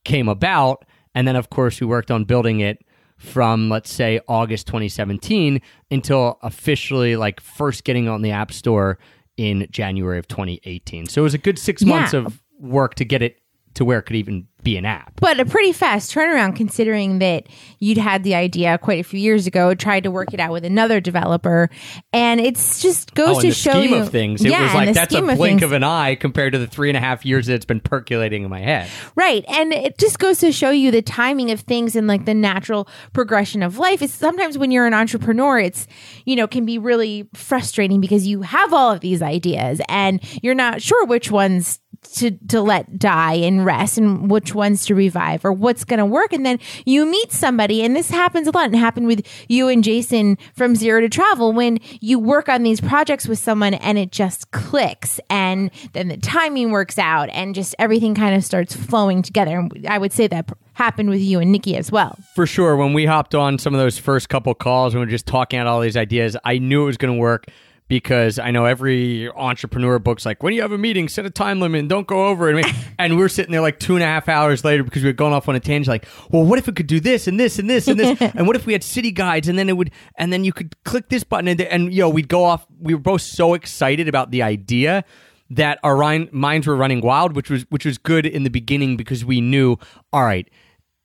came 0.06 0.30
about. 0.30 0.86
And 1.14 1.28
then 1.28 1.36
of 1.36 1.50
course 1.50 1.82
we 1.82 1.88
worked 1.88 2.12
on 2.12 2.24
building 2.24 2.60
it 2.62 2.80
from 3.18 3.68
let's 3.70 3.92
say 3.92 4.22
August 4.30 4.66
2017 4.68 5.62
until 5.92 6.40
officially 6.42 7.16
like 7.18 7.42
first 7.42 7.84
getting 7.84 8.08
on 8.08 8.22
the 8.22 8.32
App 8.32 8.52
Store 8.54 8.98
in 9.36 9.68
January 9.72 10.20
of 10.20 10.28
2018. 10.28 11.08
So 11.08 11.22
it 11.22 11.24
was 11.24 11.34
a 11.34 11.38
good 11.38 11.58
6 11.60 11.82
Yeah. 11.82 11.88
months 11.90 12.14
of 12.14 12.42
work 12.60 12.96
to 12.96 13.06
get 13.06 13.22
it 13.22 13.40
to 13.76 13.84
where 13.86 14.00
it 14.00 14.04
could 14.04 14.16
even 14.16 14.48
be 14.64 14.78
an 14.78 14.86
app. 14.86 15.14
But 15.22 15.40
a 15.40 15.46
pretty 15.46 15.72
fast 15.72 16.14
turnaround 16.14 16.56
considering 16.56 17.20
that 17.20 17.48
you'd 17.80 17.98
had 17.98 18.24
the 18.24 18.36
idea 18.36 18.78
quite 18.78 19.00
a 19.00 19.04
few 19.04 19.20
years 19.20 19.48
ago, 19.48 19.74
tried 19.74 20.04
to 20.04 20.12
work 20.12 20.34
it 20.34 20.40
out 20.40 20.52
with 20.52 20.66
another 20.66 21.00
developer, 21.00 21.70
and 22.14 22.40
it's 22.40 22.82
just 22.82 23.14
goes 23.16 23.38
Oh, 23.38 23.42
to 23.42 23.52
show 23.52 23.72
scheme 23.72 23.90
you 23.92 23.96
of 23.98 24.10
things, 24.10 24.44
it 24.44 24.52
Yeah, 24.52 24.64
was 24.66 24.74
like 24.74 24.94
that's 24.94 25.14
a 25.14 25.18
scheme 25.18 25.30
of 25.30 25.38
blink 25.38 25.60
things. 25.62 25.64
of 25.64 25.72
an 25.74 25.84
eye 25.84 26.16
compared 26.16 26.54
to 26.54 26.60
the 26.60 26.68
three 26.68 26.90
and 26.90 26.98
a 26.98 27.00
half 27.00 27.26
years 27.26 27.48
that 27.48 27.54
it's 27.56 27.66
been 27.66 27.80
percolating 27.80 28.44
in 28.44 28.50
my 28.50 28.60
head. 28.60 28.90
Right. 29.16 29.46
And 29.48 29.72
it 29.74 29.98
just 29.98 30.20
goes 30.20 30.40
to 30.40 30.52
show 30.52 30.72
you 30.72 30.92
the 30.92 31.02
timing 31.02 31.52
of 31.52 31.62
things 31.62 31.96
and 31.96 32.08
like 32.08 32.26
the 32.26 32.34
natural 32.34 32.88
progression 33.14 33.64
of 33.64 33.78
life. 33.78 34.02
It's 34.02 34.14
sometimes 34.14 34.58
when 34.58 34.72
you're 34.72 34.88
an 34.88 34.94
entrepreneur, 34.94 35.60
it's, 35.60 35.88
you 36.26 36.36
know, 36.36 36.48
can 36.48 36.66
be 36.66 36.78
really 36.78 37.28
frustrating 37.34 38.02
because 38.02 38.28
you 38.28 38.42
have 38.42 38.74
all 38.74 38.92
of 38.92 39.00
these 39.00 39.22
ideas 39.22 39.82
and 39.88 40.20
you're 40.44 40.56
not 40.56 40.82
sure 40.82 41.06
which 41.06 41.32
ones 41.32 41.80
to, 42.16 42.32
to 42.48 42.62
let 42.62 42.98
die 42.98 43.36
and 43.36 43.66
rest 43.66 43.98
and 43.98 44.30
which 44.30 44.54
ones 44.56 44.86
to 44.86 44.96
revive 44.96 45.46
or 45.46 45.52
what's 45.52 45.84
going 45.84 46.00
to 46.00 46.06
work. 46.06 46.34
And 46.34 46.46
then 46.46 46.60
you 46.86 47.06
meet 47.06 47.32
somebody, 47.32 47.84
and 47.84 47.96
this 47.96 48.10
happens 48.10 48.48
a 48.48 48.52
lot 48.52 48.66
and 48.66 48.76
happened 48.76 49.08
with 49.08 49.26
you 49.48 49.68
and 49.68 49.84
Jason 49.84 50.38
from 50.54 50.76
Zero 50.76 51.02
to 51.02 51.10
Travel 51.10 51.54
when 51.54 51.80
you 52.00 52.20
work 52.20 52.50
on 52.50 52.64
these 52.64 52.82
projects 52.82 53.28
with 53.28 53.40
someone 53.40 53.74
and 53.76 53.98
it 53.98 54.12
just 54.12 54.52
clicks 54.52 55.20
and 55.30 55.72
then 55.94 56.08
the 56.08 56.18
timing 56.18 56.72
works 56.72 56.98
out 56.98 57.30
and 57.30 57.56
just 57.56 57.76
everything 57.80 58.16
kind 58.16 58.36
of 58.36 58.44
starts 58.44 58.76
flowing 58.76 59.22
together. 59.22 59.58
And 59.60 59.88
I 59.88 59.98
would 59.98 60.14
say 60.14 60.28
that 60.28 60.50
happened 60.74 61.10
with 61.10 61.22
you 61.22 61.40
and 61.40 61.52
Nikki 61.52 61.76
as 61.76 61.92
well. 61.92 62.18
For 62.36 62.46
sure, 62.46 62.76
when 62.76 62.94
we 62.94 63.06
hopped 63.06 63.36
on 63.36 63.58
some 63.58 63.74
of 63.74 63.80
those 63.80 63.98
first 63.98 64.30
couple 64.30 64.54
calls 64.54 64.94
and 64.94 65.02
we 65.02 65.06
were 65.06 65.12
just 65.12 65.26
talking 65.26 65.60
out 65.60 65.68
all 65.68 65.82
these 65.82 65.98
ideas, 65.98 66.38
I 66.46 66.58
knew 66.58 66.84
it 66.84 66.88
was 66.88 66.98
going 66.98 67.14
to 67.14 67.20
work 67.20 67.46
because 67.90 68.38
I 68.38 68.52
know 68.52 68.66
every 68.66 69.30
entrepreneur 69.32 69.98
book's 69.98 70.24
like, 70.24 70.44
when 70.44 70.54
you 70.54 70.62
have 70.62 70.72
a 70.72 70.78
meeting, 70.78 71.10
set 71.10 71.26
a 71.26 71.30
time 71.32 71.60
limit 71.60 71.80
and 71.80 71.90
don't 71.90 72.08
go 72.08 72.28
over 72.28 72.50
it. 72.50 72.66
And 73.00 73.18
we're 73.18 73.30
sitting 73.30 73.54
there 73.54 73.62
like 73.62 73.80
two 73.80 73.96
and 73.96 74.04
a 74.04 74.06
half 74.06 74.28
hours 74.28 74.66
later 74.66 74.84
because 74.84 75.04
we 75.04 75.08
were 75.10 75.14
going 75.14 75.32
off 75.32 75.48
on 75.48 75.56
a 75.56 75.60
tangent, 75.62 75.88
like, 75.88 76.06
well, 76.30 76.44
what 76.44 76.60
if 76.60 76.68
it 76.68 76.76
could 76.76 76.88
do 76.88 77.00
this 77.00 77.28
and 77.28 77.40
this 77.40 77.58
and 77.58 77.70
this 77.70 77.88
and 77.88 77.98
this? 77.98 78.22
and 78.36 78.46
what 78.46 78.58
if 78.58 78.66
we 78.66 78.74
had 78.74 78.84
city 78.84 79.10
guides 79.10 79.48
and 79.48 79.58
then 79.58 79.70
it 79.70 79.78
would, 79.78 79.92
and 80.16 80.34
then 80.34 80.44
you 80.44 80.52
could 80.52 80.76
click 80.84 81.08
this 81.08 81.24
button 81.24 81.48
and, 81.48 81.62
and 81.62 81.94
you 81.94 82.02
know, 82.02 82.10
we'd 82.10 82.28
go 82.28 82.44
off. 82.44 82.68
We 82.78 82.94
were 82.94 83.00
both 83.00 83.22
so 83.22 83.54
excited 83.54 84.10
about 84.10 84.32
the 84.32 84.44
idea 84.44 85.06
that 85.50 85.80
our 85.82 85.96
minds 86.32 86.68
were 86.68 86.76
running 86.76 87.00
wild, 87.00 87.38
which 87.38 87.50
was 87.50 87.64
which 87.70 87.86
was 87.86 87.98
good 87.98 88.26
in 88.26 88.44
the 88.44 88.50
beginning 88.50 88.98
because 88.98 89.24
we 89.24 89.40
knew, 89.40 89.78
all 90.12 90.26
right, 90.26 90.50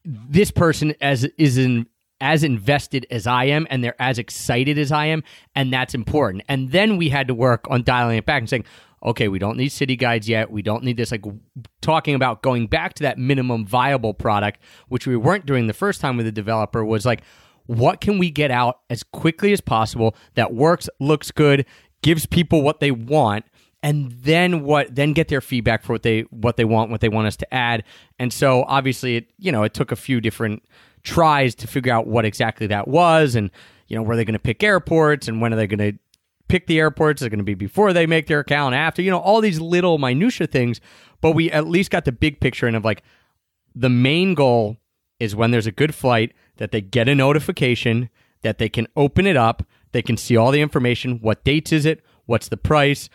this 0.04 0.50
person 0.50 0.94
as 1.00 1.24
is 1.38 1.56
in 1.56 1.86
as 2.24 2.42
invested 2.42 3.06
as 3.10 3.26
I 3.26 3.44
am 3.44 3.66
and 3.68 3.84
they're 3.84 4.00
as 4.00 4.18
excited 4.18 4.78
as 4.78 4.90
I 4.90 5.04
am 5.06 5.22
and 5.54 5.70
that's 5.70 5.94
important. 5.94 6.42
And 6.48 6.72
then 6.72 6.96
we 6.96 7.10
had 7.10 7.28
to 7.28 7.34
work 7.34 7.66
on 7.68 7.82
dialing 7.82 8.16
it 8.16 8.24
back 8.24 8.40
and 8.40 8.48
saying, 8.48 8.64
okay, 9.04 9.28
we 9.28 9.38
don't 9.38 9.58
need 9.58 9.68
city 9.68 9.94
guides 9.94 10.26
yet. 10.26 10.50
We 10.50 10.62
don't 10.62 10.82
need 10.82 10.96
this 10.96 11.10
like 11.10 11.22
talking 11.82 12.14
about 12.14 12.40
going 12.42 12.66
back 12.66 12.94
to 12.94 13.02
that 13.02 13.18
minimum 13.18 13.66
viable 13.66 14.14
product, 14.14 14.58
which 14.88 15.06
we 15.06 15.16
weren't 15.16 15.44
doing 15.44 15.66
the 15.66 15.74
first 15.74 16.00
time 16.00 16.16
with 16.16 16.24
the 16.24 16.32
developer 16.32 16.82
was 16.82 17.04
like 17.04 17.20
what 17.66 18.00
can 18.00 18.18
we 18.18 18.30
get 18.30 18.50
out 18.50 18.80
as 18.88 19.02
quickly 19.02 19.52
as 19.52 19.60
possible 19.60 20.16
that 20.34 20.54
works, 20.54 20.88
looks 21.00 21.30
good, 21.30 21.66
gives 22.02 22.24
people 22.24 22.62
what 22.62 22.80
they 22.80 22.90
want 22.90 23.44
and 23.82 24.12
then 24.12 24.64
what 24.64 24.94
then 24.94 25.12
get 25.12 25.28
their 25.28 25.42
feedback 25.42 25.82
for 25.82 25.92
what 25.92 26.02
they 26.02 26.22
what 26.30 26.56
they 26.56 26.64
want 26.64 26.90
what 26.90 27.02
they 27.02 27.08
want 27.10 27.26
us 27.26 27.36
to 27.36 27.54
add 27.54 27.84
and 28.18 28.32
so 28.32 28.64
obviously 28.66 29.16
it 29.16 29.26
you 29.38 29.52
know 29.52 29.62
it 29.62 29.74
took 29.74 29.92
a 29.92 29.96
few 29.96 30.20
different 30.20 30.62
tries 31.04 31.54
to 31.54 31.66
figure 31.66 31.92
out 31.92 32.06
what 32.06 32.24
exactly 32.24 32.66
that 32.66 32.88
was 32.88 33.34
and 33.34 33.50
you 33.88 33.96
know 33.96 34.02
were 34.02 34.16
they 34.16 34.24
going 34.24 34.32
to 34.32 34.38
pick 34.38 34.62
airports 34.62 35.28
and 35.28 35.40
when 35.40 35.52
are 35.52 35.56
they 35.56 35.66
going 35.66 35.78
to 35.78 35.98
pick 36.48 36.66
the 36.66 36.78
airports 36.78 37.22
is 37.22 37.28
going 37.28 37.38
to 37.38 37.44
be 37.44 37.54
before 37.54 37.92
they 37.92 38.06
make 38.06 38.26
their 38.26 38.40
account 38.40 38.74
after 38.74 39.02
you 39.02 39.10
know 39.10 39.18
all 39.18 39.40
these 39.40 39.60
little 39.60 39.98
minutia 39.98 40.46
things. 40.46 40.80
But 41.20 41.32
we 41.32 41.50
at 41.50 41.66
least 41.66 41.90
got 41.90 42.04
the 42.04 42.12
big 42.12 42.40
picture 42.40 42.66
and 42.66 42.76
of 42.76 42.84
like 42.84 43.02
the 43.74 43.88
main 43.88 44.34
goal 44.34 44.76
is 45.18 45.34
when 45.34 45.50
there's 45.50 45.66
a 45.66 45.72
good 45.72 45.94
flight 45.94 46.32
that 46.56 46.70
they 46.70 46.80
get 46.80 47.08
a 47.08 47.14
notification 47.14 48.10
that 48.42 48.58
they 48.58 48.68
can 48.68 48.86
open 48.96 49.26
it 49.26 49.36
up 49.36 49.62
they 49.92 50.02
can 50.02 50.16
see 50.16 50.36
all 50.36 50.50
the 50.50 50.60
information 50.60 51.18
what 51.20 51.44
dates 51.44 51.72
is 51.72 51.86
it 51.86 52.02
what's 52.26 52.48
the 52.48 52.56
price 52.56 53.08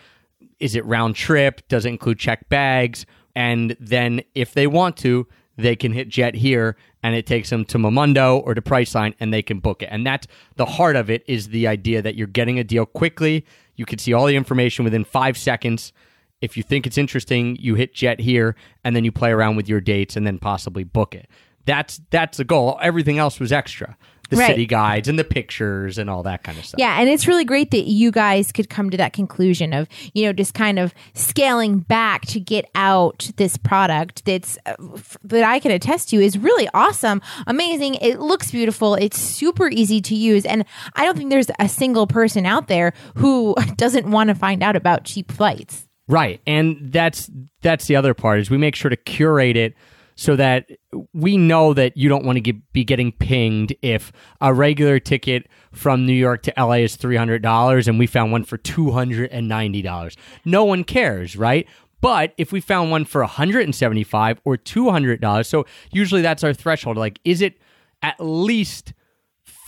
is 0.58 0.74
it 0.74 0.84
round 0.84 1.14
trip 1.14 1.66
does 1.68 1.84
it 1.84 1.90
include 1.90 2.18
check 2.18 2.48
bags 2.48 3.06
and 3.36 3.76
then 3.78 4.22
if 4.34 4.54
they 4.54 4.66
want 4.66 4.96
to 4.96 5.26
they 5.56 5.76
can 5.76 5.92
hit 5.92 6.08
jet 6.08 6.34
here 6.34 6.76
and 7.02 7.14
it 7.14 7.26
takes 7.26 7.50
them 7.50 7.64
to 7.66 7.78
Momondo 7.78 8.42
or 8.44 8.54
to 8.54 8.62
Priceline 8.62 9.14
and 9.20 9.32
they 9.32 9.42
can 9.42 9.58
book 9.58 9.82
it. 9.82 9.88
And 9.90 10.06
that's 10.06 10.26
the 10.56 10.66
heart 10.66 10.96
of 10.96 11.10
it 11.10 11.24
is 11.26 11.48
the 11.48 11.66
idea 11.66 12.02
that 12.02 12.14
you're 12.14 12.26
getting 12.26 12.58
a 12.58 12.64
deal 12.64 12.86
quickly. 12.86 13.44
You 13.76 13.86
can 13.86 13.98
see 13.98 14.12
all 14.12 14.26
the 14.26 14.36
information 14.36 14.84
within 14.84 15.04
five 15.04 15.38
seconds. 15.38 15.92
If 16.40 16.56
you 16.56 16.62
think 16.62 16.86
it's 16.86 16.98
interesting, 16.98 17.56
you 17.56 17.74
hit 17.74 17.94
jet 17.94 18.20
here 18.20 18.56
and 18.84 18.94
then 18.94 19.04
you 19.04 19.12
play 19.12 19.30
around 19.30 19.56
with 19.56 19.68
your 19.68 19.80
dates 19.80 20.16
and 20.16 20.26
then 20.26 20.38
possibly 20.38 20.84
book 20.84 21.14
it. 21.14 21.28
That's 21.66 22.00
that's 22.10 22.38
the 22.38 22.44
goal. 22.44 22.78
Everything 22.82 23.18
else 23.18 23.38
was 23.38 23.52
extra. 23.52 23.96
The 24.30 24.36
Right. 24.36 24.46
city 24.50 24.64
guides 24.66 25.08
and 25.08 25.18
the 25.18 25.24
pictures 25.24 25.98
and 25.98 26.08
all 26.08 26.22
that 26.22 26.42
kind 26.44 26.56
of 26.56 26.64
stuff. 26.64 26.78
Yeah, 26.78 26.98
and 27.00 27.08
it's 27.08 27.26
really 27.26 27.44
great 27.44 27.70
that 27.72 27.86
you 27.86 28.10
guys 28.12 28.52
could 28.52 28.70
come 28.70 28.88
to 28.90 28.96
that 28.96 29.12
conclusion 29.12 29.72
of, 29.72 29.88
you 30.14 30.24
know, 30.24 30.32
just 30.32 30.54
kind 30.54 30.78
of 30.78 30.94
scaling 31.14 31.80
back 31.80 32.26
to 32.26 32.40
get 32.40 32.70
out 32.74 33.30
this 33.36 33.56
product 33.56 34.24
that's 34.24 34.56
uh, 34.66 34.74
f- 34.94 35.16
that 35.24 35.42
I 35.44 35.58
can 35.58 35.70
attest 35.72 36.10
to 36.10 36.16
is 36.16 36.38
really 36.38 36.68
awesome, 36.74 37.20
amazing. 37.46 37.96
It 37.96 38.20
looks 38.20 38.50
beautiful. 38.50 38.94
It's 38.94 39.18
super 39.18 39.68
easy 39.68 40.00
to 40.02 40.14
use, 40.14 40.46
and 40.46 40.64
I 40.94 41.04
don't 41.04 41.16
think 41.18 41.30
there's 41.30 41.50
a 41.58 41.68
single 41.68 42.06
person 42.06 42.46
out 42.46 42.68
there 42.68 42.92
who 43.16 43.54
doesn't 43.76 44.10
want 44.10 44.28
to 44.28 44.34
find 44.34 44.62
out 44.62 44.76
about 44.76 45.04
cheap 45.04 45.30
flights. 45.32 45.86
Right. 46.08 46.40
And 46.46 46.92
that's 46.92 47.30
that's 47.62 47.86
the 47.86 47.96
other 47.96 48.14
part 48.14 48.40
is 48.40 48.50
we 48.50 48.58
make 48.58 48.74
sure 48.74 48.88
to 48.90 48.96
curate 48.96 49.56
it 49.56 49.74
so 50.16 50.34
that 50.36 50.66
we 51.12 51.36
know 51.36 51.72
that 51.74 51.96
you 51.96 52.08
don't 52.08 52.24
want 52.24 52.36
to 52.36 52.40
get, 52.40 52.72
be 52.72 52.84
getting 52.84 53.12
pinged 53.12 53.74
if 53.82 54.12
a 54.40 54.52
regular 54.52 54.98
ticket 54.98 55.46
from 55.72 56.04
New 56.04 56.12
York 56.12 56.42
to 56.42 56.52
LA 56.56 56.74
is 56.74 56.96
$300 56.96 57.86
and 57.88 57.98
we 57.98 58.06
found 58.06 58.32
one 58.32 58.44
for 58.44 58.58
$290. 58.58 60.16
No 60.44 60.64
one 60.64 60.84
cares, 60.84 61.36
right? 61.36 61.68
But 62.00 62.32
if 62.38 62.50
we 62.50 62.60
found 62.60 62.90
one 62.90 63.04
for 63.04 63.20
175 63.20 64.40
or 64.44 64.56
$200, 64.56 65.46
so 65.46 65.66
usually 65.92 66.22
that's 66.22 66.42
our 66.42 66.54
threshold. 66.54 66.96
Like, 66.96 67.20
is 67.24 67.42
it 67.42 67.58
at 68.02 68.16
least 68.18 68.94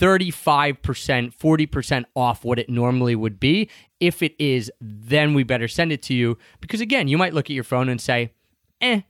35%, 0.00 0.74
40% 1.34 2.04
off 2.16 2.44
what 2.44 2.58
it 2.58 2.68
normally 2.68 3.14
would 3.14 3.38
be? 3.38 3.68
If 4.00 4.22
it 4.22 4.34
is, 4.38 4.72
then 4.80 5.34
we 5.34 5.44
better 5.44 5.68
send 5.68 5.92
it 5.92 6.02
to 6.04 6.14
you. 6.14 6.38
Because 6.60 6.80
again, 6.80 7.06
you 7.06 7.18
might 7.18 7.34
look 7.34 7.46
at 7.46 7.54
your 7.54 7.64
phone 7.64 7.88
and 7.88 8.00
say, 8.00 8.32
eh, 8.80 9.02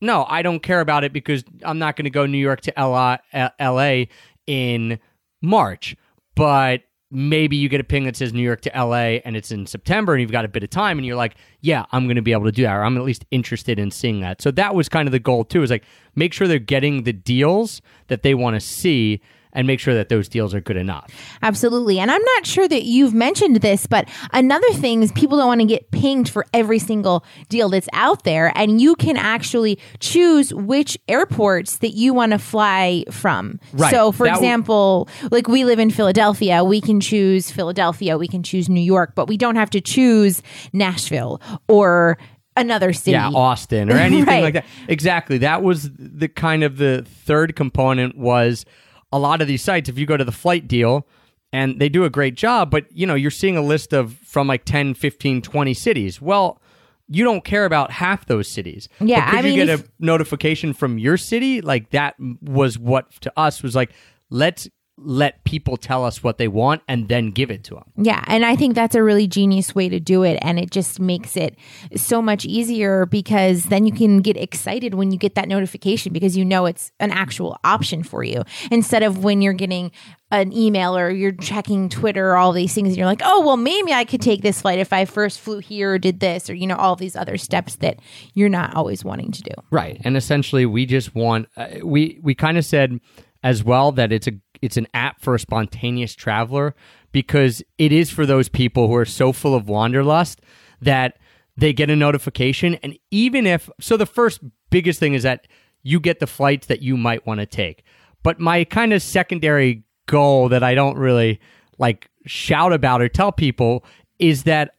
no, 0.00 0.26
I 0.28 0.42
don't 0.42 0.62
care 0.62 0.80
about 0.80 1.04
it 1.04 1.12
because 1.12 1.44
I'm 1.64 1.78
not 1.78 1.96
going 1.96 2.04
to 2.04 2.10
go 2.10 2.26
New 2.26 2.38
York 2.38 2.60
to 2.62 2.72
LA, 2.76 3.18
uh, 3.32 3.48
LA 3.60 4.04
in 4.46 4.98
March. 5.42 5.96
But 6.34 6.82
maybe 7.10 7.56
you 7.56 7.68
get 7.68 7.80
a 7.80 7.84
ping 7.84 8.04
that 8.04 8.16
says 8.16 8.32
New 8.32 8.42
York 8.42 8.60
to 8.62 8.70
LA 8.74 9.20
and 9.24 9.36
it's 9.36 9.50
in 9.50 9.66
September 9.66 10.12
and 10.12 10.20
you've 10.20 10.32
got 10.32 10.44
a 10.44 10.48
bit 10.48 10.62
of 10.62 10.70
time 10.70 10.98
and 10.98 11.06
you're 11.06 11.16
like, 11.16 11.36
yeah, 11.60 11.86
I'm 11.92 12.04
going 12.06 12.16
to 12.16 12.22
be 12.22 12.32
able 12.32 12.44
to 12.44 12.52
do 12.52 12.62
that 12.62 12.74
or 12.74 12.84
I'm 12.84 12.96
at 12.96 13.04
least 13.04 13.24
interested 13.30 13.78
in 13.78 13.90
seeing 13.90 14.20
that. 14.20 14.42
So 14.42 14.50
that 14.52 14.74
was 14.74 14.88
kind 14.88 15.08
of 15.08 15.12
the 15.12 15.18
goal 15.18 15.44
too 15.44 15.62
is 15.62 15.70
like 15.70 15.84
make 16.14 16.32
sure 16.32 16.48
they're 16.48 16.58
getting 16.58 17.04
the 17.04 17.12
deals 17.12 17.80
that 18.08 18.22
they 18.22 18.34
want 18.34 18.54
to 18.54 18.60
see 18.60 19.20
and 19.56 19.66
make 19.66 19.80
sure 19.80 19.94
that 19.94 20.08
those 20.08 20.28
deals 20.28 20.54
are 20.54 20.60
good 20.60 20.76
enough. 20.76 21.10
Absolutely. 21.42 21.98
And 21.98 22.10
I'm 22.10 22.22
not 22.22 22.46
sure 22.46 22.68
that 22.68 22.84
you've 22.84 23.14
mentioned 23.14 23.56
this, 23.56 23.86
but 23.86 24.08
another 24.32 24.70
thing 24.74 25.02
is 25.02 25.10
people 25.12 25.38
don't 25.38 25.48
want 25.48 25.60
to 25.62 25.66
get 25.66 25.90
pinged 25.90 26.28
for 26.28 26.46
every 26.54 26.78
single 26.78 27.24
deal 27.48 27.68
that's 27.68 27.88
out 27.92 28.22
there. 28.24 28.52
And 28.54 28.80
you 28.80 28.94
can 28.94 29.16
actually 29.16 29.78
choose 29.98 30.54
which 30.54 30.96
airports 31.08 31.78
that 31.78 31.90
you 31.90 32.14
want 32.14 32.32
to 32.32 32.38
fly 32.38 33.04
from. 33.10 33.58
Right. 33.72 33.90
So, 33.90 34.12
for 34.12 34.26
That 34.26 34.34
w- 34.34 34.46
example, 34.48 35.08
like 35.30 35.48
we 35.48 35.64
live 35.64 35.78
in 35.78 35.90
Philadelphia, 35.90 36.62
we 36.62 36.80
can 36.80 37.00
choose 37.00 37.50
Philadelphia, 37.50 38.18
we 38.18 38.28
can 38.28 38.42
choose 38.42 38.68
New 38.68 38.80
York, 38.80 39.14
but 39.14 39.26
we 39.26 39.36
don't 39.36 39.56
have 39.56 39.70
to 39.70 39.80
choose 39.80 40.42
Nashville 40.72 41.40
or 41.68 42.18
another 42.56 42.92
city. 42.92 43.12
Yeah, 43.12 43.28
Austin 43.30 43.90
or 43.90 43.96
anything 43.98 44.26
Right. 44.26 44.42
like 44.42 44.54
that. 44.54 44.64
Exactly. 44.88 45.38
That 45.38 45.62
was 45.62 45.90
the 45.98 46.28
kind 46.28 46.62
of 46.62 46.76
the 46.78 47.04
third 47.24 47.56
component 47.56 48.16
was 48.16 48.64
a 49.12 49.18
lot 49.18 49.40
of 49.40 49.48
these 49.48 49.62
sites 49.62 49.88
if 49.88 49.98
you 49.98 50.06
go 50.06 50.16
to 50.16 50.24
the 50.24 50.32
flight 50.32 50.66
deal 50.68 51.06
and 51.52 51.78
they 51.78 51.88
do 51.88 52.04
a 52.04 52.10
great 52.10 52.34
job, 52.34 52.70
but 52.70 52.86
you 52.90 53.06
know, 53.06 53.14
you're 53.14 53.30
seeing 53.30 53.56
a 53.56 53.62
list 53.62 53.92
of 53.92 54.14
from 54.24 54.46
like 54.48 54.64
10, 54.64 54.94
15, 54.94 55.42
20 55.42 55.74
cities. 55.74 56.20
Well, 56.20 56.60
you 57.08 57.22
don't 57.22 57.44
care 57.44 57.64
about 57.64 57.92
half 57.92 58.26
those 58.26 58.48
cities. 58.48 58.88
Yeah, 59.00 59.24
But 59.30 59.36
could 59.36 59.44
I 59.44 59.48
you 59.48 59.64
get 59.64 59.68
if- 59.68 59.84
a 59.84 59.88
notification 60.00 60.72
from 60.72 60.98
your 60.98 61.16
city? 61.16 61.60
Like 61.60 61.90
that 61.90 62.16
was 62.42 62.78
what 62.78 63.12
to 63.20 63.32
us 63.36 63.62
was 63.62 63.76
like, 63.76 63.92
let's 64.28 64.68
let 64.98 65.44
people 65.44 65.76
tell 65.76 66.04
us 66.04 66.22
what 66.22 66.38
they 66.38 66.48
want 66.48 66.82
and 66.88 67.08
then 67.08 67.30
give 67.30 67.50
it 67.50 67.62
to 67.64 67.74
them. 67.74 67.84
Yeah, 67.96 68.24
and 68.26 68.46
I 68.46 68.56
think 68.56 68.74
that's 68.74 68.94
a 68.94 69.02
really 69.02 69.26
genius 69.26 69.74
way 69.74 69.90
to 69.90 70.00
do 70.00 70.22
it. 70.22 70.38
And 70.40 70.58
it 70.58 70.70
just 70.70 70.98
makes 70.98 71.36
it 71.36 71.56
so 71.94 72.22
much 72.22 72.46
easier 72.46 73.04
because 73.04 73.64
then 73.64 73.84
you 73.84 73.92
can 73.92 74.22
get 74.22 74.36
excited 74.38 74.94
when 74.94 75.10
you 75.10 75.18
get 75.18 75.34
that 75.34 75.48
notification 75.48 76.12
because 76.12 76.36
you 76.36 76.44
know 76.44 76.64
it's 76.64 76.92
an 76.98 77.10
actual 77.10 77.58
option 77.62 78.02
for 78.02 78.24
you 78.24 78.42
instead 78.70 79.02
of 79.02 79.22
when 79.22 79.42
you're 79.42 79.52
getting 79.52 79.90
an 80.30 80.52
email 80.52 80.96
or 80.96 81.10
you're 81.10 81.32
checking 81.32 81.88
Twitter 81.88 82.30
or 82.30 82.36
all 82.36 82.52
these 82.52 82.74
things 82.74 82.88
and 82.88 82.96
you're 82.96 83.06
like, 83.06 83.22
oh, 83.22 83.44
well, 83.46 83.56
maybe 83.56 83.92
I 83.92 84.04
could 84.04 84.20
take 84.20 84.42
this 84.42 84.62
flight 84.62 84.78
if 84.78 84.92
I 84.92 85.04
first 85.04 85.40
flew 85.40 85.58
here 85.58 85.92
or 85.92 85.98
did 85.98 86.20
this 86.20 86.50
or, 86.50 86.54
you 86.54 86.66
know, 86.66 86.74
all 86.76 86.96
these 86.96 87.14
other 87.14 87.36
steps 87.36 87.76
that 87.76 88.00
you're 88.34 88.48
not 88.48 88.74
always 88.74 89.04
wanting 89.04 89.30
to 89.32 89.42
do. 89.42 89.52
Right. 89.70 90.00
And 90.04 90.16
essentially 90.16 90.66
we 90.66 90.86
just 90.86 91.14
want 91.14 91.48
uh, 91.56 91.66
we 91.84 92.18
we 92.22 92.34
kind 92.34 92.58
of 92.58 92.64
said 92.64 92.98
as 93.42 93.62
well 93.62 93.92
that 93.92 94.10
it's 94.10 94.26
a 94.26 94.32
it's 94.66 94.76
an 94.76 94.86
app 94.92 95.20
for 95.20 95.34
a 95.34 95.38
spontaneous 95.38 96.14
traveler 96.14 96.74
because 97.12 97.62
it 97.78 97.92
is 97.92 98.10
for 98.10 98.26
those 98.26 98.48
people 98.48 98.88
who 98.88 98.94
are 98.94 99.06
so 99.06 99.32
full 99.32 99.54
of 99.54 99.68
wanderlust 99.68 100.40
that 100.80 101.18
they 101.56 101.72
get 101.72 101.88
a 101.88 101.96
notification 101.96 102.74
and 102.82 102.98
even 103.10 103.46
if 103.46 103.70
so 103.80 103.96
the 103.96 104.04
first 104.04 104.40
biggest 104.70 105.00
thing 105.00 105.14
is 105.14 105.22
that 105.22 105.46
you 105.82 106.00
get 106.00 106.18
the 106.18 106.26
flights 106.26 106.66
that 106.66 106.82
you 106.82 106.96
might 106.96 107.24
want 107.26 107.38
to 107.38 107.46
take. 107.46 107.84
But 108.24 108.40
my 108.40 108.64
kind 108.64 108.92
of 108.92 109.02
secondary 109.02 109.84
goal 110.06 110.48
that 110.48 110.64
I 110.64 110.74
don't 110.74 110.98
really 110.98 111.40
like 111.78 112.10
shout 112.26 112.72
about 112.72 113.00
or 113.00 113.08
tell 113.08 113.30
people 113.30 113.84
is 114.18 114.42
that 114.42 114.74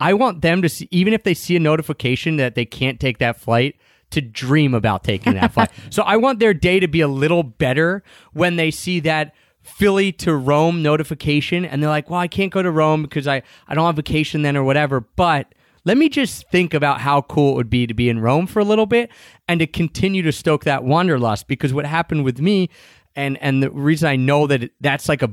I 0.00 0.12
want 0.14 0.42
them 0.42 0.60
to 0.62 0.68
see, 0.68 0.86
even 0.90 1.14
if 1.14 1.22
they 1.22 1.34
see 1.34 1.56
a 1.56 1.60
notification 1.60 2.36
that 2.36 2.54
they 2.54 2.64
can't 2.66 3.00
take 3.00 3.18
that 3.18 3.40
flight, 3.40 3.76
to 4.10 4.20
dream 4.20 4.74
about 4.74 5.04
taking 5.04 5.34
that 5.34 5.52
flight. 5.52 5.70
So 5.90 6.02
I 6.02 6.16
want 6.16 6.38
their 6.38 6.54
day 6.54 6.80
to 6.80 6.88
be 6.88 7.00
a 7.00 7.08
little 7.08 7.42
better 7.42 8.02
when 8.32 8.56
they 8.56 8.70
see 8.70 9.00
that 9.00 9.34
Philly 9.62 10.12
to 10.12 10.34
Rome 10.34 10.82
notification 10.82 11.64
and 11.64 11.82
they're 11.82 11.90
like, 11.90 12.10
well, 12.10 12.20
I 12.20 12.28
can't 12.28 12.52
go 12.52 12.62
to 12.62 12.70
Rome 12.70 13.02
because 13.02 13.26
I, 13.28 13.42
I 13.68 13.74
don't 13.74 13.86
have 13.86 13.96
vacation 13.96 14.42
then 14.42 14.56
or 14.56 14.64
whatever. 14.64 15.00
But 15.00 15.54
let 15.84 15.96
me 15.96 16.08
just 16.08 16.48
think 16.50 16.74
about 16.74 17.00
how 17.00 17.22
cool 17.22 17.52
it 17.52 17.56
would 17.56 17.70
be 17.70 17.86
to 17.86 17.94
be 17.94 18.08
in 18.08 18.20
Rome 18.20 18.46
for 18.46 18.60
a 18.60 18.64
little 18.64 18.86
bit 18.86 19.10
and 19.48 19.60
to 19.60 19.66
continue 19.66 20.22
to 20.22 20.32
stoke 20.32 20.64
that 20.64 20.84
wanderlust. 20.84 21.48
Because 21.48 21.72
what 21.72 21.86
happened 21.86 22.24
with 22.24 22.40
me, 22.40 22.68
and 23.16 23.38
and 23.38 23.62
the 23.62 23.70
reason 23.70 24.08
I 24.08 24.16
know 24.16 24.46
that 24.46 24.64
it, 24.64 24.72
that's 24.80 25.08
like 25.08 25.22
a 25.22 25.32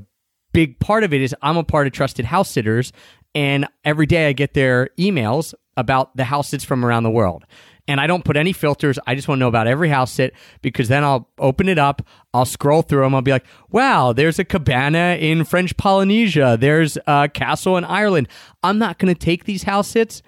big 0.53 0.79
part 0.79 1.03
of 1.03 1.13
it 1.13 1.21
is 1.21 1.35
I'm 1.41 1.57
a 1.57 1.63
part 1.63 1.87
of 1.87 1.93
Trusted 1.93 2.25
House 2.25 2.49
Sitters, 2.49 2.91
and 3.35 3.67
every 3.83 4.05
day 4.05 4.29
I 4.29 4.33
get 4.33 4.53
their 4.53 4.89
emails 4.97 5.53
about 5.75 6.15
the 6.15 6.23
house 6.23 6.49
sits 6.49 6.63
from 6.63 6.83
around 6.83 7.03
the 7.03 7.11
world. 7.11 7.45
And 7.89 8.01
I 8.01 8.07
don't 8.07 8.25
put 8.25 8.35
any 8.35 8.51
filters. 8.51 8.99
I 9.07 9.15
just 9.15 9.27
want 9.29 9.37
to 9.37 9.41
know 9.41 9.47
about 9.47 9.65
every 9.65 9.87
house 9.87 10.11
sit 10.11 10.33
because 10.61 10.89
then 10.89 11.03
I'll 11.05 11.29
open 11.39 11.69
it 11.69 11.79
up. 11.79 12.01
I'll 12.33 12.43
scroll 12.45 12.81
through 12.81 13.03
them. 13.03 13.15
I'll 13.15 13.21
be 13.21 13.31
like, 13.31 13.45
wow, 13.69 14.11
there's 14.11 14.39
a 14.39 14.43
cabana 14.45 15.17
in 15.19 15.45
French 15.45 15.77
Polynesia. 15.77 16.57
There's 16.59 16.97
a 17.07 17.29
castle 17.33 17.77
in 17.77 17.85
Ireland. 17.85 18.27
I'm 18.61 18.77
not 18.77 18.99
going 18.99 19.13
to 19.13 19.17
take 19.19 19.45
these 19.45 19.63
house 19.63 19.87
sits, 19.87 20.21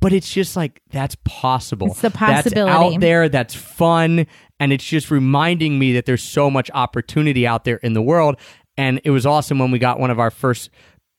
but 0.00 0.12
it's 0.12 0.32
just 0.32 0.56
like, 0.56 0.82
that's 0.90 1.16
possible. 1.24 1.86
It's 1.86 2.00
the 2.00 2.10
That's 2.10 2.42
possibility. 2.42 2.96
out 2.96 3.00
there. 3.00 3.28
That's 3.28 3.54
fun. 3.54 4.26
And 4.58 4.72
it's 4.72 4.84
just 4.84 5.10
reminding 5.10 5.78
me 5.78 5.92
that 5.94 6.06
there's 6.06 6.22
so 6.22 6.50
much 6.50 6.70
opportunity 6.74 7.46
out 7.46 7.64
there 7.64 7.76
in 7.76 7.92
the 7.92 8.02
world. 8.02 8.36
And 8.76 9.00
it 9.04 9.10
was 9.10 9.24
awesome 9.24 9.60
when 9.60 9.70
we 9.70 9.78
got 9.78 10.00
one 10.00 10.10
of 10.10 10.18
our 10.18 10.32
first 10.32 10.68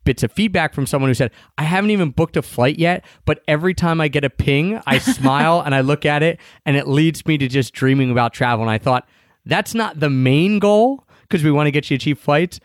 bits 0.05 0.23
of 0.23 0.31
feedback 0.31 0.73
from 0.73 0.85
someone 0.85 1.09
who 1.09 1.13
said, 1.15 1.31
I 1.57 1.63
haven't 1.63 1.91
even 1.91 2.11
booked 2.11 2.37
a 2.37 2.41
flight 2.41 2.79
yet, 2.79 3.03
but 3.25 3.43
every 3.47 3.73
time 3.73 3.99
I 3.99 4.07
get 4.07 4.23
a 4.23 4.29
ping, 4.29 4.81
I 4.87 4.97
smile 4.99 5.61
and 5.65 5.75
I 5.75 5.81
look 5.81 6.05
at 6.05 6.23
it 6.23 6.39
and 6.65 6.77
it 6.77 6.87
leads 6.87 7.25
me 7.25 7.37
to 7.39 7.47
just 7.47 7.73
dreaming 7.73 8.11
about 8.11 8.33
travel. 8.33 8.63
And 8.63 8.71
I 8.71 8.77
thought, 8.77 9.07
that's 9.45 9.75
not 9.75 9.99
the 9.99 10.09
main 10.09 10.59
goal 10.59 11.03
because 11.23 11.43
we 11.43 11.51
want 11.51 11.67
to 11.67 11.71
get 11.71 11.91
you 11.91 11.97
cheap 11.97 12.17
flights, 12.17 12.59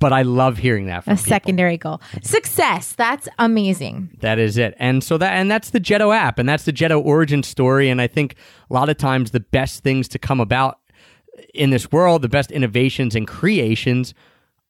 but 0.00 0.12
I 0.12 0.22
love 0.22 0.58
hearing 0.58 0.86
that 0.86 1.04
from 1.04 1.12
A 1.12 1.16
people. 1.16 1.28
secondary 1.28 1.76
goal. 1.76 2.00
Success. 2.22 2.92
That's 2.92 3.28
amazing. 3.38 4.16
That 4.20 4.38
is 4.38 4.58
it. 4.58 4.74
And 4.78 5.02
so 5.04 5.18
that 5.18 5.32
and 5.34 5.50
that's 5.50 5.70
the 5.70 5.80
Jetto 5.80 6.14
app 6.14 6.38
and 6.38 6.48
that's 6.48 6.64
the 6.64 6.72
Jetto 6.72 7.04
origin 7.04 7.42
story 7.42 7.88
and 7.88 8.00
I 8.00 8.06
think 8.06 8.34
a 8.70 8.74
lot 8.74 8.88
of 8.88 8.96
times 8.96 9.30
the 9.30 9.40
best 9.40 9.82
things 9.82 10.08
to 10.08 10.18
come 10.18 10.40
about 10.40 10.78
in 11.52 11.70
this 11.70 11.90
world, 11.90 12.22
the 12.22 12.28
best 12.28 12.50
innovations 12.50 13.14
and 13.14 13.26
creations 13.26 14.14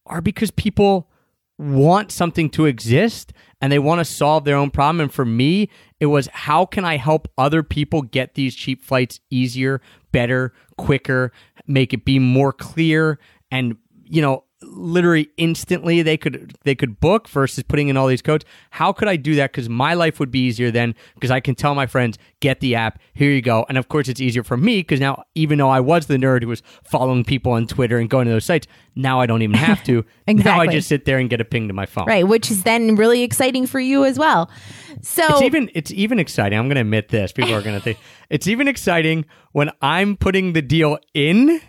are 0.06 0.20
because 0.20 0.50
people 0.50 1.10
want 1.58 2.10
something 2.10 2.50
to 2.50 2.66
exist 2.66 3.32
and 3.60 3.72
they 3.72 3.78
want 3.78 4.00
to 4.00 4.04
solve 4.04 4.44
their 4.44 4.56
own 4.56 4.70
problem. 4.70 5.00
And 5.00 5.12
for 5.12 5.24
me 5.24 5.70
it 6.00 6.06
was 6.06 6.28
how 6.32 6.66
can 6.66 6.84
I 6.84 6.96
help 6.96 7.28
other 7.38 7.62
people 7.62 8.02
get 8.02 8.34
these 8.34 8.54
cheap 8.54 8.82
flights 8.84 9.20
easier, 9.30 9.80
better, 10.12 10.52
quicker, 10.76 11.32
make 11.66 11.92
it 11.94 12.04
be 12.04 12.18
more 12.18 12.52
clear 12.52 13.18
and 13.50 13.76
you 14.04 14.20
know 14.20 14.43
literally 14.68 15.28
instantly 15.36 16.02
they 16.02 16.16
could 16.16 16.54
they 16.64 16.74
could 16.74 17.00
book 17.00 17.28
versus 17.28 17.62
putting 17.64 17.88
in 17.88 17.96
all 17.96 18.06
these 18.06 18.22
codes 18.22 18.44
how 18.70 18.92
could 18.92 19.08
i 19.08 19.16
do 19.16 19.34
that 19.34 19.50
because 19.52 19.68
my 19.68 19.94
life 19.94 20.20
would 20.20 20.30
be 20.30 20.40
easier 20.40 20.70
then 20.70 20.94
because 21.14 21.30
i 21.30 21.40
can 21.40 21.54
tell 21.54 21.74
my 21.74 21.86
friends 21.86 22.18
get 22.40 22.60
the 22.60 22.74
app 22.74 22.98
here 23.14 23.30
you 23.30 23.42
go 23.42 23.64
and 23.68 23.76
of 23.78 23.88
course 23.88 24.08
it's 24.08 24.20
easier 24.20 24.42
for 24.42 24.56
me 24.56 24.78
because 24.80 25.00
now 25.00 25.22
even 25.34 25.58
though 25.58 25.70
i 25.70 25.80
was 25.80 26.06
the 26.06 26.16
nerd 26.16 26.42
who 26.42 26.48
was 26.48 26.62
following 26.84 27.24
people 27.24 27.52
on 27.52 27.66
twitter 27.66 27.98
and 27.98 28.08
going 28.10 28.26
to 28.26 28.32
those 28.32 28.44
sites 28.44 28.66
now 28.94 29.20
i 29.20 29.26
don't 29.26 29.42
even 29.42 29.56
have 29.56 29.82
to 29.82 30.04
now 30.28 30.60
i 30.60 30.66
just 30.66 30.88
sit 30.88 31.04
there 31.04 31.18
and 31.18 31.28
get 31.30 31.40
a 31.40 31.44
ping 31.44 31.68
to 31.68 31.74
my 31.74 31.86
phone 31.86 32.04
Right. 32.06 32.26
Which 32.26 32.50
is 32.50 32.62
then 32.64 32.96
really 32.96 33.22
exciting 33.22 33.66
for 33.66 33.80
you 33.80 34.04
as 34.04 34.18
well. 34.18 34.50
So 35.00 35.26
It's 35.26 35.42
even 35.42 35.70
it's 35.74 35.90
even 35.90 36.18
exciting. 36.18 36.58
I'm 36.58 36.66
going 36.66 36.74
to 36.76 36.82
admit 36.82 37.08
this. 37.08 37.32
People 37.32 37.54
are 37.54 37.62
going 37.62 37.74
to 37.76 37.80
think 37.80 37.98
it's 38.30 38.46
even 38.46 38.68
exciting 38.68 39.24
when 39.52 39.70
I'm 39.80 40.16
putting 40.16 40.52
the 40.52 40.62
deal 40.62 40.98
in 41.14 41.60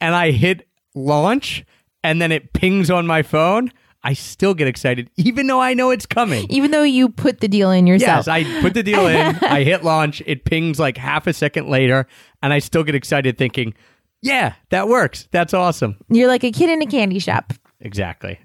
and 0.00 0.14
I 0.14 0.32
hit 0.32 0.68
launch 0.94 1.64
and 2.04 2.20
then 2.20 2.32
it 2.32 2.52
pings 2.52 2.90
on 2.90 3.06
my 3.06 3.22
phone. 3.22 3.70
I 4.04 4.14
still 4.14 4.52
get 4.54 4.66
excited 4.66 5.10
even 5.16 5.46
though 5.46 5.60
I 5.60 5.74
know 5.74 5.90
it's 5.90 6.06
coming. 6.06 6.46
even 6.50 6.72
though 6.72 6.82
you 6.82 7.08
put 7.08 7.40
the 7.40 7.46
deal 7.48 7.70
in 7.70 7.86
yourself. 7.86 8.26
Yes, 8.26 8.28
I 8.28 8.42
put 8.60 8.74
the 8.74 8.82
deal 8.82 9.06
in, 9.06 9.36
I 9.42 9.62
hit 9.62 9.84
launch, 9.84 10.20
it 10.26 10.44
pings 10.44 10.80
like 10.80 10.96
half 10.96 11.26
a 11.28 11.32
second 11.32 11.68
later 11.68 12.06
and 12.42 12.52
I 12.52 12.58
still 12.58 12.82
get 12.82 12.96
excited 12.96 13.38
thinking, 13.38 13.74
"Yeah, 14.20 14.54
that 14.70 14.88
works. 14.88 15.28
That's 15.30 15.54
awesome." 15.54 15.96
You're 16.08 16.26
like 16.28 16.42
a 16.42 16.50
kid 16.50 16.68
in 16.70 16.82
a 16.82 16.86
candy 16.86 17.20
shop. 17.20 17.52
Exactly. 17.80 18.38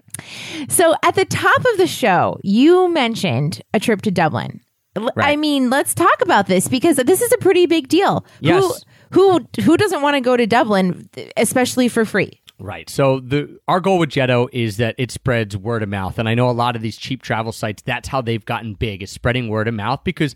So 0.69 0.95
at 1.03 1.15
the 1.15 1.25
top 1.25 1.59
of 1.73 1.77
the 1.77 1.87
show, 1.87 2.39
you 2.43 2.89
mentioned 2.91 3.61
a 3.73 3.79
trip 3.79 4.01
to 4.03 4.11
Dublin. 4.11 4.61
L- 4.95 5.09
I 5.15 5.19
Right. 5.19 5.39
mean, 5.39 5.69
let's 5.69 5.93
talk 5.93 6.21
about 6.21 6.47
this 6.47 6.67
because 6.67 6.97
this 6.97 7.21
is 7.21 7.31
a 7.31 7.37
pretty 7.37 7.65
big 7.67 7.87
deal. 7.87 8.25
Yes. 8.39 8.83
Who 9.11 9.39
who 9.39 9.61
who 9.63 9.77
doesn't 9.77 10.01
want 10.01 10.15
to 10.15 10.21
go 10.21 10.35
to 10.37 10.45
Dublin, 10.47 11.09
especially 11.35 11.87
for 11.87 12.03
free? 12.05 12.41
Right. 12.59 12.89
So 12.89 13.19
the 13.19 13.59
our 13.67 13.79
goal 13.79 13.99
with 13.99 14.09
Jetto 14.09 14.47
is 14.51 14.77
that 14.77 14.95
it 14.97 15.11
spreads 15.11 15.55
word 15.55 15.83
of 15.83 15.89
mouth, 15.89 16.17
and 16.17 16.27
I 16.27 16.33
know 16.33 16.49
a 16.49 16.51
lot 16.51 16.75
of 16.75 16.81
these 16.81 16.97
cheap 16.97 17.21
travel 17.21 17.51
sites. 17.51 17.83
That's 17.83 18.07
how 18.07 18.21
they've 18.21 18.43
gotten 18.43 18.73
big 18.73 19.03
is 19.03 19.11
spreading 19.11 19.47
word 19.47 19.67
of 19.67 19.75
mouth 19.75 20.03
because 20.03 20.33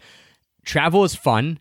travel 0.64 1.04
is 1.04 1.16
fun, 1.16 1.58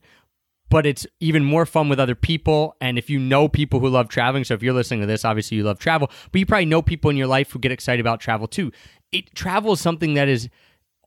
but 0.68 0.84
it's 0.84 1.06
even 1.18 1.44
more 1.44 1.64
fun 1.64 1.88
with 1.88 1.98
other 1.98 2.14
people. 2.14 2.76
And 2.78 2.98
if 2.98 3.08
you 3.08 3.18
know 3.18 3.48
people 3.48 3.80
who 3.80 3.88
love 3.88 4.08
traveling, 4.10 4.44
so 4.44 4.52
if 4.52 4.62
you're 4.62 4.74
listening 4.74 5.00
to 5.00 5.06
this, 5.06 5.24
obviously 5.24 5.56
you 5.56 5.64
love 5.64 5.78
travel, 5.78 6.10
but 6.30 6.38
you 6.38 6.44
probably 6.44 6.66
know 6.66 6.82
people 6.82 7.10
in 7.10 7.16
your 7.16 7.26
life 7.26 7.50
who 7.50 7.58
get 7.58 7.72
excited 7.72 8.00
about 8.00 8.20
travel 8.20 8.46
too. 8.46 8.70
It 9.12 9.34
travel 9.34 9.72
is 9.72 9.80
something 9.80 10.12
that 10.14 10.28
is 10.28 10.50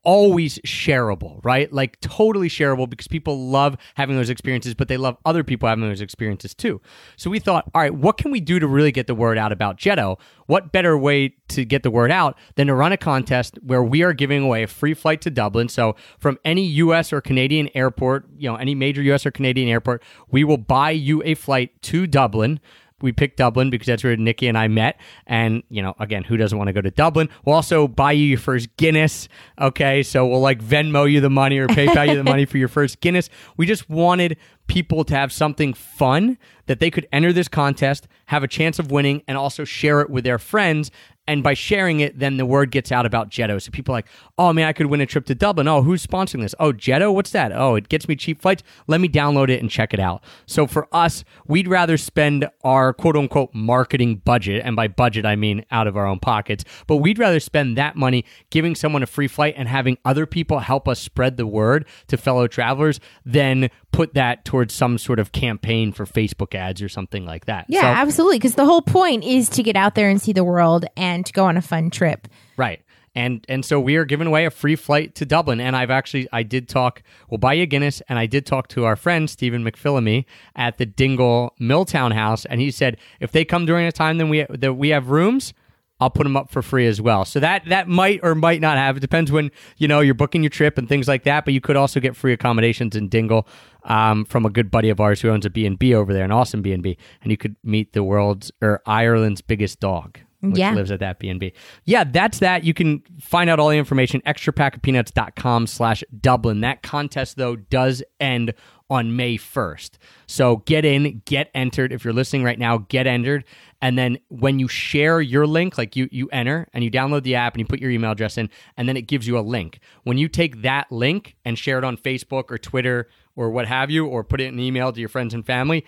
always 0.04 0.58
shareable, 0.60 1.44
right? 1.44 1.72
Like 1.72 2.00
totally 2.00 2.48
shareable 2.48 2.88
because 2.88 3.08
people 3.08 3.48
love 3.48 3.76
having 3.94 4.16
those 4.16 4.30
experiences, 4.30 4.74
but 4.74 4.88
they 4.88 4.96
love 4.96 5.16
other 5.24 5.42
people 5.42 5.68
having 5.68 5.86
those 5.86 6.00
experiences 6.00 6.54
too. 6.54 6.80
So 7.16 7.30
we 7.30 7.38
thought, 7.38 7.70
all 7.74 7.82
right, 7.82 7.94
what 7.94 8.18
can 8.18 8.30
we 8.30 8.40
do 8.40 8.58
to 8.58 8.66
really 8.66 8.92
get 8.92 9.06
the 9.06 9.14
word 9.14 9.38
out 9.38 9.52
about 9.52 9.78
Jetto? 9.78 10.18
What 10.46 10.72
better 10.72 10.96
way 10.96 11.34
to 11.48 11.64
get 11.64 11.82
the 11.82 11.90
word 11.90 12.10
out 12.10 12.36
than 12.56 12.66
to 12.66 12.74
run 12.74 12.92
a 12.92 12.96
contest 12.96 13.58
where 13.62 13.82
we 13.82 14.02
are 14.02 14.12
giving 14.12 14.42
away 14.42 14.62
a 14.62 14.66
free 14.66 14.94
flight 14.94 15.20
to 15.22 15.30
Dublin? 15.30 15.68
So 15.68 15.96
from 16.18 16.38
any 16.44 16.64
US 16.66 17.12
or 17.12 17.20
Canadian 17.20 17.70
airport, 17.74 18.26
you 18.36 18.48
know, 18.48 18.56
any 18.56 18.74
major 18.74 19.02
US 19.02 19.24
or 19.24 19.30
Canadian 19.30 19.68
airport, 19.68 20.02
we 20.30 20.44
will 20.44 20.58
buy 20.58 20.90
you 20.90 21.22
a 21.24 21.34
flight 21.34 21.70
to 21.82 22.06
Dublin 22.06 22.60
we 23.00 23.12
picked 23.12 23.36
Dublin 23.36 23.70
because 23.70 23.86
that's 23.86 24.04
where 24.04 24.16
Nikki 24.16 24.46
and 24.46 24.56
I 24.56 24.68
met. 24.68 24.98
And, 25.26 25.62
you 25.68 25.82
know, 25.82 25.94
again, 25.98 26.24
who 26.24 26.36
doesn't 26.36 26.56
want 26.56 26.68
to 26.68 26.72
go 26.72 26.80
to 26.80 26.90
Dublin? 26.90 27.28
We'll 27.44 27.56
also 27.56 27.88
buy 27.88 28.12
you 28.12 28.24
your 28.24 28.38
first 28.38 28.74
Guinness. 28.76 29.28
Okay. 29.60 30.02
So 30.02 30.26
we'll 30.26 30.40
like 30.40 30.62
Venmo 30.62 31.10
you 31.10 31.20
the 31.20 31.30
money 31.30 31.58
or 31.58 31.66
PayPal 31.66 32.08
you 32.08 32.16
the 32.16 32.24
money 32.24 32.44
for 32.44 32.58
your 32.58 32.68
first 32.68 33.00
Guinness. 33.00 33.28
We 33.56 33.66
just 33.66 33.90
wanted 33.90 34.36
people 34.66 35.04
to 35.04 35.14
have 35.14 35.32
something 35.32 35.74
fun 35.74 36.38
that 36.66 36.80
they 36.80 36.90
could 36.90 37.06
enter 37.12 37.32
this 37.32 37.48
contest, 37.48 38.08
have 38.26 38.42
a 38.42 38.48
chance 38.48 38.78
of 38.78 38.90
winning, 38.90 39.22
and 39.28 39.36
also 39.36 39.64
share 39.64 40.00
it 40.00 40.08
with 40.08 40.24
their 40.24 40.38
friends. 40.38 40.90
And 41.26 41.42
by 41.42 41.54
sharing 41.54 42.00
it, 42.00 42.18
then 42.18 42.36
the 42.36 42.44
word 42.44 42.70
gets 42.70 42.92
out 42.92 43.06
about 43.06 43.30
Jetto. 43.30 43.60
So 43.60 43.70
people 43.70 43.94
are 43.94 43.98
like, 43.98 44.06
oh 44.36 44.52
man, 44.52 44.66
I 44.68 44.72
could 44.74 44.86
win 44.86 45.00
a 45.00 45.06
trip 45.06 45.24
to 45.26 45.34
Dublin. 45.34 45.66
Oh, 45.66 45.82
who's 45.82 46.06
sponsoring 46.06 46.42
this? 46.42 46.54
Oh, 46.60 46.72
Jetto, 46.72 47.14
what's 47.14 47.30
that? 47.30 47.50
Oh, 47.52 47.76
it 47.76 47.88
gets 47.88 48.06
me 48.08 48.14
cheap 48.16 48.42
flights. 48.42 48.62
Let 48.86 49.00
me 49.00 49.08
download 49.08 49.48
it 49.48 49.60
and 49.60 49.70
check 49.70 49.94
it 49.94 50.00
out. 50.00 50.22
So 50.46 50.66
for 50.66 50.86
us, 50.92 51.24
we'd 51.46 51.66
rather 51.68 51.96
spend 51.96 52.46
our 52.62 52.92
quote 52.92 53.16
unquote 53.16 53.54
marketing 53.54 54.16
budget, 54.16 54.62
and 54.64 54.76
by 54.76 54.88
budget 54.88 55.24
I 55.24 55.36
mean 55.36 55.64
out 55.70 55.86
of 55.86 55.96
our 55.96 56.06
own 56.06 56.18
pockets, 56.18 56.64
but 56.86 56.96
we'd 56.96 57.18
rather 57.18 57.40
spend 57.40 57.78
that 57.78 57.96
money 57.96 58.24
giving 58.50 58.74
someone 58.74 59.02
a 59.02 59.06
free 59.06 59.28
flight 59.28 59.54
and 59.56 59.66
having 59.68 59.96
other 60.04 60.26
people 60.26 60.58
help 60.58 60.86
us 60.88 61.00
spread 61.00 61.36
the 61.38 61.46
word 61.46 61.86
to 62.08 62.16
fellow 62.18 62.46
travelers 62.46 63.00
than 63.24 63.70
put 63.92 64.14
that 64.14 64.44
towards 64.44 64.74
some 64.74 64.98
sort 64.98 65.18
of 65.20 65.32
campaign 65.32 65.92
for 65.92 66.04
Facebook 66.04 66.54
ads 66.54 66.82
or 66.82 66.88
something 66.88 67.24
like 67.24 67.46
that. 67.46 67.64
Yeah, 67.68 67.80
So- 67.82 67.86
absolutely. 67.86 68.38
Because 68.38 68.56
the 68.56 68.64
whole 68.64 68.82
point 68.82 69.22
is 69.24 69.48
to 69.50 69.62
get 69.62 69.76
out 69.76 69.94
there 69.94 70.08
and 70.10 70.20
see 70.20 70.32
the 70.32 70.42
world 70.44 70.84
and 70.96 71.13
to 71.22 71.32
go 71.32 71.44
on 71.44 71.56
a 71.56 71.62
fun 71.62 71.90
trip. 71.90 72.28
Right. 72.56 72.80
And 73.14 73.44
and 73.48 73.64
so 73.64 73.78
we 73.78 73.96
are 73.96 74.04
giving 74.04 74.26
away 74.26 74.44
a 74.44 74.50
free 74.50 74.74
flight 74.74 75.14
to 75.16 75.24
Dublin. 75.24 75.60
And 75.60 75.76
I've 75.76 75.90
actually 75.90 76.26
I 76.32 76.42
did 76.42 76.68
talk 76.68 77.02
we'll 77.30 77.54
you 77.54 77.62
a 77.62 77.66
Guinness 77.66 78.02
and 78.08 78.18
I 78.18 78.26
did 78.26 78.44
talk 78.44 78.68
to 78.68 78.84
our 78.84 78.96
friend 78.96 79.30
Stephen 79.30 79.64
McPhillamy 79.64 80.24
at 80.56 80.78
the 80.78 80.86
Dingle 80.86 81.54
Milltown 81.58 82.10
House 82.10 82.44
and 82.44 82.60
he 82.60 82.70
said 82.70 82.96
if 83.20 83.30
they 83.30 83.44
come 83.44 83.66
during 83.66 83.86
a 83.86 83.92
time 83.92 84.18
then 84.18 84.28
we 84.28 84.44
that 84.50 84.74
we 84.74 84.88
have 84.88 85.10
rooms, 85.10 85.54
I'll 86.00 86.10
put 86.10 86.24
them 86.24 86.36
up 86.36 86.50
for 86.50 86.60
free 86.60 86.86
as 86.88 87.00
well. 87.00 87.24
So 87.24 87.38
that 87.38 87.64
that 87.66 87.88
might 87.88 88.18
or 88.24 88.34
might 88.34 88.60
not 88.60 88.78
have. 88.78 88.96
It 88.96 89.00
depends 89.00 89.30
when 89.30 89.52
you 89.76 89.86
know 89.86 90.00
you're 90.00 90.14
booking 90.14 90.42
your 90.42 90.50
trip 90.50 90.76
and 90.76 90.88
things 90.88 91.06
like 91.06 91.22
that. 91.22 91.44
But 91.44 91.54
you 91.54 91.60
could 91.60 91.76
also 91.76 92.00
get 92.00 92.16
free 92.16 92.32
accommodations 92.32 92.96
in 92.96 93.08
Dingle 93.08 93.46
um, 93.84 94.24
from 94.24 94.44
a 94.44 94.50
good 94.50 94.72
buddy 94.72 94.90
of 94.90 95.00
ours 95.00 95.20
who 95.20 95.30
owns 95.30 95.46
a 95.46 95.50
B 95.50 95.66
and 95.66 95.78
B 95.78 95.94
over 95.94 96.12
there, 96.12 96.24
an 96.24 96.32
awesome 96.32 96.62
B 96.62 96.72
and 96.72 96.82
B, 96.82 96.98
and 97.22 97.30
you 97.30 97.36
could 97.36 97.54
meet 97.62 97.92
the 97.92 98.02
world's 98.02 98.50
or 98.60 98.82
Ireland's 98.86 99.40
biggest 99.40 99.78
dog. 99.78 100.18
Which 100.50 100.58
Yeah. 100.58 100.74
lives 100.74 100.90
at 100.90 101.00
that 101.00 101.18
B&B. 101.18 101.52
Yeah, 101.84 102.04
that's 102.04 102.38
that. 102.40 102.64
You 102.64 102.74
can 102.74 103.02
find 103.20 103.48
out 103.48 103.58
all 103.58 103.68
the 103.70 103.76
information, 103.76 104.20
extrapackofpeanuts.com 104.26 105.66
slash 105.66 106.04
Dublin. 106.20 106.60
That 106.60 106.82
contest, 106.82 107.36
though, 107.36 107.56
does 107.56 108.02
end 108.20 108.54
on 108.90 109.16
May 109.16 109.36
1st. 109.38 109.96
So 110.26 110.58
get 110.58 110.84
in, 110.84 111.22
get 111.24 111.50
entered. 111.54 111.92
If 111.92 112.04
you're 112.04 112.12
listening 112.12 112.44
right 112.44 112.58
now, 112.58 112.78
get 112.88 113.06
entered. 113.06 113.44
And 113.80 113.96
then 113.96 114.18
when 114.28 114.58
you 114.58 114.68
share 114.68 115.20
your 115.20 115.46
link, 115.46 115.78
like 115.78 115.96
you, 115.96 116.08
you 116.12 116.28
enter 116.32 116.68
and 116.74 116.84
you 116.84 116.90
download 116.90 117.22
the 117.22 117.34
app 117.34 117.54
and 117.54 117.60
you 117.60 117.66
put 117.66 117.80
your 117.80 117.90
email 117.90 118.10
address 118.12 118.36
in, 118.36 118.50
and 118.76 118.88
then 118.88 118.96
it 118.96 119.02
gives 119.02 119.26
you 119.26 119.38
a 119.38 119.40
link. 119.40 119.80
When 120.02 120.18
you 120.18 120.28
take 120.28 120.62
that 120.62 120.92
link 120.92 121.36
and 121.44 121.58
share 121.58 121.78
it 121.78 121.84
on 121.84 121.96
Facebook 121.96 122.50
or 122.50 122.58
Twitter 122.58 123.08
or 123.36 123.50
what 123.50 123.66
have 123.66 123.90
you, 123.90 124.06
or 124.06 124.22
put 124.22 124.40
it 124.40 124.44
in 124.44 124.54
an 124.54 124.60
email 124.60 124.92
to 124.92 125.00
your 125.00 125.08
friends 125.08 125.32
and 125.34 125.44
family, 125.44 125.84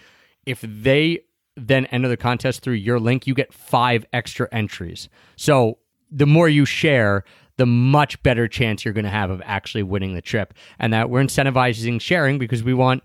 if 0.47 0.61
they 0.63 1.21
then 1.57 1.87
enter 1.87 2.09
the 2.09 2.17
contest 2.17 2.63
through 2.63 2.75
your 2.75 3.01
link, 3.01 3.27
you 3.27 3.35
get 3.35 3.53
five 3.53 4.05
extra 4.13 4.49
entries. 4.53 5.09
So 5.37 5.79
the 6.11 6.27
more 6.27 6.49
you 6.49 6.65
share, 6.65 7.25
the 7.57 7.67
much 7.67 8.23
better 8.23 8.47
chance 8.47 8.85
you're 8.85 8.95
going 8.95 9.05
to 9.05 9.11
have 9.11 9.31
of 9.31 9.43
actually 9.45 9.83
winning 9.83 10.15
the 10.15 10.23
trip. 10.23 10.55
And 10.79 10.93
that 10.93 11.09
we're 11.09 11.23
incentivizing 11.23 12.01
sharing 12.01 12.39
because 12.39 12.63
we 12.63 12.75
want 12.75 13.03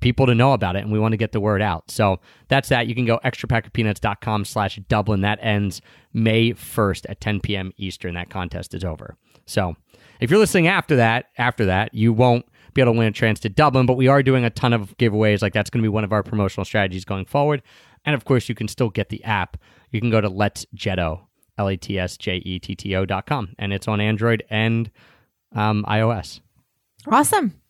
people 0.00 0.26
to 0.26 0.34
know 0.34 0.52
about 0.52 0.76
it 0.76 0.82
and 0.82 0.90
we 0.90 0.98
want 0.98 1.12
to 1.12 1.18
get 1.18 1.32
the 1.32 1.40
word 1.40 1.62
out. 1.62 1.90
So 1.90 2.20
that's 2.48 2.68
that. 2.70 2.86
You 2.86 2.94
can 2.94 3.04
go 3.04 3.20
extrapackofpeanuts.com 3.24 4.44
slash 4.44 4.80
Dublin. 4.88 5.20
That 5.20 5.38
ends 5.42 5.80
May 6.12 6.52
1st 6.52 7.06
at 7.08 7.20
10 7.20 7.40
p.m. 7.40 7.72
Eastern. 7.76 8.14
That 8.14 8.30
contest 8.30 8.74
is 8.74 8.84
over. 8.84 9.16
So 9.44 9.76
if 10.20 10.30
you're 10.30 10.40
listening 10.40 10.66
after 10.66 10.96
that, 10.96 11.26
after 11.38 11.66
that, 11.66 11.94
you 11.94 12.12
won't 12.12 12.46
be 12.76 12.82
able 12.82 12.92
to 12.92 12.98
win 12.98 13.08
a 13.08 13.12
chance 13.12 13.40
to 13.40 13.48
Dublin, 13.48 13.86
but 13.86 13.94
we 13.94 14.06
are 14.06 14.22
doing 14.22 14.44
a 14.44 14.50
ton 14.50 14.72
of 14.72 14.96
giveaways. 14.98 15.42
Like 15.42 15.52
that's 15.52 15.70
going 15.70 15.82
to 15.82 15.84
be 15.84 15.92
one 15.92 16.04
of 16.04 16.12
our 16.12 16.22
promotional 16.22 16.64
strategies 16.64 17.04
going 17.04 17.24
forward. 17.24 17.62
And 18.04 18.14
of 18.14 18.24
course, 18.24 18.48
you 18.48 18.54
can 18.54 18.68
still 18.68 18.90
get 18.90 19.08
the 19.08 19.24
app. 19.24 19.56
You 19.90 20.00
can 20.00 20.10
go 20.10 20.20
to 20.20 20.28
Let's 20.28 20.64
Jetto, 20.76 21.22
L 21.58 21.68
A 21.68 21.76
T 21.76 21.98
S 21.98 22.16
J 22.16 22.36
E 22.36 22.60
T 22.60 22.76
T 22.76 22.94
O 22.94 23.04
dot 23.04 23.26
com, 23.26 23.54
and 23.58 23.72
it's 23.72 23.88
on 23.88 24.00
Android 24.00 24.44
and 24.50 24.90
um, 25.52 25.84
iOS. 25.88 26.40
Awesome. 27.08 27.60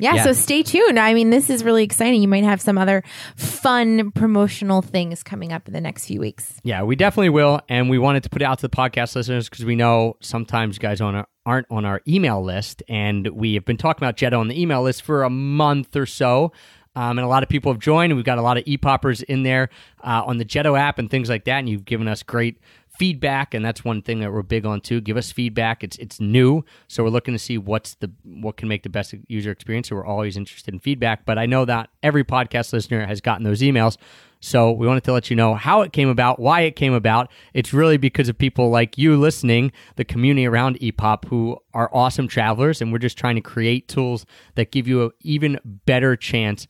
Yeah, 0.00 0.14
Yeah. 0.16 0.24
so 0.24 0.32
stay 0.32 0.62
tuned. 0.62 0.98
I 0.98 1.14
mean, 1.14 1.30
this 1.30 1.48
is 1.50 1.62
really 1.64 1.84
exciting. 1.84 2.20
You 2.20 2.28
might 2.28 2.42
have 2.44 2.60
some 2.60 2.76
other 2.78 3.02
fun 3.36 4.10
promotional 4.12 4.82
things 4.82 5.22
coming 5.22 5.52
up 5.52 5.68
in 5.68 5.74
the 5.74 5.80
next 5.80 6.06
few 6.06 6.20
weeks. 6.20 6.54
Yeah, 6.64 6.82
we 6.82 6.96
definitely 6.96 7.28
will, 7.30 7.60
and 7.68 7.88
we 7.88 7.98
wanted 7.98 8.22
to 8.24 8.30
put 8.30 8.42
it 8.42 8.44
out 8.44 8.58
to 8.58 8.68
the 8.68 8.74
podcast 8.76 9.14
listeners 9.14 9.48
because 9.48 9.64
we 9.64 9.76
know 9.76 10.16
sometimes 10.20 10.76
you 10.76 10.80
guys 10.80 11.00
on 11.00 11.14
our, 11.14 11.28
aren't 11.46 11.66
on 11.70 11.84
our 11.84 12.00
email 12.08 12.42
list, 12.42 12.82
and 12.88 13.28
we 13.28 13.54
have 13.54 13.64
been 13.64 13.76
talking 13.76 14.04
about 14.04 14.16
Jetto 14.16 14.38
on 14.38 14.48
the 14.48 14.60
email 14.60 14.82
list 14.82 15.02
for 15.02 15.22
a 15.22 15.30
month 15.30 15.94
or 15.94 16.06
so. 16.06 16.52
Um, 16.96 17.18
and 17.18 17.24
a 17.24 17.28
lot 17.28 17.42
of 17.42 17.48
people 17.48 17.72
have 17.72 17.80
joined. 17.80 18.14
We've 18.14 18.24
got 18.24 18.38
a 18.38 18.42
lot 18.42 18.56
of 18.56 18.64
e-poppers 18.66 19.22
in 19.22 19.42
there 19.42 19.68
uh, 20.02 20.22
on 20.26 20.38
the 20.38 20.44
Jetto 20.44 20.78
app 20.78 20.98
and 20.98 21.10
things 21.10 21.28
like 21.28 21.44
that. 21.44 21.58
And 21.58 21.68
you've 21.68 21.84
given 21.84 22.06
us 22.06 22.22
great 22.22 22.58
feedback, 22.98 23.54
and 23.54 23.64
that's 23.64 23.84
one 23.84 24.02
thing 24.02 24.20
that 24.20 24.32
we're 24.32 24.42
big 24.42 24.64
on 24.64 24.80
too. 24.80 25.00
Give 25.00 25.16
us 25.16 25.32
feedback. 25.32 25.82
It's 25.82 25.96
it's 25.98 26.20
new, 26.20 26.64
so 26.88 27.02
we're 27.02 27.10
looking 27.10 27.34
to 27.34 27.38
see 27.38 27.58
what's 27.58 27.94
the 27.94 28.10
what 28.22 28.56
can 28.56 28.68
make 28.68 28.82
the 28.82 28.88
best 28.88 29.14
user 29.28 29.50
experience. 29.50 29.88
So 29.88 29.96
we're 29.96 30.06
always 30.06 30.36
interested 30.36 30.72
in 30.72 30.80
feedback. 30.80 31.24
But 31.24 31.38
I 31.38 31.46
know 31.46 31.64
that 31.64 31.90
every 32.02 32.24
podcast 32.24 32.72
listener 32.72 33.06
has 33.06 33.20
gotten 33.20 33.44
those 33.44 33.60
emails. 33.60 33.96
So 34.40 34.70
we 34.72 34.86
wanted 34.86 35.04
to 35.04 35.12
let 35.12 35.30
you 35.30 35.36
know 35.36 35.54
how 35.54 35.80
it 35.80 35.92
came 35.92 36.10
about, 36.10 36.38
why 36.38 36.60
it 36.62 36.76
came 36.76 36.92
about. 36.92 37.30
It's 37.54 37.72
really 37.72 37.96
because 37.96 38.28
of 38.28 38.36
people 38.36 38.68
like 38.68 38.98
you 38.98 39.16
listening, 39.16 39.72
the 39.96 40.04
community 40.04 40.46
around 40.46 40.78
EPOP, 40.80 41.24
who 41.28 41.56
are 41.72 41.88
awesome 41.94 42.28
travelers, 42.28 42.82
and 42.82 42.92
we're 42.92 42.98
just 42.98 43.16
trying 43.16 43.36
to 43.36 43.40
create 43.40 43.88
tools 43.88 44.26
that 44.54 44.70
give 44.70 44.86
you 44.86 45.04
an 45.04 45.10
even 45.22 45.58
better 45.86 46.14
chance 46.14 46.66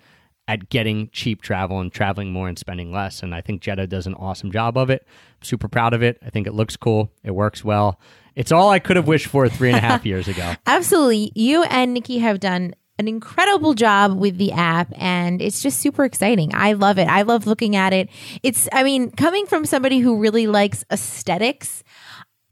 at 0.47 0.69
getting 0.69 1.09
cheap 1.11 1.41
travel 1.43 1.81
and 1.81 1.93
traveling 1.93 2.33
more 2.33 2.49
and 2.49 2.59
spending 2.59 2.93
less. 2.93 3.23
And 3.23 3.35
I 3.35 3.41
think 3.41 3.63
Jetto 3.63 3.89
does 3.89 4.07
an 4.07 4.15
awesome 4.15 4.53
job 4.53 4.77
of 4.77 4.91
it. 4.91 5.07
I'm 5.41 5.45
super 5.45 5.69
proud 5.69 5.95
of 5.95 6.03
it. 6.03 6.19
I 6.25 6.31
think 6.31 6.47
it 6.47 6.53
looks 6.53 6.77
cool. 6.77 7.11
It 7.23 7.31
works 7.31 7.65
well. 7.65 7.99
It's 8.35 8.53
all 8.53 8.69
I 8.69 8.79
could 8.79 8.97
have 8.97 9.07
wished 9.07 9.27
for 9.29 9.49
three 9.49 9.69
and 9.69 9.79
a 9.79 9.81
half 9.81 10.05
years 10.05 10.29
ago. 10.29 10.55
Absolutely. 10.67 11.33
You 11.35 11.63
and 11.65 11.95
Nikki 11.95 12.19
have 12.19 12.41
done 12.41 12.75
an 12.99 13.09
incredible 13.09 13.75
job 13.75 14.19
with 14.19 14.39
the 14.39 14.53
app 14.53 14.89
and 14.97 15.41
it's 15.41 15.63
just 15.63 15.81
super 15.81 16.05
exciting. 16.05 16.51
I 16.55 16.75
love 16.75 16.99
it. 16.99 17.09
I 17.09 17.23
love 17.23 17.47
looking 17.47 17.75
at 17.75 17.93
it. 17.93 18.09
It's, 18.43 18.69
I 18.73 18.83
mean, 18.85 19.11
coming 19.13 19.47
from 19.47 19.65
somebody 19.65 19.99
who 19.99 20.19
really 20.19 20.47
likes 20.47 20.85
aesthetics, 20.93 21.83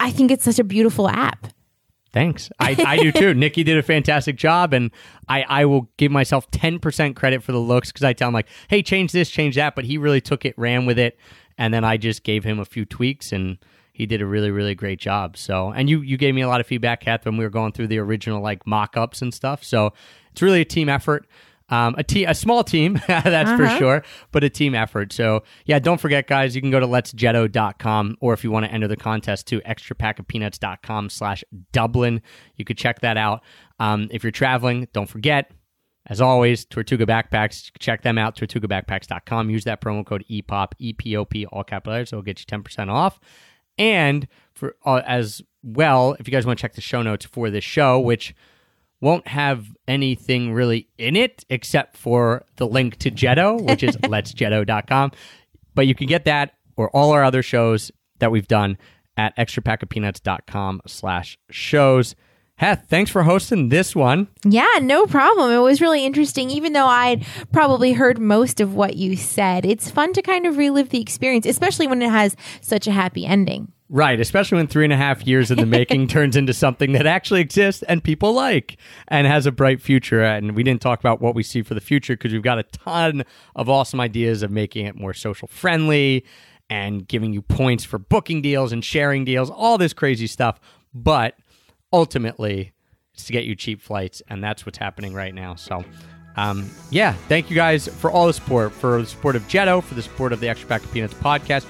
I 0.01 0.11
think 0.11 0.31
it's 0.31 0.45
such 0.45 0.59
a 0.59 0.65
beautiful 0.65 1.09
app. 1.09 1.47
Thanks. 2.13 2.51
I, 2.61 2.77
I 2.87 2.97
do 2.99 3.11
too. 3.11 3.35
Nikki 3.35 3.65
did 3.65 3.79
a 3.79 3.83
fantastic 3.83 4.37
job, 4.37 4.73
and 4.75 4.91
I, 5.29 5.43
I 5.49 5.65
will 5.65 5.89
give 5.97 6.13
myself 6.13 6.51
10% 6.51 7.17
credit 7.17 7.43
for 7.43 7.53
the 7.53 7.59
looks 7.59 7.91
because 7.91 8.05
I 8.05 8.13
tell 8.13 8.29
him, 8.29 8.35
like, 8.35 8.49
hey, 8.69 8.83
change 8.83 9.13
this, 9.13 9.31
change 9.31 9.55
that. 9.57 9.75
But 9.75 9.85
he 9.85 9.97
really 9.97 10.21
took 10.21 10.45
it, 10.45 10.55
ran 10.59 10.85
with 10.85 10.99
it. 10.99 11.19
And 11.57 11.73
then 11.73 11.85
I 11.85 11.97
just 11.97 12.23
gave 12.23 12.45
him 12.45 12.59
a 12.59 12.65
few 12.65 12.85
tweaks, 12.85 13.33
and 13.33 13.59
he 13.93 14.07
did 14.07 14.21
a 14.21 14.27
really, 14.27 14.51
really 14.51 14.75
great 14.75 14.99
job. 14.99 15.37
So, 15.37 15.71
and 15.71 15.89
you, 15.89 16.01
you 16.01 16.17
gave 16.17 16.35
me 16.35 16.43
a 16.43 16.49
lot 16.49 16.61
of 16.61 16.67
feedback, 16.67 17.01
Kath, 17.01 17.25
when 17.25 17.37
we 17.37 17.45
were 17.45 17.51
going 17.51 17.73
through 17.73 17.89
the 17.89 17.99
original 17.99 18.43
like 18.43 18.67
mock 18.67 18.97
ups 18.97 19.23
and 19.23 19.33
stuff. 19.33 19.63
So 19.65 19.93
it's 20.33 20.43
really 20.43 20.61
a 20.61 20.67
team 20.67 20.89
effort. 20.89 21.27
Um, 21.73 21.95
a, 21.97 22.05
te- 22.05 22.27
a 22.27 22.35
small 22.35 22.63
team, 22.63 23.01
that's 23.07 23.51
for 23.53 23.67
sure, 23.79 24.05
but 24.31 24.45
a 24.45 24.51
team 24.51 24.75
effort. 24.75 25.11
So, 25.11 25.43
yeah, 25.65 25.79
don't 25.79 25.99
forget, 25.99 26.27
guys, 26.27 26.55
you 26.55 26.61
can 26.61 26.71
go 26.71 26.79
to 26.79 26.87
letsjetto.com 26.87 28.19
or 28.21 28.35
if 28.35 28.45
you 28.45 28.51
want 28.51 28.67
to 28.67 28.71
enter 28.71 28.89
the 28.89 28.97
contest 28.97 29.47
to 29.47 29.61
extrapackofpeanuts.com 29.63 31.09
slash 31.09 31.43
Dublin. 31.73 32.21
You 32.57 32.67
could 32.67 32.77
check 32.77 33.01
that 33.01 33.17
out. 33.17 33.43
Um, 33.81 34.09
if 34.11 34.23
you're 34.23 34.33
traveling, 34.33 34.87
don't 34.93 35.09
forget, 35.09 35.51
as 36.05 36.21
always, 36.21 36.67
Tortuga 36.67 37.07
Backpacks. 37.07 37.71
Check 37.79 38.03
them 38.03 38.19
out, 38.19 38.37
tortugabackpacks.com. 38.37 39.49
Use 39.49 39.65
that 39.65 39.81
promo 39.81 40.05
code 40.05 40.27
EPOP, 40.31 40.73
E-P-O-P, 40.79 41.47
all 41.47 41.65
capital 41.65 41.95
letters. 41.95 42.13
It'll 42.13 42.23
get 42.23 42.39
you 42.39 42.45
10% 42.45 42.91
off. 42.91 43.19
And 43.79 44.29
for 44.53 44.77
uh, 44.85 45.01
as 45.07 45.41
well, 45.63 46.17
if 46.21 46.29
you 46.29 46.33
guys 46.33 46.45
want 46.45 46.59
to 46.59 46.61
check 46.61 46.75
the 46.75 46.83
show 46.83 47.01
notes 47.01 47.25
for 47.25 47.49
this 47.49 47.65
show, 47.65 47.99
which 47.99 48.35
won't 49.03 49.29
have 49.29 49.67
anything 49.87 50.55
really 50.55 50.89
in 50.97 51.17
it 51.17 51.45
except 51.51 51.99
for 51.99 52.45
the 52.57 52.67
link 52.67 52.97
to 53.01 53.11
Jetto, 53.11 53.61
which 53.61 53.83
is 53.83 53.97
letsjetto.com. 54.03 55.13
But 55.75 55.87
you 55.87 55.95
can 55.95 56.07
get 56.07 56.25
that 56.25 56.55
or 56.77 56.89
all 56.97 57.11
our 57.11 57.23
other 57.25 57.43
shows 57.43 57.91
that 58.21 58.31
we've 58.31 58.49
done 58.49 58.79
at 59.17 59.37
extrapackofpeanuts.com 59.37 60.83
slash 60.87 61.37
shows. 61.51 62.15
Heth, 62.57 62.87
thanks 62.89 63.11
for 63.11 63.25
hosting 63.25 63.71
this 63.71 63.97
one. 63.97 64.29
Yeah, 64.45 64.79
no 64.81 65.07
problem. 65.07 65.51
It 65.51 65.59
was 65.59 65.81
really 65.81 66.07
interesting, 66.07 66.49
even 66.51 66.73
though 66.73 66.87
I'd 66.87 67.27
probably 67.51 67.93
heard 67.93 68.19
most 68.21 68.61
of 68.61 68.75
what 68.75 68.95
you 68.95 69.17
said. 69.17 69.65
It's 69.65 69.91
fun 69.91 70.13
to 70.13 70.23
kind 70.23 70.47
of 70.47 70.57
relive 70.59 70.91
the 70.91 71.01
experience, 71.01 71.45
especially 71.45 71.89
when 71.89 72.03
it 72.03 72.11
has 72.11 72.37
such 72.61 72.87
a 72.87 72.93
happy 72.93 73.27
ending. 73.27 73.73
Right, 73.95 74.19
especially 74.19 74.57
when 74.57 74.69
three 74.69 74.85
and 74.85 74.93
a 74.93 74.97
half 74.97 75.27
years 75.27 75.51
in 75.51 75.59
the 75.59 75.67
making 75.67 76.07
turns 76.09 76.35
into 76.35 76.55
something 76.55 76.93
that 76.93 77.07
actually 77.07 77.43
exists 77.43 77.83
and 77.83 78.03
people 78.03 78.33
like 78.33 78.79
and 79.09 79.27
has 79.27 79.45
a 79.45 79.53
bright 79.53 79.83
future. 79.83 80.23
And 80.23 80.57
we 80.57 80.63
didn't 80.63 80.81
talk 80.81 80.99
about 80.99 81.21
what 81.21 81.35
we 81.35 81.43
see 81.43 81.61
for 81.61 81.75
the 81.75 81.81
future 81.83 82.15
because 82.15 82.33
we've 82.33 82.43
got 82.43 82.59
a 82.59 82.63
ton 82.63 83.23
of 83.55 83.69
awesome 83.69 84.01
ideas 84.01 84.43
of 84.43 84.51
making 84.51 84.87
it 84.87 84.97
more 84.97 85.13
social 85.13 85.47
friendly 85.47 86.25
and 86.71 87.07
giving 87.07 87.35
you 87.35 87.43
points 87.43 87.85
for 87.85 87.99
booking 87.99 88.41
deals 88.41 88.73
and 88.73 88.83
sharing 88.83 89.27
deals, 89.27 89.51
all 89.51 89.77
this 89.77 89.93
crazy 89.93 90.27
stuff. 90.27 90.59
But 90.95 91.37
ultimately, 91.93 92.73
it's 93.13 93.27
to 93.27 93.33
get 93.35 93.45
you 93.45 93.55
cheap 93.55 93.83
flights, 93.83 94.23
and 94.27 94.43
that's 94.43 94.65
what's 94.65 94.79
happening 94.79 95.13
right 95.13 95.35
now. 95.35 95.55
So, 95.55 95.85
um, 96.37 96.71
yeah, 96.89 97.13
thank 97.29 97.51
you 97.51 97.57
guys 97.57 97.89
for 97.89 98.11
all 98.11 98.27
the 98.27 98.33
support, 98.33 98.73
for 98.73 99.03
the 99.03 99.07
support 99.07 99.37
of 99.37 99.47
Jetto, 99.49 99.83
for 99.83 99.93
the 99.93 100.03
support 100.03 100.33
of 100.33 100.41
the 100.41 100.49
Extra 100.49 100.67
Pack 100.67 100.83
of 100.83 100.91
Peanuts 100.93 101.13
podcast. 101.13 101.67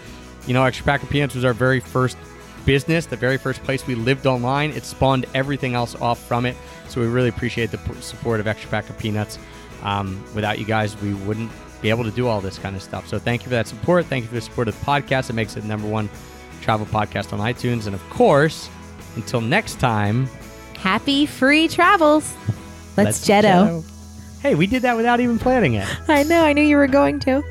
You 0.47 0.55
know, 0.55 0.65
Extra 0.65 0.85
Pack 0.85 1.03
of 1.03 1.11
Peanuts 1.11 1.35
was 1.35 1.45
our 1.45 1.53
very 1.53 1.81
first 1.81 2.17
business, 2.65 3.07
the 3.07 3.17
very 3.17 3.37
first 3.37 3.63
place 3.63 3.87
we 3.87 3.95
lived 3.95 4.27
online. 4.27 4.71
It 4.73 4.85
spawned 4.85 5.27
everything 5.35 5.75
else 5.75 5.95
off 6.01 6.25
from 6.27 6.47
it. 6.47 6.57
So 6.89 7.01
we 7.01 7.07
really 7.07 7.29
appreciate 7.29 7.71
the 7.71 7.79
p- 7.79 7.95
support 8.01 8.41
of 8.41 8.47
Extra 8.47 8.71
Pack 8.71 8.89
of 8.91 8.99
Peanuts. 8.99 9.39
Um, 9.83 10.23
without 10.35 10.59
you 10.59 10.65
guys, 10.65 11.01
we 11.01 11.15
wouldn't 11.15 11.51
be 11.81 11.91
able 11.91 12.05
to 12.05 12.11
do 12.11 12.29
all 12.29 12.41
this 12.41 12.59
kind 12.59 12.77
of 12.77 12.83
stuff. 12.83 13.09
So 13.09 13.19
thank 13.19 13.43
you 13.43 13.45
for 13.45 13.51
that 13.51 13.67
support. 13.67 14.07
Thank 14.07 14.25
you 14.25 14.29
for 14.29 14.35
the 14.37 14.41
support 14.41 14.69
of 14.69 14.79
the 14.79 14.85
podcast. 14.85 15.31
It 15.31 15.33
makes 15.33 15.57
it 15.57 15.65
number 15.65 15.89
one 15.89 16.09
travel 16.61 16.87
podcast 16.87 17.33
on 17.33 17.41
iTunes. 17.41 17.87
And 17.87 17.95
of 17.95 18.11
course, 18.11 18.69
until 19.17 19.41
next 19.41 19.81
time, 19.81 20.29
Happy 20.83 21.27
free 21.27 21.69
travels. 21.69 22.35
Let's, 22.97 23.25
Jetto. 23.25 23.83
Jetto. 23.83 24.41
Hey, 24.41 24.57
we 24.57 24.67
did 24.67 24.83
that 24.83 24.97
without 24.97 25.21
even 25.21 25.39
planning 25.39 25.75
it. 25.75 25.87
I 26.09 26.25
know, 26.25 26.45
I 26.45 26.53
knew 26.53 26.63
you 26.63 26.77
were 26.77 26.89
going 26.89 27.21
to. 27.21 27.43